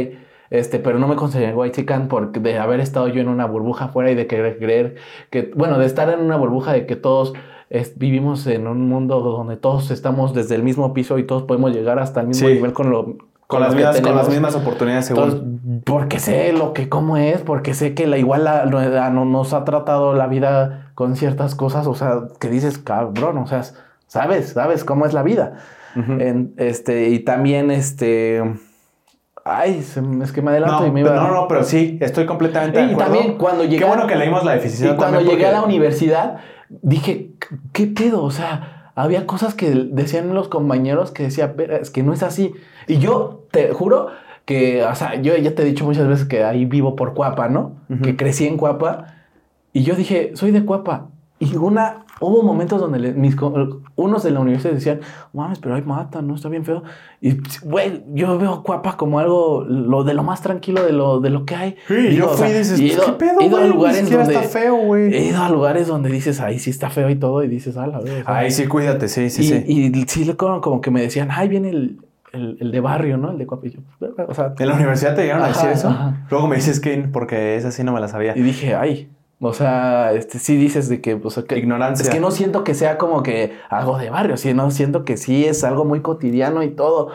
[0.51, 3.85] Este, pero no me considero white chican porque de haber estado yo en una burbuja
[3.85, 4.95] afuera y de querer creer
[5.31, 7.33] que, bueno, de estar en una burbuja de que todos
[7.71, 11.73] es- vivimos en un mundo donde todos estamos desde el mismo piso y todos podemos
[11.73, 12.53] llegar hasta el mismo Sí.
[12.53, 13.15] nivel con lo
[13.47, 15.23] Con las, mismas, con las mismas oportunidades, según.
[15.23, 19.25] Entonces, porque sé lo que cómo es, porque sé que la igual la- la- no-
[19.25, 23.61] nos ha tratado la vida con ciertas cosas, o sea, que dices, cabrón, o sea,
[24.07, 25.57] sabes, sabes cómo es la vida.
[25.95, 28.41] En- este, y también, este,
[29.45, 29.79] ay,
[30.23, 32.93] es que me adelanto no, y me iba no, no, pero sí, estoy completamente de
[32.93, 35.61] Y también cuando llegué Qué bueno que leímos la Y definición cuando llegué a la
[35.61, 36.37] universidad,
[36.69, 37.29] dije,
[37.71, 38.23] ¿qué pedo?
[38.23, 42.23] O sea, había cosas que decían los compañeros que decía, "Vera, es que no es
[42.23, 42.53] así.
[42.87, 44.07] Y yo te juro
[44.45, 47.49] que, o sea, yo ya te he dicho muchas veces que ahí vivo por Cuapa,
[47.49, 47.73] ¿no?
[48.03, 49.07] Que crecí en Cuapa.
[49.73, 51.07] Y yo dije, soy de Cuapa.
[51.37, 53.35] Y una, hubo momentos donde le- mis,
[53.97, 55.01] unos de la universidad decían,
[55.33, 56.35] mames, pero hay mata, ¿no?
[56.35, 56.83] Está bien feo.
[57.19, 61.29] Y, güey, yo veo Cuapa como algo, lo de lo más tranquilo de lo, de
[61.31, 61.75] lo que hay.
[61.89, 63.61] Sí, Digo, yo fui sea, y dices, y ido- ¿qué pedo, he ido a?
[63.63, 64.33] Ni lugares donde...
[64.33, 65.13] está feo, güey.
[65.13, 67.87] He ido a lugares donde dices, ahí sí está feo y todo, y dices, ah,
[67.87, 68.23] la verdad.
[68.27, 69.91] Ay, sí, cuídate, sí, sí, y, sí.
[69.93, 71.97] y sí, como, como que me decían, ay, viene el,
[72.35, 73.31] el, el de barrio, ¿no?
[73.31, 73.79] El de yo,
[74.27, 75.89] o sea, ¿En la universidad te llegaron a decir eso?
[75.89, 76.25] ajá.
[76.29, 78.37] Luego me dices que porque esa sí no me la sabía.
[78.37, 79.09] y dije, ay.
[79.41, 82.03] O sea, este, sí dices de que, o sea, que Ignorancia.
[82.03, 85.45] Es que no siento que sea como que algo de barrio, sino siento que sí
[85.45, 87.09] es algo muy cotidiano y todo.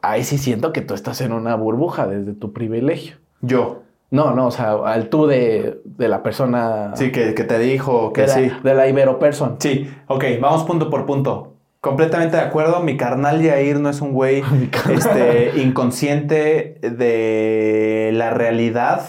[0.00, 3.16] Ahí sí siento que tú estás en una burbuja desde tu privilegio.
[3.42, 3.82] Yo.
[4.10, 6.92] No, no, o sea, al tú de, de la persona.
[6.94, 8.50] Sí, que, que te dijo que de, la, sí.
[8.62, 9.56] de la Ibero person.
[9.58, 11.53] Sí, ok, vamos punto por punto.
[11.84, 12.80] Completamente de acuerdo.
[12.80, 14.42] Mi carnal Yair no es un güey
[14.90, 19.06] este, inconsciente de la realidad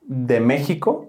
[0.00, 1.08] de México.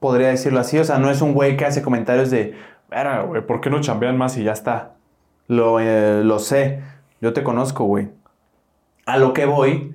[0.00, 0.78] Podría decirlo así.
[0.78, 2.54] O sea, no es un güey que hace comentarios de,
[2.88, 4.92] "Verga, güey, ¿por qué no chambean más y ya está?
[5.48, 6.82] Lo, eh, lo sé.
[7.20, 8.08] Yo te conozco, güey.
[9.04, 9.94] A lo que voy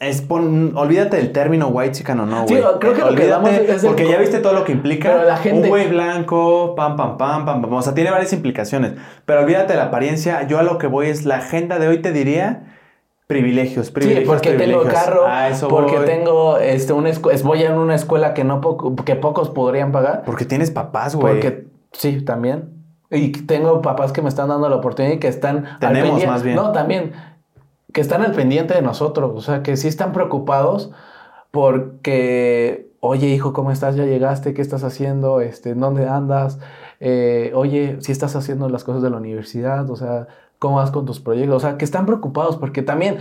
[0.00, 2.64] es pon, olvídate del término white chican o no, Sí, güey.
[2.80, 5.36] creo que lo que damos es porque ya viste todo lo que implica Pero la
[5.36, 7.72] gente- un güey blanco, pam, pam, pam, pam, pam.
[7.74, 8.94] O sea, tiene varias implicaciones.
[9.26, 10.46] Pero olvídate de la apariencia.
[10.46, 12.66] Yo a lo que voy es la agenda de hoy te diría
[13.26, 15.24] privilegios, Sí, privilegios, porque tengo carro,
[15.68, 16.06] porque voy.
[16.06, 17.10] tengo este, una
[17.44, 20.22] voy a una escuela que, no poco- que pocos podrían pagar.
[20.26, 21.34] Porque tienes papás, güey.
[21.34, 22.70] Porque sí, también.
[23.12, 25.64] Y tengo papás que me están dando la oportunidad y que están...
[25.80, 26.54] Tenemos, más bien.
[26.56, 27.12] No, también.
[27.92, 29.32] Que están al pendiente de nosotros.
[29.34, 30.90] O sea, que sí están preocupados
[31.50, 32.88] porque...
[33.02, 33.96] Oye, hijo, ¿cómo estás?
[33.96, 34.52] ¿Ya llegaste?
[34.52, 35.40] ¿Qué estás haciendo?
[35.40, 36.58] Este, ¿en ¿Dónde andas?
[37.00, 40.28] Eh, oye, si estás haciendo las cosas de la universidad, o sea,
[40.58, 41.56] ¿cómo vas con tus proyectos?
[41.56, 43.16] O sea, que están preocupados porque también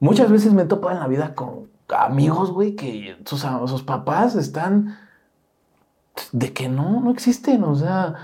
[0.00, 4.98] muchas veces me topo en la vida con amigos, güey, que sus, sus papás están
[6.32, 8.14] de que no, no existen, o sea,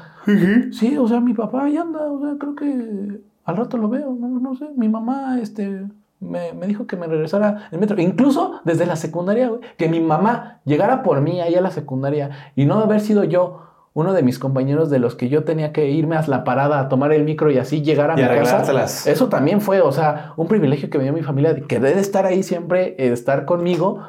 [0.73, 4.15] sí, o sea, mi papá ahí anda, o sea, creo que al rato lo veo,
[4.15, 5.87] no, no sé, mi mamá, este,
[6.21, 7.99] me, me dijo que me regresara el metro.
[7.99, 12.29] Incluso desde la secundaria, güey, que mi mamá llegara por mí ahí a la secundaria
[12.57, 13.63] y no haber sido yo
[13.95, 16.91] uno de mis compañeros de los que yo tenía que irme a la parada a
[16.91, 19.11] tomar el micro y así llegar a Y mi casa.
[19.11, 22.27] Eso también fue, o sea, un privilegio que me dio mi familia, de querer estar
[22.27, 24.03] ahí siempre, eh, estar conmigo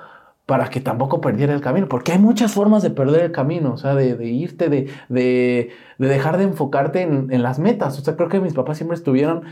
[0.49, 3.77] para que tampoco perdiera el camino, porque hay muchas formas de perder el camino, o
[3.77, 5.69] sea, de, de irte, de, de,
[5.99, 7.99] de dejar de enfocarte en, en las metas.
[7.99, 9.43] O sea, creo que mis papás siempre estuvieron,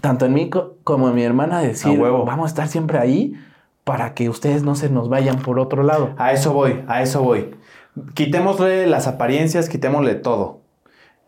[0.00, 2.24] tanto en mí co- como en mi hermana, de decir, A huevo.
[2.24, 3.34] vamos a estar siempre ahí
[3.84, 6.14] para que ustedes no se nos vayan por otro lado.
[6.16, 7.50] A eso voy, a eso voy.
[8.14, 10.60] Quitémosle las apariencias, quitémosle todo.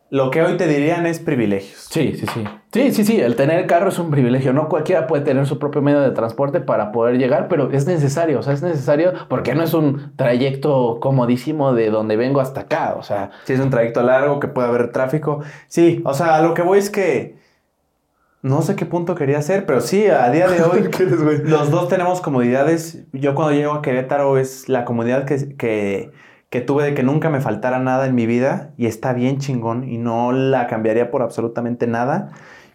[0.08, 1.88] Lo que hoy te dirían es privilegios.
[1.90, 2.44] Sí, sí, sí.
[2.74, 3.20] Sí, sí, sí.
[3.20, 4.52] El tener carro es un privilegio.
[4.52, 8.40] No cualquiera puede tener su propio medio de transporte para poder llegar, pero es necesario.
[8.40, 12.96] O sea, es necesario porque no es un trayecto comodísimo de donde vengo hasta acá.
[12.98, 15.38] O sea, Si es un trayecto largo, que puede haber tráfico.
[15.68, 17.36] Sí, o sea, a lo que voy es que
[18.42, 20.90] no sé qué punto quería hacer, pero sí, a día de hoy
[21.44, 23.04] los dos tenemos comodidades.
[23.12, 26.10] Yo cuando llego a Querétaro es la comodidad que, que,
[26.50, 29.88] que tuve de que nunca me faltara nada en mi vida y está bien chingón
[29.88, 32.32] y no la cambiaría por absolutamente nada.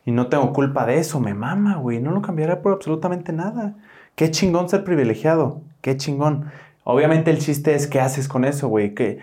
[0.09, 2.01] Y no tengo culpa de eso, me mama, güey.
[2.01, 3.75] No lo cambiaría por absolutamente nada.
[4.15, 6.45] Qué chingón ser privilegiado, qué chingón.
[6.83, 8.95] Obviamente el chiste es qué haces con eso, güey.
[8.95, 9.19] ¿Qué,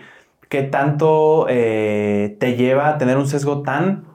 [0.47, 4.05] qué tanto eh, te lleva a tener un sesgo tan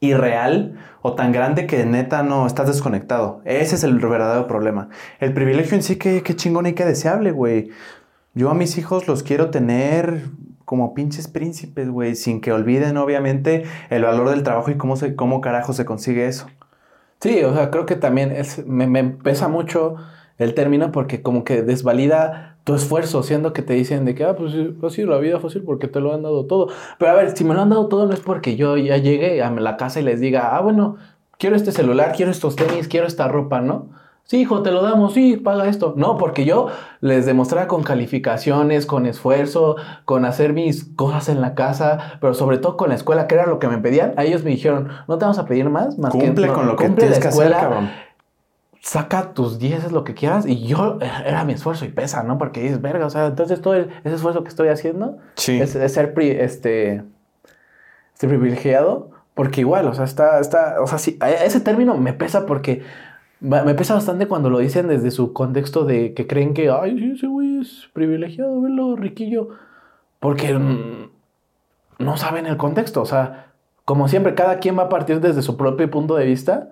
[0.00, 3.40] irreal o tan grande que neta no estás desconectado.
[3.46, 4.90] Ese es el verdadero problema.
[5.18, 7.70] El privilegio en sí, qué, qué chingón y qué deseable, güey.
[8.34, 10.24] Yo a mis hijos los quiero tener
[10.66, 15.16] como pinches príncipes, güey, sin que olviden obviamente el valor del trabajo y cómo, se,
[15.16, 16.48] cómo carajo se consigue eso.
[17.20, 18.34] sí, o sea, creo que también
[18.66, 19.96] me, me pesa mucho
[20.38, 24.34] el término porque como que desvalida tu esfuerzo, siendo que te dicen de que, ah,
[24.34, 26.68] pues fácil, la vida fácil porque te lo han dado todo.
[26.98, 29.40] Pero a ver, si me lo han dado todo no es porque yo ya llegué
[29.40, 30.96] a la casa y les diga, ah, bueno,
[31.38, 33.90] quiero este celular, quiero estos tenis, quiero esta ropa, ¿no?
[34.26, 35.94] Sí, hijo, te lo damos, sí, paga esto.
[35.96, 36.66] No, porque yo
[37.00, 42.58] les demostraba con calificaciones, con esfuerzo, con hacer mis cosas en la casa, pero sobre
[42.58, 44.14] todo con la escuela, que era lo que me pedían.
[44.16, 46.66] A ellos me dijeron, no te vamos a pedir más, más que Cumple no, con
[46.66, 47.88] lo que tienes la que hacer, cabrón.
[48.80, 52.36] saca tus 10 es lo que quieras y yo era mi esfuerzo y pesa, ¿no?
[52.36, 55.60] Porque dices, verga, o sea, entonces todo el- ese esfuerzo que estoy haciendo Sí.
[55.60, 57.04] es, es ser pri- este,
[58.12, 62.12] este privilegiado, porque igual, o sea, está, está, o sea, sí, a- ese término me
[62.12, 62.82] pesa porque
[63.40, 67.12] me pesa bastante cuando lo dicen desde su contexto de que creen que, ay, sí,
[67.16, 69.50] ese güey es privilegiado, velo, riquillo,
[70.20, 71.10] porque mm,
[71.98, 73.52] no saben el contexto, o sea,
[73.84, 76.70] como siempre, cada quien va a partir desde su propio punto de vista,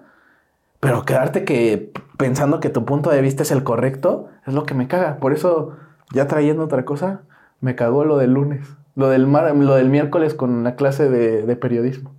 [0.81, 4.75] pero quedarte que pensando que tu punto de vista es el correcto es lo que
[4.75, 5.17] me caga.
[5.19, 5.77] Por eso,
[6.13, 7.23] ya trayendo otra cosa,
[7.61, 8.69] me cagó lo del lunes.
[8.97, 12.13] Lo del, mar- lo del miércoles con la clase de, de periodismo.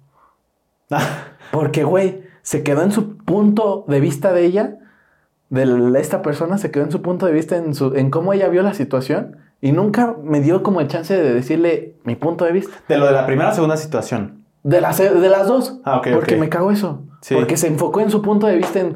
[1.52, 4.76] Porque, güey, se quedó en su punto de vista de ella,
[5.50, 8.48] de esta persona, se quedó en su punto de vista en, su, en cómo ella
[8.50, 12.52] vio la situación y nunca me dio como el chance de decirle mi punto de
[12.52, 12.76] vista.
[12.88, 14.44] De lo de la primera o segunda situación.
[14.62, 15.80] De las, de las dos.
[15.86, 17.02] Ah, ok, Porque me cagó eso.
[17.22, 17.34] Sí.
[17.34, 18.94] Porque se enfocó en su punto de vista en...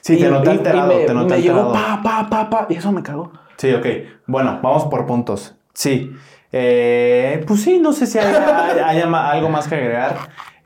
[0.00, 2.92] Sí, te noté alterado, me, te noté me llegó pa, pa, pa, pa, y eso
[2.92, 3.32] me cagó.
[3.56, 3.86] Sí, ok.
[4.26, 5.54] Bueno, vamos por puntos.
[5.74, 6.12] Sí.
[6.52, 10.16] Eh, pues sí, no sé si haya, haya ma- algo más que agregar.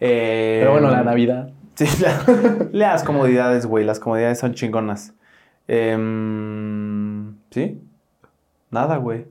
[0.01, 1.51] Eh, Pero bueno, la Navidad.
[1.75, 3.85] Sí, la- las comodidades, güey.
[3.85, 5.13] Las comodidades son chingonas.
[5.69, 7.81] Em, ¿Sí?
[8.71, 9.27] Nada, güey.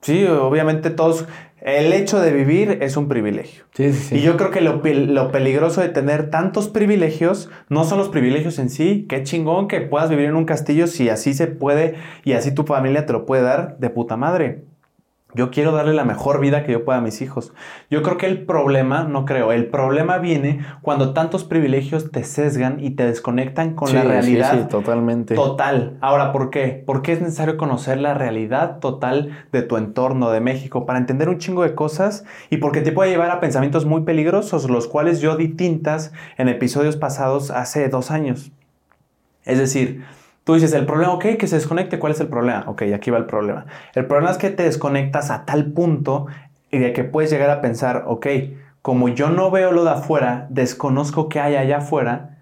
[0.00, 1.26] Sí, obviamente todos...
[1.60, 3.64] El hecho de vivir es un privilegio.
[3.74, 4.16] Sí, sí, sí.
[4.18, 8.60] Y yo creo que lo, lo peligroso de tener tantos privilegios no son los privilegios
[8.60, 9.06] en sí.
[9.08, 12.62] Qué chingón que puedas vivir en un castillo si así se puede y así tu
[12.62, 14.62] familia te lo puede dar de puta madre.
[15.34, 17.52] Yo quiero darle la mejor vida que yo pueda a mis hijos.
[17.90, 22.82] Yo creo que el problema, no creo, el problema viene cuando tantos privilegios te sesgan
[22.82, 25.34] y te desconectan con Sí, la sí, realidad sí, totalmente.
[25.34, 25.98] Total.
[26.00, 26.82] Ahora, ¿por qué?
[26.86, 31.36] Porque es necesario conocer la realidad total de tu entorno, de México, para entender un
[31.36, 35.36] chingo de cosas y porque te puede llevar a pensamientos muy peligrosos, los cuales yo
[35.36, 38.50] di tintas en episodios pasados hace dos años.
[39.44, 40.04] Es decir,
[40.48, 42.64] tú dices, el problema, ok, que se desconecte, ¿cuál es el problema?
[42.68, 43.66] Ok, aquí va el problema.
[43.94, 46.26] El problema es que te desconectas a tal punto
[46.70, 48.26] y de que puedes llegar a pensar, ok,
[48.80, 52.38] como yo no veo lo de afuera, desconozco qué hay allá afuera,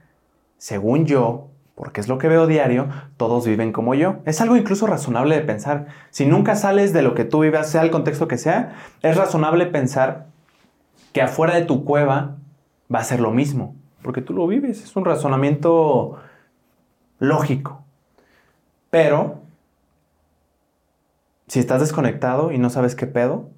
[0.56, 4.18] según yo, porque es lo que veo diario, todos viven como yo.
[4.24, 5.86] Es algo incluso razonable de pensar.
[6.10, 9.66] Si nunca sales de lo que tú vivas, sea el contexto que sea, es razonable
[9.66, 10.26] pensar
[11.12, 12.36] que afuera de tu cueva
[12.94, 14.84] va a ser lo mismo, porque tú lo vives.
[14.84, 16.20] Es un razonamiento
[17.18, 17.82] lógico.
[18.96, 19.42] Pero,
[21.48, 23.50] si estás desconectado y no sabes qué pedo,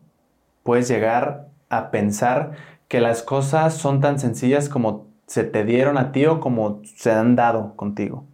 [0.64, 2.56] puedes llegar a pensar
[2.88, 7.12] que las cosas son tan sencillas como se te dieron a ti o como se
[7.12, 8.24] han dado contigo.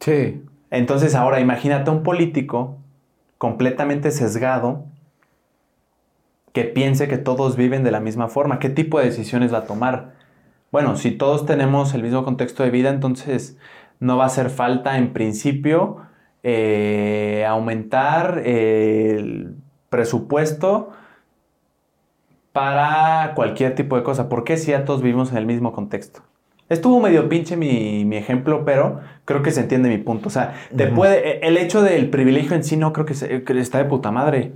[0.00, 0.42] Sí.
[0.70, 2.78] Entonces ahora imagínate un político
[3.36, 4.86] completamente sesgado
[6.54, 8.58] que piense que todos viven de la misma forma.
[8.58, 10.14] ¿Qué tipo de decisiones va a tomar?
[10.72, 13.58] Bueno, si todos tenemos el mismo contexto de vida, entonces
[14.00, 16.08] no va a hacer falta en principio
[16.42, 19.56] eh, aumentar el
[19.90, 20.90] presupuesto
[22.52, 24.28] para cualquier tipo de cosa.
[24.28, 26.22] ¿Por qué si ya todos vivimos en el mismo contexto?
[26.68, 30.28] Estuvo medio pinche mi, mi, ejemplo, pero creo que se entiende mi punto.
[30.28, 33.42] O sea, te puede, e, el hecho del privilegio en sí no creo que, se,
[33.42, 34.52] que está de puta madre.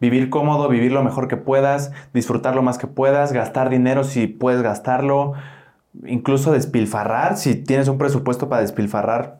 [0.00, 4.28] Vivir cómodo, vivir lo mejor que puedas, disfrutar lo más que puedas, gastar dinero si
[4.28, 5.34] puedes gastarlo,
[6.06, 9.39] incluso despilfarrar, si tienes un presupuesto para despilfarrar,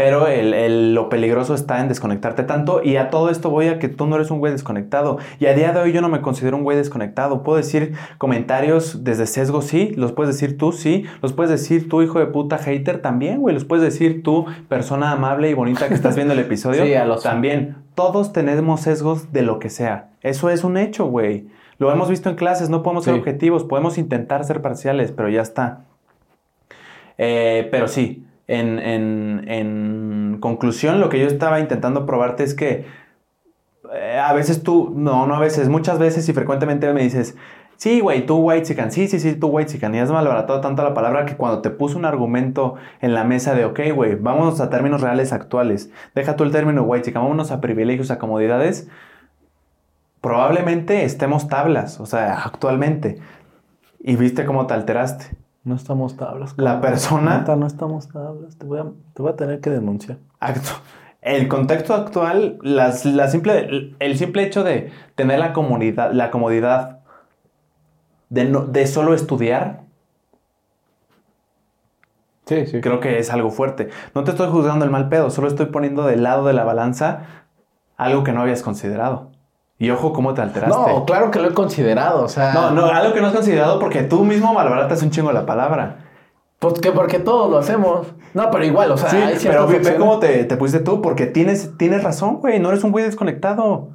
[0.00, 2.82] pero el, lo peligroso está en desconectarte tanto.
[2.82, 5.18] Y a todo esto voy a que tú no eres un güey desconectado.
[5.38, 7.42] Y a día de hoy yo no me considero un güey desconectado.
[7.42, 9.92] Puedo decir comentarios desde sesgo, sí.
[9.96, 11.04] Los puedes decir tú, sí.
[11.20, 13.52] Los puedes decir tú, hijo de puta hater, también, güey.
[13.52, 16.82] Los puedes decir tú, persona amable y bonita que estás viendo el episodio.
[16.86, 17.76] sí, a los también.
[17.94, 20.08] Todos tenemos sesgos de lo que sea.
[20.22, 21.48] Eso es un hecho, güey.
[21.76, 22.70] Lo hemos visto en clases.
[22.70, 23.64] No podemos ser objetivos.
[23.64, 25.84] Podemos intentar ser parciales, pero ya está.
[27.18, 32.86] Eh, pero sí, en, conclusión, lo que yo estaba intentando probarte es que
[33.92, 37.36] eh, a veces tú, no, no a veces, muchas veces y frecuentemente me dices,
[37.76, 40.82] sí, güey, tú white chican, sí, sí, sí, tú white chican, y has malbaratado tanto
[40.82, 44.60] la palabra que cuando te puse un argumento en la mesa de, ok, güey, vámonos
[44.60, 48.88] a términos reales actuales, deja tú el término white chican, vámonos a privilegios, a comodidades,
[50.20, 53.18] probablemente estemos tablas, o sea, actualmente,
[54.00, 55.39] y viste cómo te alteraste.
[55.64, 56.54] No estamos tablas.
[56.56, 57.44] La persona.
[57.56, 58.56] no estamos tablas.
[58.56, 60.18] Te voy, a, te voy a tener que denunciar.
[60.38, 60.70] Acto.
[61.20, 67.00] El contexto actual, las, la simple, el simple hecho de tener la comodidad, la comodidad
[68.30, 69.82] de, no, de solo estudiar,
[72.50, 72.80] Sí, sí.
[72.80, 73.90] Creo que es algo fuerte.
[74.12, 77.44] No te estoy juzgando el mal pedo, solo estoy poniendo del lado de la balanza
[77.96, 79.30] algo que no habías considerado.
[79.80, 80.76] Y ojo cómo te alteraste.
[80.76, 82.52] No, claro que lo he considerado, o sea...
[82.52, 86.04] No, no, algo que no has considerado porque tú mismo malbaratas un chingo la palabra.
[86.58, 88.08] Pues que porque todos lo hacemos.
[88.34, 91.78] No, pero igual, o sea, sí, pero ve, cómo te, te, pusiste tú, porque tienes,
[91.78, 93.88] tienes razón, güey, no eres un güey desconectado.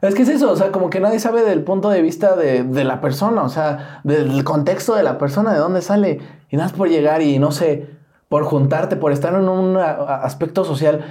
[0.00, 2.64] Es que es eso, o sea, como que nadie sabe del punto de vista de,
[2.64, 6.20] de la persona, o sea, del contexto de la persona, de dónde sale.
[6.48, 7.90] Y nada más por llegar y, no sé,
[8.30, 11.04] por juntarte, por estar en un aspecto social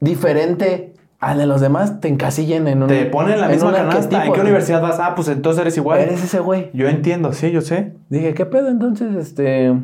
[0.00, 0.92] diferente
[1.24, 2.88] a de los demás te encasillen en un.
[2.88, 4.26] Te ponen la misma canasta.
[4.26, 4.98] ¿En qué universidad vas?
[5.00, 6.00] Ah, pues entonces eres igual.
[6.00, 6.70] Eres ese güey.
[6.74, 7.94] Yo entiendo, sí, yo sé.
[8.10, 8.68] Dije, ¿qué pedo?
[8.68, 9.74] Entonces, este.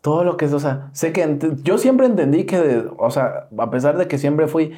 [0.00, 3.70] Todo lo que es, o sea, sé que yo siempre entendí que, o sea, a
[3.70, 4.72] pesar de que siempre fui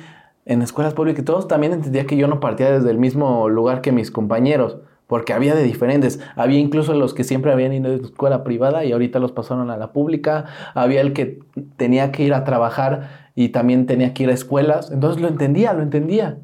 [0.47, 3.83] en escuelas públicas y todos, también entendía que yo no partía desde el mismo lugar
[3.83, 6.21] que mis compañeros, porque había de diferentes.
[6.37, 9.71] Había incluso los que siempre habían ido a la escuela privada y ahorita los pasaron
[9.71, 10.47] a la pública.
[10.75, 11.41] Había el que
[11.77, 14.91] tenía que ir a trabajar y también tenía que ir a escuelas.
[14.91, 16.37] Entonces lo entendía, lo entendía.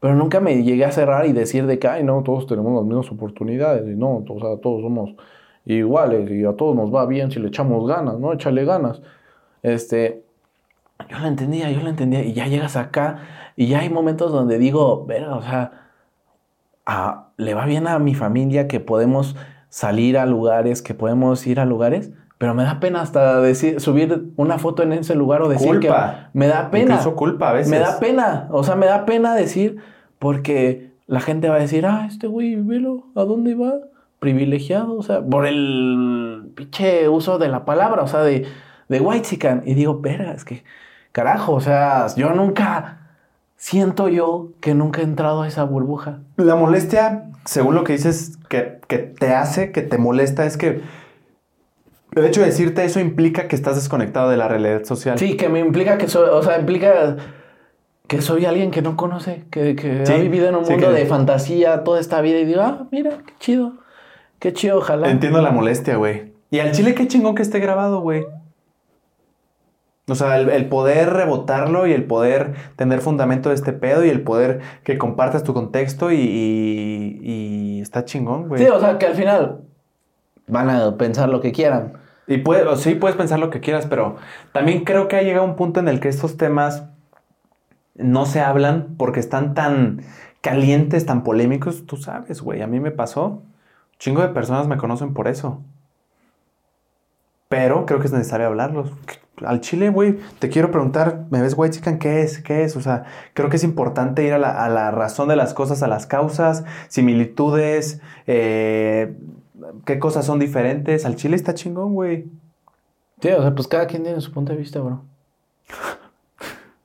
[0.00, 2.84] Pero nunca me llegué a cerrar y decir de que, ay, no, todos tenemos las
[2.84, 5.14] mismas oportunidades y no, o sea, todos somos
[5.66, 8.32] iguales y a todos nos va bien si le echamos ganas, ¿no?
[8.32, 9.02] Échale ganas.
[9.62, 10.24] Este,
[11.08, 13.20] yo lo entendía, yo lo entendía y ya llegas acá
[13.54, 15.92] y ya hay momentos donde digo, verga, o sea,
[17.36, 19.36] le va bien a mi familia que podemos
[19.68, 24.32] salir a lugares, que podemos ir a lugares, pero me da pena hasta decir, subir
[24.36, 25.90] una foto en ese lugar o decir que
[26.34, 26.94] me da pena.
[26.94, 27.70] Incluso culpa a veces.
[27.70, 28.48] Me da pena.
[28.50, 29.78] O sea, me da pena decir
[30.18, 33.74] porque la gente va a decir, ah, este güey, velo, ¿a dónde va?
[34.18, 34.96] Privilegiado.
[34.96, 38.46] O sea, por el pinche uso de la palabra, o sea, de,
[38.88, 40.62] de white Y digo, pero es que,
[41.12, 42.98] carajo, o sea, yo nunca
[43.56, 46.18] siento yo que nunca he entrado a esa burbuja.
[46.36, 50.82] La molestia, según lo que dices, que, que te hace, que te molesta, es que
[52.16, 55.18] el hecho de decirte eso implica que estás desconectado de la realidad social.
[55.18, 57.16] Sí, que me implica que soy, o sea, implica
[58.06, 62.00] que soy alguien que no conoce, que, ha vivido en un mundo de fantasía toda
[62.00, 63.74] esta vida y digo, ah, mira, qué chido,
[64.38, 65.10] qué chido, ojalá.
[65.10, 66.32] Entiendo la molestia, güey.
[66.50, 68.24] Y al chile, qué chingón que esté grabado, güey.
[70.08, 74.22] O sea, el, poder rebotarlo y el poder tener fundamento de este pedo y el
[74.22, 78.62] poder que compartas tu contexto y, y está chingón, güey.
[78.62, 79.62] Sí, o sea, que al final
[80.46, 82.05] van a pensar lo que quieran.
[82.26, 84.16] Y puede, sí puedes pensar lo que quieras, pero
[84.52, 86.84] también creo que ha llegado un punto en el que estos temas
[87.94, 90.02] no se hablan porque están tan
[90.40, 91.86] calientes, tan polémicos.
[91.86, 93.26] Tú sabes, güey, a mí me pasó.
[93.26, 93.42] Un
[93.98, 95.62] chingo de personas me conocen por eso.
[97.48, 98.92] Pero creo que es necesario hablarlos.
[99.44, 101.98] Al chile, güey, te quiero preguntar, ¿me ves, güey, chican?
[101.98, 102.40] ¿Qué es?
[102.40, 102.74] ¿Qué es?
[102.74, 103.04] O sea,
[103.34, 108.00] creo que es importante ir a la, razón de las cosas, a las causas, similitudes,
[108.26, 109.14] eh,
[109.84, 111.04] qué cosas son diferentes.
[111.04, 112.26] Al chile está chingón, güey.
[113.20, 115.04] Sí, o sea, pues cada quien tiene su punto de vista, bro.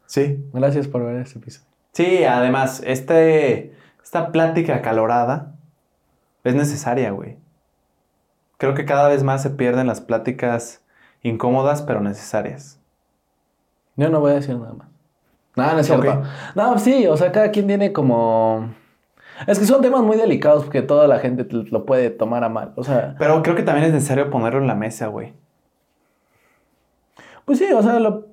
[0.06, 0.44] Sí.
[0.54, 1.68] Gracias por ver este episodio.
[1.94, 5.56] Sí, además, este, esta plática acalorada
[6.44, 7.38] es necesaria, güey.
[8.58, 10.84] Creo que cada vez más se pierden las pláticas
[11.24, 12.80] incómodas, pero necesarias.
[13.96, 14.88] Yo no voy a decir nada más.
[15.56, 16.24] No, no es cierto.
[16.56, 18.74] No, sí, o sea, cada quien tiene como...
[19.48, 22.50] Es que son temas muy delicados porque toda la gente te- lo puede tomar a
[22.50, 22.74] mal.
[22.76, 25.34] O sea, Pero creo que también es necesario ponerlo en la mesa, güey.
[27.46, 28.28] pues sí, o sea, lo,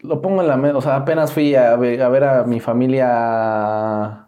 [0.00, 0.76] lo pongo en la mesa.
[0.76, 4.26] O sea, apenas fui a, ve- a ver a mi familia,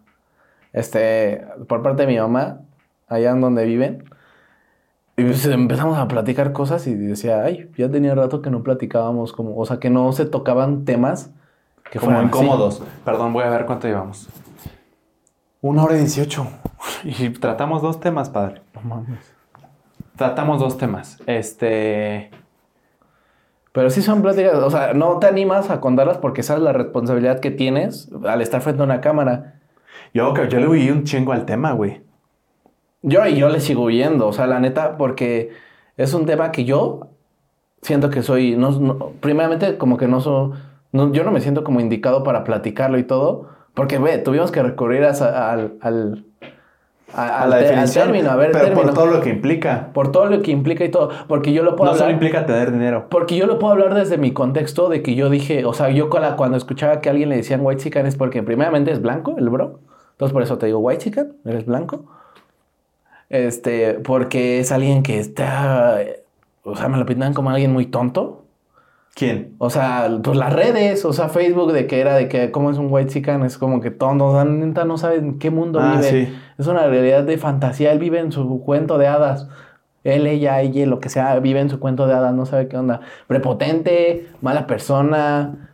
[0.73, 2.61] este, por parte de mi mamá,
[3.09, 4.05] allá en donde viven.
[5.16, 9.33] Y pues empezamos a platicar cosas y decía, ay, ya tenía rato que no platicábamos
[9.33, 11.31] como, o sea, que no se tocaban temas
[11.91, 12.39] que Como fueran así.
[12.39, 12.83] incómodos.
[13.05, 14.29] Perdón, voy a ver cuánto llevamos.
[15.63, 16.47] Una hora y dieciocho.
[17.05, 18.61] Y tratamos dos temas, padre.
[18.75, 19.33] No mames.
[20.17, 21.19] Tratamos dos temas.
[21.27, 22.31] Este.
[23.73, 27.41] Pero sí son pláticas, o sea, no te animas a contarlas porque sabes la responsabilidad
[27.41, 29.61] que tienes al estar frente a una cámara.
[30.13, 32.03] Yo, yo le huí un chingo al tema, güey.
[33.01, 35.51] Yo y yo le sigo huyendo, o sea, la neta, porque
[35.97, 37.09] es un tema que yo
[37.81, 40.53] siento que soy, no, no- primeramente como que no soy,
[40.93, 44.62] no- yo no me siento como indicado para platicarlo y todo, porque ve, tuvimos que
[44.62, 46.24] recurrir a al, al,
[47.15, 48.82] a- A la al término, a ver, pero término.
[48.85, 49.89] por todo lo que implica.
[49.93, 52.73] Por todo lo que implica y todo, porque yo lo puedo No solo implica tener
[52.73, 53.07] dinero.
[53.11, 56.09] Porque yo lo puedo hablar desde mi contexto de que yo dije, o sea, yo
[56.11, 59.49] cuando escuchaba que a alguien le decían white chicken es porque primeramente es blanco el
[59.51, 59.81] bro.
[60.12, 62.05] Entonces por eso te digo white chicken, eres blanco.
[63.28, 65.99] Este, porque es alguien que está,
[66.65, 68.41] o sea, me lo pintan como alguien muy tonto.
[69.15, 69.55] ¿Quién?
[69.59, 72.79] O sea, pues las redes, o sea, Facebook de que era de que cómo es
[72.79, 76.11] un white chicken es como que sea, neta no sabe en qué mundo Ah, vive.
[76.27, 76.35] sí.
[76.59, 79.49] Es una realidad de fantasía, él vive en su cuento de hadas.
[80.05, 82.77] Él, ella, ella, lo que sea, vive en su cuento de hadas, no sabe qué
[82.77, 83.01] onda.
[83.27, 85.69] Prepotente, mala persona.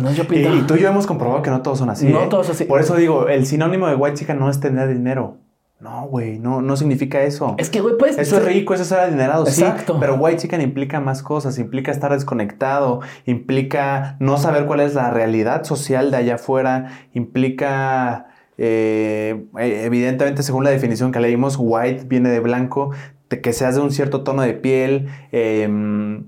[0.00, 0.54] No, yo pinto.
[0.54, 2.06] y tú y yo hemos comprobado que no todos son así.
[2.08, 2.26] No ¿eh?
[2.30, 2.64] todos así.
[2.64, 5.36] Por eso digo, el sinónimo de white chica no es tener dinero.
[5.80, 7.54] No, güey, no, no significa eso.
[7.58, 8.18] Es que, güey, pues.
[8.18, 9.94] Eso es rico, eso es ser adinerado, Exacto.
[9.94, 9.98] sí.
[10.00, 15.10] Pero white chicken implica más cosas, implica estar desconectado, implica no saber cuál es la
[15.10, 18.26] realidad social de allá afuera, implica,
[18.58, 22.90] eh, eh, evidentemente, según la definición que leímos, white viene de blanco,
[23.30, 26.24] de que seas de un cierto tono de piel, em,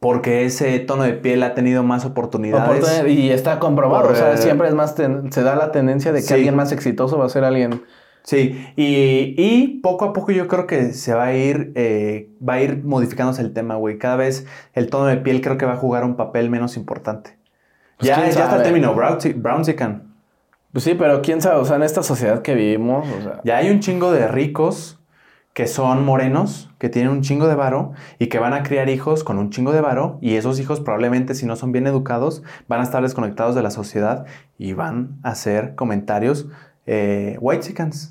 [0.00, 2.82] porque ese tono de piel ha tenido más oportunidades.
[2.82, 4.02] oportunidad- Y está comprobado.
[4.02, 4.94] Por, o sea, eh, siempre es más.
[4.96, 6.34] se da la tendencia de que Sí.
[6.34, 7.82] alguien más exitoso va a ser alguien.
[8.24, 12.54] Sí, y, y poco a poco yo creo que se va a ir, eh, va
[12.54, 13.98] a ir modificándose el tema, güey.
[13.98, 17.36] Cada vez el tono de piel creo que va a jugar un papel menos importante.
[17.98, 20.14] Pues, ya, está el término brown, brown chicken.
[20.72, 23.40] Pues sí, pero quién sabe, o sea, en esta sociedad que vivimos, o sea.
[23.44, 24.98] Ya hay un chingo de ricos
[25.52, 29.22] que son morenos, que tienen un chingo de varo y que van a criar hijos
[29.22, 32.80] con un chingo de varo y esos hijos probablemente si no son bien educados van
[32.80, 34.26] a estar desconectados de la sociedad
[34.58, 36.48] y van a hacer comentarios
[36.86, 38.10] eh, white chickens.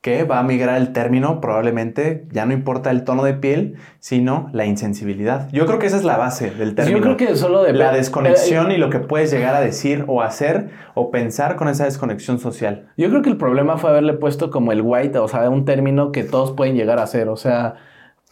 [0.00, 4.48] Que va a migrar el término, probablemente ya no importa el tono de piel, sino
[4.52, 5.48] la insensibilidad.
[5.50, 6.98] Yo creo que esa es la base del término.
[6.98, 10.22] Yo creo que solo de La desconexión y lo que puedes llegar a decir o
[10.22, 12.86] hacer o pensar con esa desconexión social.
[12.96, 16.12] Yo creo que el problema fue haberle puesto como el white, o sea, un término
[16.12, 17.74] que todos pueden llegar a ser, o sea.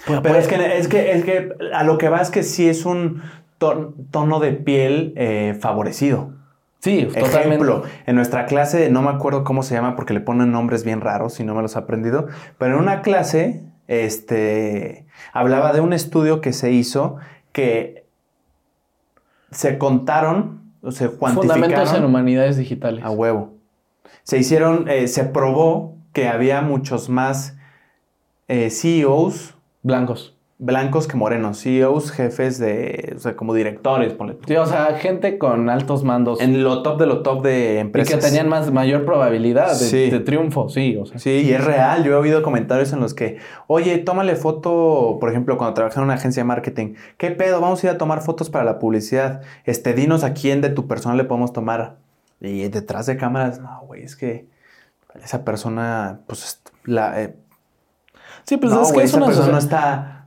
[0.07, 2.45] pues, Pero pues, es que, es, que, es que a lo que va es que
[2.45, 3.23] sí es un
[3.59, 6.36] ton- tono de piel eh, favorecido.
[6.81, 7.39] Sí, totalmente.
[7.39, 11.01] Ejemplo, en nuestra clase, no me acuerdo cómo se llama porque le ponen nombres bien
[11.01, 12.29] raros y no me los he aprendido,
[12.59, 17.17] pero en una clase este, hablaba de un estudio que se hizo
[17.53, 18.07] que
[19.51, 23.03] se contaron, o se Fundamentos en cuantificaron humanidades digitales.
[23.03, 23.55] a huevo.
[24.25, 27.57] Se hicieron, eh, se probó que había muchos más
[28.49, 30.36] eh, CEOs Blancos.
[30.59, 34.39] Blancos que morenos, CEOs, jefes de, o sea, como directores, ponle.
[34.47, 36.41] Sí, o sea, gente con altos mandos.
[36.41, 38.15] En lo top de lo top de y empresas.
[38.15, 40.09] que tenían más, mayor probabilidad de, Sí.
[40.11, 41.19] de triunfo, sí, o sea.
[41.19, 42.05] Sí, y es real.
[42.05, 46.05] Yo he oído comentarios en los que, oye, tómale foto, por ejemplo, cuando trabajé en
[46.05, 46.95] una agencia de marketing.
[47.19, 47.61] ¿Qué pedo?
[47.61, 49.43] Vamos a ir a tomar fotos para la publicidad.
[49.67, 51.97] Este, dinos a quién de tu persona le podemos tomar.
[52.41, 54.47] Y detrás de cámaras, no, güey, es que
[55.23, 57.21] esa persona, pues, la...
[57.23, 57.37] eh,
[58.45, 60.26] Sí, pues no, es que es esa persona sociedad- está...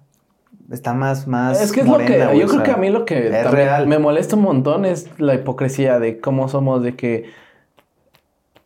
[0.71, 2.39] Está más, más Es que es morena, lo que.
[2.39, 3.87] yo o creo que a mí lo que es real.
[3.87, 7.25] me molesta un montón es la hipocresía de cómo somos, de que.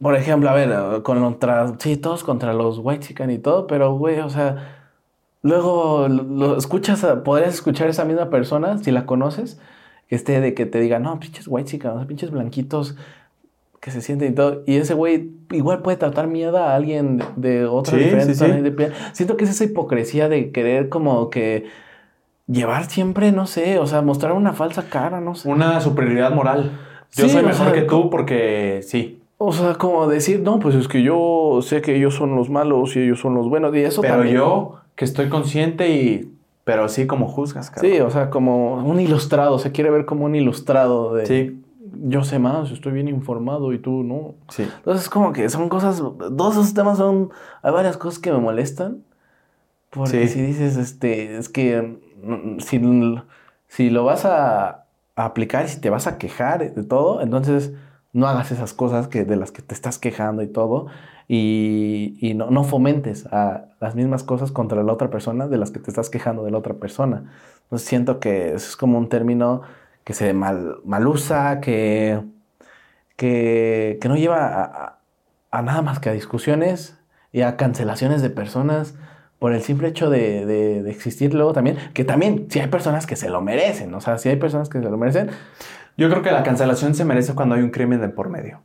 [0.01, 1.73] Por ejemplo, a ver, contra.
[1.79, 4.79] Sí, todos contra los white chican y todo, pero güey, o sea.
[5.41, 9.59] Luego lo, lo escuchas, a- podrías escuchar a esa misma persona, si la conoces,
[10.07, 12.95] que esté de que te diga, no, pinches white chican, pinches blanquitos.
[13.81, 14.63] que se sienten y todo.
[14.65, 17.25] Y ese güey igual puede tratar mierda a alguien de,
[17.59, 18.39] de otra Sí, diferente sí, sí.
[18.45, 18.93] tonalidad de piel.
[19.11, 21.65] Siento que es esa hipocresía de querer como que
[22.47, 25.49] llevar siempre, no sé, o sea, mostrar una falsa cara, no sé.
[25.49, 26.71] Una superioridad moral.
[27.15, 29.21] Yo Sí, soy mejor sea, que tú porque sí.
[29.37, 32.95] O sea, como decir, no, pues es que yo sé que ellos son los malos
[32.95, 33.75] y ellos son los buenos.
[33.75, 34.35] Y eso Pero también.
[34.35, 36.29] yo, que estoy consciente y...
[36.63, 37.91] Pero sí como juzgas, cabrón.
[37.91, 41.61] Sí, o sea, como un ilustrado, se quiere ver como un ilustrado de Sí,
[42.05, 44.35] yo sé más, estoy bien informado y tú no.
[44.49, 44.63] sí.
[44.77, 49.03] Entonces, como que son cosas, todos esos temas son, hay varias cosas que me molestan.
[49.89, 50.35] Porque Sí.
[50.35, 51.99] si dices, este, es que
[52.59, 52.79] si,
[53.67, 54.79] si lo vas a,
[55.15, 57.73] aplicar y si te vas a quejar de todo, entonces
[58.13, 60.87] no hagas esas cosas que, de las que te estás quejando y todo.
[61.27, 65.71] Y, y no, no fomentes a las mismas cosas contra la otra persona de las
[65.71, 67.31] que te estás quejando de la otra persona.
[67.63, 69.61] Entonces siento que es como un término
[70.03, 72.21] que se mal, mal usa, que,
[73.15, 74.99] que, que no lleva a, a-
[75.51, 76.97] a nada más que a discusiones
[77.31, 78.95] y a cancelaciones de personas
[79.43, 83.05] por el simple hecho de, de- de existir luego también, que también si hay personas
[83.05, 85.31] que se lo merecen, o sea, si hay personas que se lo merecen,
[85.97, 88.61] Yo creo que la cancelación se merece cuando hay un crimen de por medio.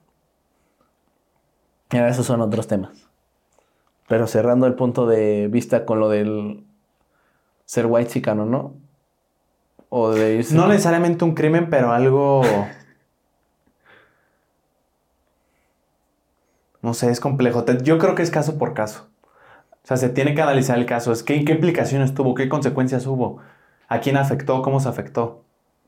[1.90, 2.92] ya esos son otros temas.
[4.06, 6.62] Pero cerrando el punto de vista con lo del
[7.64, 8.74] ser white chicano, ¿no?
[9.88, 10.54] O de irse...
[10.54, 12.42] No necesariamente un crimen, pero algo...
[16.82, 17.64] No sé, es complejo.
[17.82, 19.08] Yo creo que es caso por caso.
[19.88, 21.12] O sea, se tiene que analizar el caso.
[21.12, 22.34] Es que, ¿Qué implicaciones tuvo?
[22.34, 23.38] ¿Qué consecuencias hubo?
[23.88, 24.60] ¿A quién afectó?
[24.60, 25.44] ¿Cómo se afectó?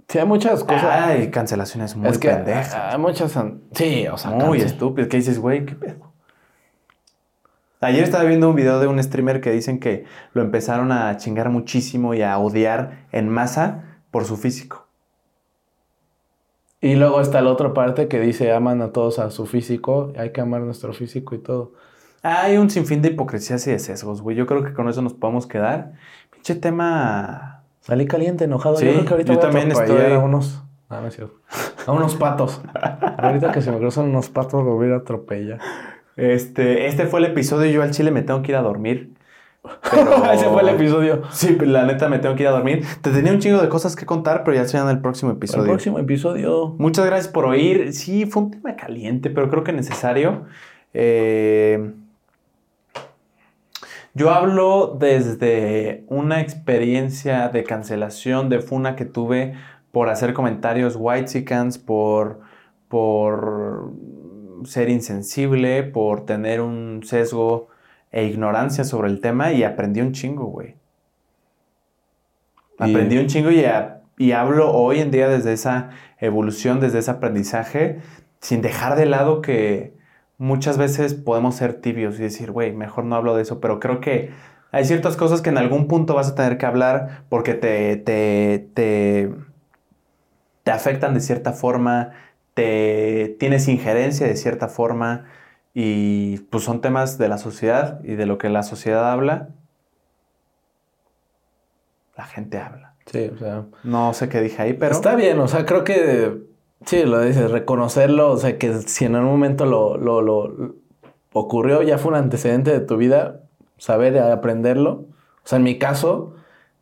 [0.09, 0.85] Sí, hay muchas cosas.
[0.85, 2.75] Ay, cancelaciones muy es que pendejas.
[2.75, 3.39] hay muchas...
[3.73, 5.11] Sí, o sea, muy estúpidas.
[5.11, 5.67] ¿Qué dices, güey?
[5.67, 6.13] ¿Qué pedo?
[7.83, 11.51] Ayer estaba viendo un video de un streamer que dicen que lo empezaron a chingar
[11.51, 14.87] muchísimo y a odiar en masa por su físico.
[16.81, 20.33] Y luego está la otra parte que dice aman a todos a su físico, hay
[20.33, 21.75] que amar nuestro físico y todo.
[22.23, 24.37] Hay un sinfín de hipocresías y de sesgos, güey.
[24.37, 25.93] Yo creo que con eso nos podemos quedar.
[26.33, 27.63] Pinche tema.
[27.81, 28.77] Salí caliente, enojado.
[28.77, 30.63] Sí, yo creo que ahorita yo voy también estoy- a unos.
[30.91, 31.35] No, no es cierto.
[31.87, 32.61] A unos patos.
[33.19, 35.59] ahorita que se me cruzan unos patos, lo voy a atropellar.
[36.17, 37.71] Este, este fue el episodio.
[37.71, 39.15] Yo al chile me tengo que ir a dormir.
[39.91, 41.23] Pero- Ese fue el episodio.
[41.31, 42.85] Sí, la neta me tengo que ir a dormir.
[43.01, 45.37] Te tenía un chingo de cosas que contar, pero ya será en el próximo El
[45.39, 45.65] episodio.
[45.69, 46.75] próximo episodio.
[46.79, 47.93] Muchas gracias por oír.
[47.95, 50.45] Sí, fue un tema caliente, pero creo que necesario.
[50.93, 51.93] Eh,
[54.15, 59.55] yo hablo desde una experiencia de cancelación de funa que tuve
[59.93, 62.41] por hacer comentarios whitexicans, por,
[62.89, 63.93] por
[64.65, 67.69] ser insensible, por tener un sesgo
[68.13, 70.75] e ignorancia sobre el tema y aprendí un chingo, güey.
[72.79, 77.11] Aprendí un chingo y, a- y hablo hoy en día desde esa evolución, desde ese
[77.11, 77.99] aprendizaje,
[78.41, 79.95] sin dejar de lado que
[80.41, 84.01] muchas veces podemos ser tibios y decir, güey, mejor no hablo de eso, pero creo
[84.01, 84.31] que
[84.73, 88.71] hay ciertas cosas que en algún punto vas a tener que hablar porque te, te,
[88.73, 89.31] te,
[90.63, 92.13] te afectan de cierta forma,
[92.55, 95.27] te tienes injerencia de cierta forma
[95.75, 99.51] y pues son temas de la sociedad y de lo que la sociedad habla,
[102.17, 102.95] la gente habla.
[103.05, 103.67] Sí, o sea.
[103.85, 104.95] No sé qué dije ahí, pero...
[104.95, 106.50] Está bien, o sea, creo que.
[106.87, 110.75] Sí, lo dices, reconocerlo, o sea, que si en algún momento lo, lo, lo
[111.33, 113.43] ocurrió, ya fue un antecedente de tu vida,
[113.77, 115.05] saber aprenderlo.
[115.45, 116.35] O sea, en mi caso,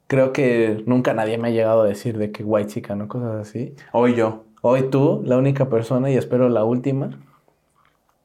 [0.06, 3.08] creo que nunca nadie me ha llegado a decir de que white chica, ¿no?
[3.08, 3.74] Cosas así.
[3.92, 4.44] Hoy yo.
[4.62, 7.10] Hoy tú, la única persona, y espero la última,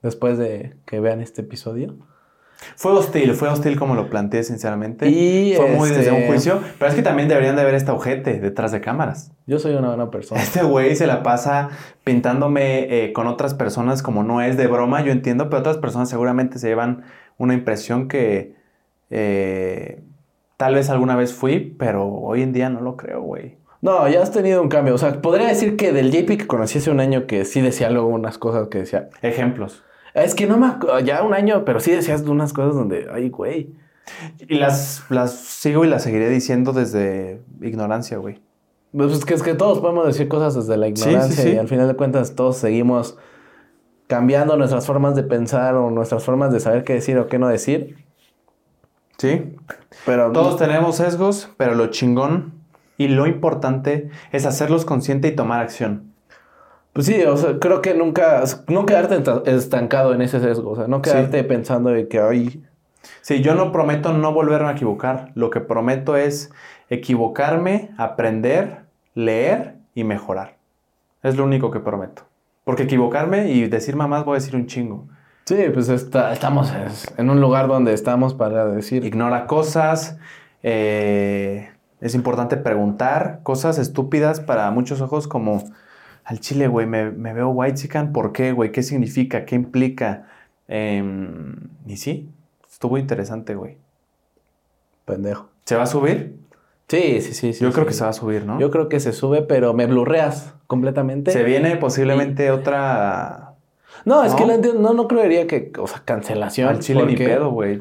[0.01, 1.95] después de que vean este episodio.
[2.75, 5.07] Fue hostil, fue hostil como lo planteé, sinceramente.
[5.09, 6.59] Y, fue muy desde este- un juicio.
[6.79, 9.31] Pero es que también deberían de ver esta ojete detrás de cámaras.
[9.45, 10.41] Yo soy una buena persona.
[10.41, 11.69] Este güey se la pasa
[12.03, 16.09] pintándome eh, con otras personas como no es de broma, yo entiendo, pero otras personas
[16.09, 17.03] seguramente se llevan
[17.37, 18.55] una impresión que
[19.09, 20.01] eh,
[20.57, 23.57] tal vez alguna vez fui, pero hoy en día no lo creo, güey.
[23.81, 24.95] No, ya has tenido un cambio.
[24.95, 27.89] O sea, podría decir que del JP que conocí hace un año que sí decía
[27.89, 29.09] luego unas cosas que decía.
[29.21, 29.83] Ejemplos.
[30.13, 33.73] Es que no me ya un año, pero sí decías unas cosas donde, ay, güey.
[34.37, 38.41] Y las, las sigo y las seguiré diciendo desde ignorancia, güey.
[38.95, 41.49] Pues es que es que todos podemos decir cosas desde la ignorancia sí.
[41.53, 43.17] y al final de cuentas todos seguimos
[44.07, 47.47] cambiando nuestras formas de pensar o nuestras formas de saber qué decir o qué no
[47.47, 47.95] decir.
[49.17, 49.55] Sí.
[50.05, 52.53] Pero Todos tenemos sesgos, pero lo chingón
[52.97, 56.12] y lo importante es hacerlos consciente y tomar acción.
[56.93, 59.21] Pues sí, o sea, creo que nunca, no quedarte
[59.51, 62.63] estancado en ese sesgo, o sea, no quedarte pensando de que, ay,
[63.21, 65.31] Sí, yo no prometo no volverme a equivocar.
[65.35, 66.51] Lo que prometo es
[66.89, 68.83] equivocarme, aprender,
[69.15, 70.57] leer y mejorar.
[71.21, 72.23] Es lo único que prometo.
[72.63, 75.07] Porque equivocarme y decir mamás voy a decir un chingo.
[75.45, 76.73] Sí, pues estamos
[77.17, 79.03] en un lugar donde estamos para decir.
[79.05, 80.17] Ignora cosas.
[80.61, 85.63] Eh, es importante preguntar cosas estúpidas para muchos ojos como
[86.25, 88.71] al chile, güey, me, veo white chican, ¿por qué, güey?
[88.71, 89.45] ¿Qué significa?
[89.45, 90.27] ¿Qué implica?
[90.67, 91.55] Em,
[91.85, 92.29] y sí,
[92.69, 93.77] estuvo interesante, güey.
[95.05, 95.49] Pendejo.
[95.65, 96.37] ¿Se va a subir?
[96.87, 97.63] Sí, sí, sí.
[97.63, 98.59] Yo creo que se va a subir, ¿no?
[98.59, 101.31] Yo creo que se sube, pero me blurreas completamente.
[101.31, 103.55] Se viene posiblemente otra.
[104.05, 106.69] No, es que no, no creería que, o sea, cancelación.
[106.69, 107.79] Al chile ni pedo, güey.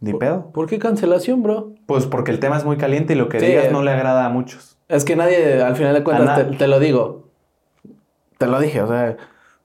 [0.00, 0.50] Ni pedo.
[0.52, 1.72] ¿Por qué cancelación, bro?
[1.86, 4.28] Pues porque el tema es muy caliente y lo que digas no le agrada a
[4.28, 4.75] muchos.
[4.88, 7.24] Es que nadie, al final de cuentas, te, lo digo.
[8.38, 9.16] Te lo dije, o sea,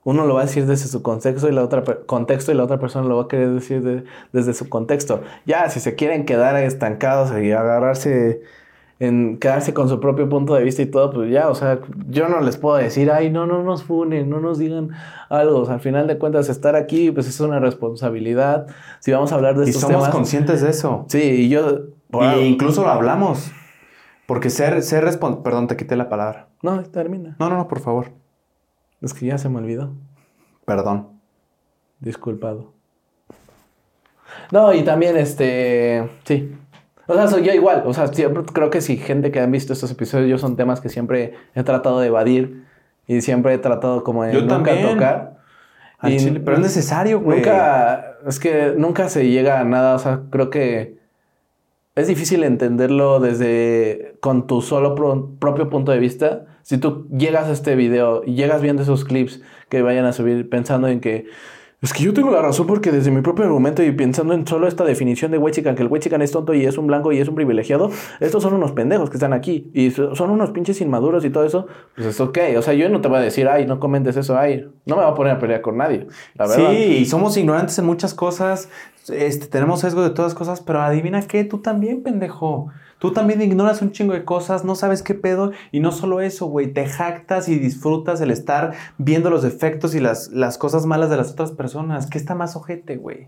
[0.03, 2.79] uno lo va a decir desde su contexto y la otra contexto y la otra
[2.79, 5.21] persona lo va a querer decir desde su contexto.
[5.45, 8.41] Ya, si se quieren quedar estancados y agarrarse
[9.01, 12.29] en quedarse con su propio punto de vista y todo, pues ya, o sea, yo
[12.29, 14.89] no les puedo decir, ay, no, no nos funen, no nos digan
[15.27, 15.59] algo.
[15.59, 18.67] O sea, al final de cuentas, estar aquí, pues es una responsabilidad.
[18.99, 19.97] Si vamos a hablar de estos temas.
[19.97, 21.05] Y somos conscientes de eso.
[21.09, 21.79] Sí, y yo.
[22.11, 23.51] y incluso lo hablamos.
[24.25, 25.43] Porque ser, ser responsable.
[25.43, 26.47] Perdón, te quité la palabra.
[26.61, 27.35] No, termina.
[27.39, 28.11] No, no, no, por favor.
[29.01, 29.91] Es que ya se me olvidó.
[30.65, 31.09] Perdón.
[31.99, 32.71] Disculpado.
[34.51, 36.09] No, y también este.
[36.23, 36.55] Sí.
[37.07, 37.83] O sea, soy yo igual.
[37.85, 40.81] O sea, siempre creo que si gente que han visto estos episodios, yo son temas
[40.81, 42.65] que siempre he tratado de evadir
[43.07, 45.37] y siempre he tratado como de nunca tocar.
[46.01, 47.39] pero es necesario, güey.
[47.39, 48.17] Nunca.
[48.25, 49.95] Es que nunca se llega a nada.
[49.95, 51.00] O sea, creo que
[51.95, 54.95] es difícil entenderlo desde con tu solo
[55.39, 56.45] propio punto de vista.
[56.61, 60.49] Si tú llegas a este video y llegas viendo esos clips que vayan a subir
[60.49, 61.25] pensando en que
[61.81, 64.67] es que yo tengo la razón porque desde mi propio argumento y pensando en solo
[64.67, 67.27] esta definición de Wechican, que el Wechican es tonto y es un blanco y es
[67.27, 67.89] un privilegiado,
[68.19, 71.65] estos son unos pendejos que están aquí y son unos pinches inmaduros y todo eso,
[71.95, 72.37] pues es ok.
[72.57, 75.01] O sea, yo no te voy a decir, ay, no comentes eso, ay, no me
[75.01, 76.07] voy a poner a pelear con nadie.
[76.55, 78.69] Sí, somos ignorantes en muchas cosas,
[79.09, 82.67] este, tenemos sesgo de todas cosas, pero adivina qué, tú también, pendejo.
[83.01, 85.53] Tú también ignoras un chingo de cosas, no sabes qué pedo.
[85.71, 89.99] Y no solo eso, güey, te jactas y disfrutas el estar viendo los defectos y
[89.99, 92.05] las, las cosas malas de las otras personas.
[92.05, 93.27] ¿Qué está más ojete, güey?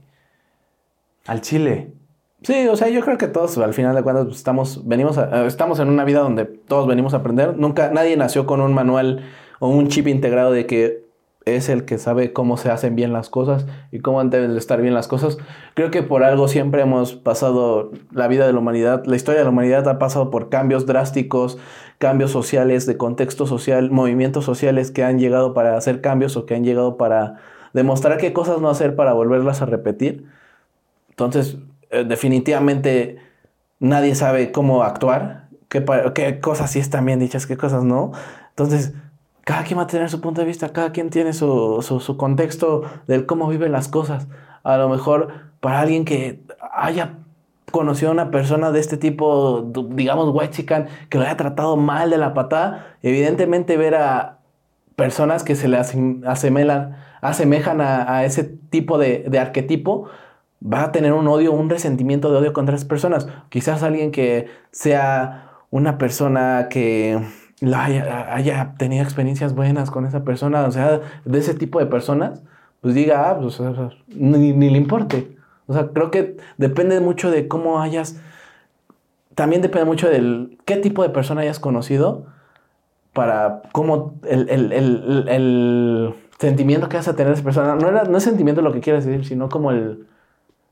[1.26, 1.92] Al chile.
[2.44, 5.18] Sí, o sea, yo creo que todos al final de cuentas pues, estamos, venimos
[5.48, 7.58] estamos en una vida donde todos venimos a aprender.
[7.58, 9.26] Nunca, nadie nació con un manual
[9.58, 11.03] o un chip integrado de que
[11.46, 14.82] es el que sabe cómo se hacen bien las cosas y cómo deben de estar
[14.82, 15.38] bien las cosas.
[15.74, 19.46] Creo que por algo siempre hemos pasado la vida de la humanidad, la historia de
[19.46, 21.58] la humanidad ha pasado por cambios drásticos,
[21.98, 26.56] cambios sociales, de contexto social, movimientos sociales que han llegado para hacer cambios o que
[26.56, 27.36] han llegado para
[27.74, 30.26] demostrar qué cosas no hacer para volverlas a repetir.
[31.10, 31.58] Entonces,
[31.92, 33.18] eh, definitivamente
[33.80, 35.84] nadie sabe cómo actuar, qué,
[36.16, 38.12] qué cosas sí están bien dichas, qué cosas no.
[38.50, 38.94] Entonces,
[39.44, 42.84] cada quien va a tener su punto de vista, cada quien tiene su, su, contexto
[43.08, 44.28] del cómo viven las cosas.
[44.64, 45.30] A lo mejor
[45.60, 46.42] para alguien que
[46.74, 47.18] haya
[47.72, 52.10] conocido a una persona de este tipo, digamos, white chican, que lo haya tratado mal
[52.10, 54.40] de la patada, evidentemente ver a
[54.96, 60.08] personas que se le asemejan, asemejan a, ese tipo de, de, arquetipo,
[60.64, 63.28] va a tener un odio, un resentimiento de odio contra esas personas.
[63.50, 67.20] Quizás alguien que sea una persona que
[67.72, 72.42] haya, tenido experiencias buenas con esa persona, o sea, de ese tipo de personas,
[72.82, 73.60] pues diga, ah, pues,
[74.08, 75.38] ni, le importe.
[75.68, 78.20] O sea, creo que depende mucho de cómo hayas,
[79.36, 82.26] también depende mucho del qué tipo de persona hayas conocido
[83.14, 88.24] para cómo el, el, sentimiento que vas a tener esa persona, no, era, no es
[88.24, 90.08] sentimiento lo que quieras decir, sino como el,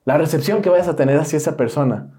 [0.04, 2.10] la recepción que vayas a tener hacia esa persona.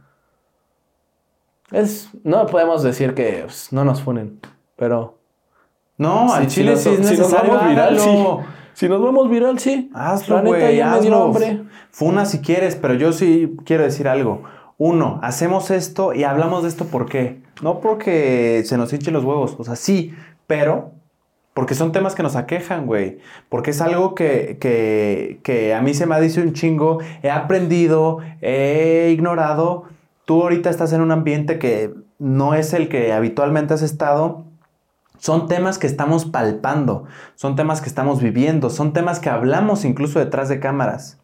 [1.71, 4.41] Es, no podemos decir que pues, no nos funen.
[4.83, 5.17] Pero.
[5.97, 7.53] No, al chile sí es necesario.
[7.53, 8.27] Si nos viral, sí.
[8.73, 9.93] Si nos vemos viral, sí.
[9.95, 10.81] Hazlo, güey.
[10.81, 11.33] Hazlo.
[11.93, 14.43] Funa si quieres, pero yo sí quiero decir algo.
[14.79, 17.43] Uno, hacemos esto y hablamos de esto ¿por qué?
[17.63, 20.13] No porque se nos hinchen los huevos, o sea, sí,
[20.49, 20.91] pero
[21.55, 23.19] porque son temas que nos aquejan, güey.
[23.49, 27.31] Porque es algo que, que, que, a mí se me ha dicho un chingo, he
[27.31, 29.85] aprendido, he ignorado.
[30.25, 34.51] Tú ahorita estás en un ambiente que no es el que habitualmente has estado
[35.23, 37.05] son temas que estamos palpando,
[37.37, 41.21] son temas que estamos viviendo, son temas que hablamos incluso detrás de cámaras.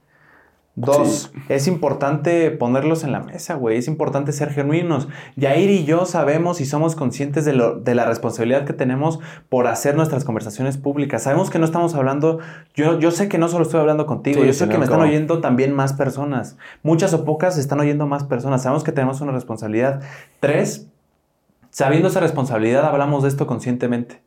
[0.77, 3.77] Dos, es importante ponerlos en la mesa, güey.
[3.77, 5.09] Es importante ser genuinos.
[5.35, 9.19] Yair y yo sabemos y somos conscientes de, lo, de, la responsabilidad que tenemos
[9.49, 11.25] por hacer nuestras conversaciones públicas.
[11.25, 12.39] Sabemos que no estamos hablando,
[12.77, 15.41] yo, yo sé que no solo estoy hablando contigo, yo sé que me están oyendo
[15.41, 16.57] también más personas.
[16.85, 18.63] Muchas o pocas están oyendo más personas.
[18.63, 20.03] Sabemos que tenemos una responsabilidad.
[20.39, 20.87] Tres,
[21.71, 24.23] Sabiendo esa responsabilidad, hablamos de esto conscientemente.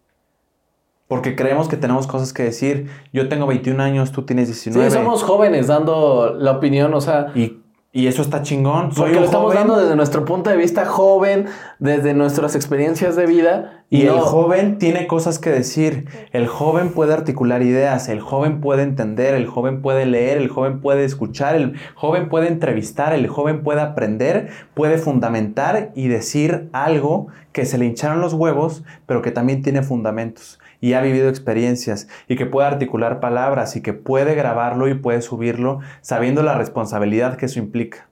[1.07, 2.89] Porque creemos que tenemos cosas que decir.
[3.11, 4.89] Yo tengo 21 años, tú tienes 19.
[4.89, 7.33] Sí, somos jóvenes dando la opinión, o sea.
[7.35, 7.60] Y,
[7.93, 8.93] y eso está chingón.
[8.93, 9.67] Soy Porque lo estamos joven.
[9.67, 11.47] dando desde nuestro punto de vista joven,
[11.79, 13.83] desde nuestras experiencias de vida.
[13.89, 16.07] Y el joven tiene cosas que decir.
[16.31, 20.79] El joven puede articular ideas, el joven puede entender, el joven puede leer, el joven
[20.79, 27.27] puede escuchar, el joven puede entrevistar, el joven puede aprender, puede fundamentar y decir algo
[27.51, 32.09] que se le hincharon los huevos, pero que también tiene fundamentos y ha vivido experiencias
[32.27, 37.37] y que puede articular palabras y que puede grabarlo y puede subirlo sabiendo la responsabilidad
[37.37, 38.09] que eso implica.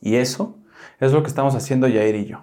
[0.00, 0.56] Y eso
[0.98, 2.42] es lo que estamos haciendo Yair y yo.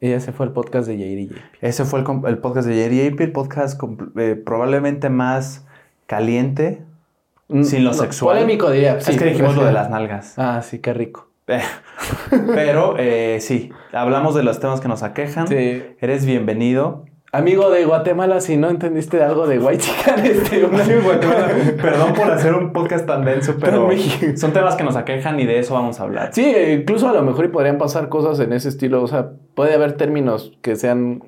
[0.00, 1.38] Y ese fue el podcast de Jair y JP.
[1.60, 3.80] Ese fue el, podcast de Jerry Ape, el podcast
[4.16, 5.66] eh, probablemente más
[6.06, 6.84] caliente.
[7.62, 8.36] Sin lo sexual.
[8.36, 9.00] Mm, Polémico diría.
[9.00, 10.34] sí, es que dijimos lo de las nalgas.
[10.36, 11.27] Ah, sí, qué rico.
[12.54, 15.48] Pero eh, sí, hablamos de los temas que nos aquejan.
[15.48, 15.82] Sí.
[16.00, 17.06] Eres bienvenido.
[17.30, 21.48] Amigo de Guatemala, si no entendiste algo de White Chicken, este, un amigo de Guatemala.
[21.80, 23.88] Perdón por hacer un podcast tan denso, pero
[24.36, 26.30] son temas que nos aquejan y de eso vamos a hablar.
[26.32, 29.02] Sí, incluso a lo mejor y podrían pasar cosas en ese estilo.
[29.02, 31.22] O sea, puede haber términos que sean.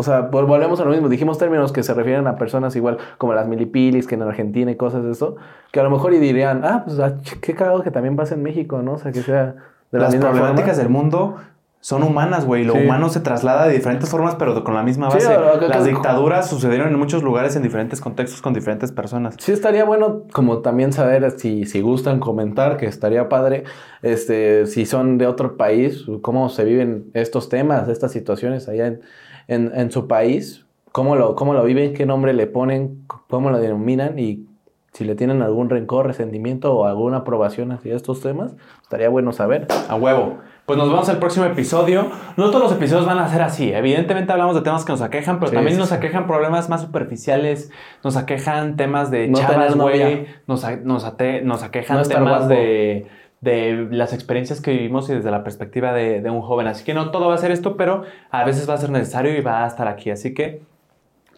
[0.00, 1.08] O sea, vol- volvemos a lo mismo.
[1.08, 4.76] Dijimos términos que se refieren a personas igual como las milipilis, que en Argentina y
[4.76, 5.34] cosas de eso.
[5.72, 8.44] Que a lo mejor y dirían, ah, pues ah, qué cagado que también pasa en
[8.44, 8.92] México, ¿no?
[8.92, 9.56] O sea, que sea
[9.90, 10.82] de la Las misma problemáticas forma.
[10.84, 11.36] del mundo
[11.80, 12.64] son humanas, güey.
[12.64, 12.80] Lo Sí.
[12.84, 15.58] humano se traslada de diferentes formas, pero con la misma Sí, base.
[15.60, 19.34] que- Las que- dictaduras sucedieron en muchos lugares, en diferentes contextos, con diferentes personas.
[19.38, 23.64] Sí, estaría bueno como también saber si, si gustan comentar, que estaría padre,
[24.02, 29.00] este, si son de otro país, cómo se viven estos temas, estas situaciones allá en,
[29.48, 33.58] en, en su país, cómo lo, cómo lo viven, qué nombre le ponen, cómo lo
[33.58, 34.44] denominan y
[34.92, 39.68] si le tienen algún rencor, resentimiento o alguna aprobación hacia estos temas, estaría bueno saber.
[39.88, 40.38] A huevo.
[40.66, 42.10] Pues nos vemos el próximo episodio.
[42.36, 43.72] No todos los episodios van a ser así.
[43.72, 45.94] Evidentemente hablamos de temas que nos aquejan, pero Sí, también sí, nos sí.
[45.94, 47.70] aquejan problemas más superficiales.
[48.02, 50.26] Nos aquejan temas de No chavas, güey.
[50.46, 52.48] Nos, nos, aquejan No temas guapo.
[52.48, 53.06] de,
[53.40, 56.66] de las experiencias que vivimos y desde la perspectiva de, de un joven.
[56.66, 59.36] Así que no todo va a ser esto, pero a veces va a ser necesario
[59.36, 60.10] y va a estar aquí.
[60.10, 60.62] Así que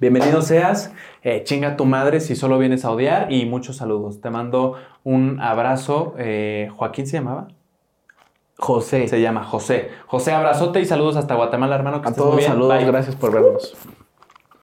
[0.01, 0.93] bienvenido seas.
[1.22, 4.20] Eh, chinga tu madre si solo vienes a odiar y muchos saludos.
[4.22, 6.14] Te mando un abrazo.
[6.18, 7.48] Eh, ¿Joaquín se llamaba?
[8.56, 9.89] José, Se llama José.
[10.06, 12.02] José, abrazote y saludos hasta Guatemala, hermano.
[12.02, 12.51] Que a estés muy todos bien.
[12.52, 12.86] saludos, Bye.
[12.86, 13.77] gracias por vernos.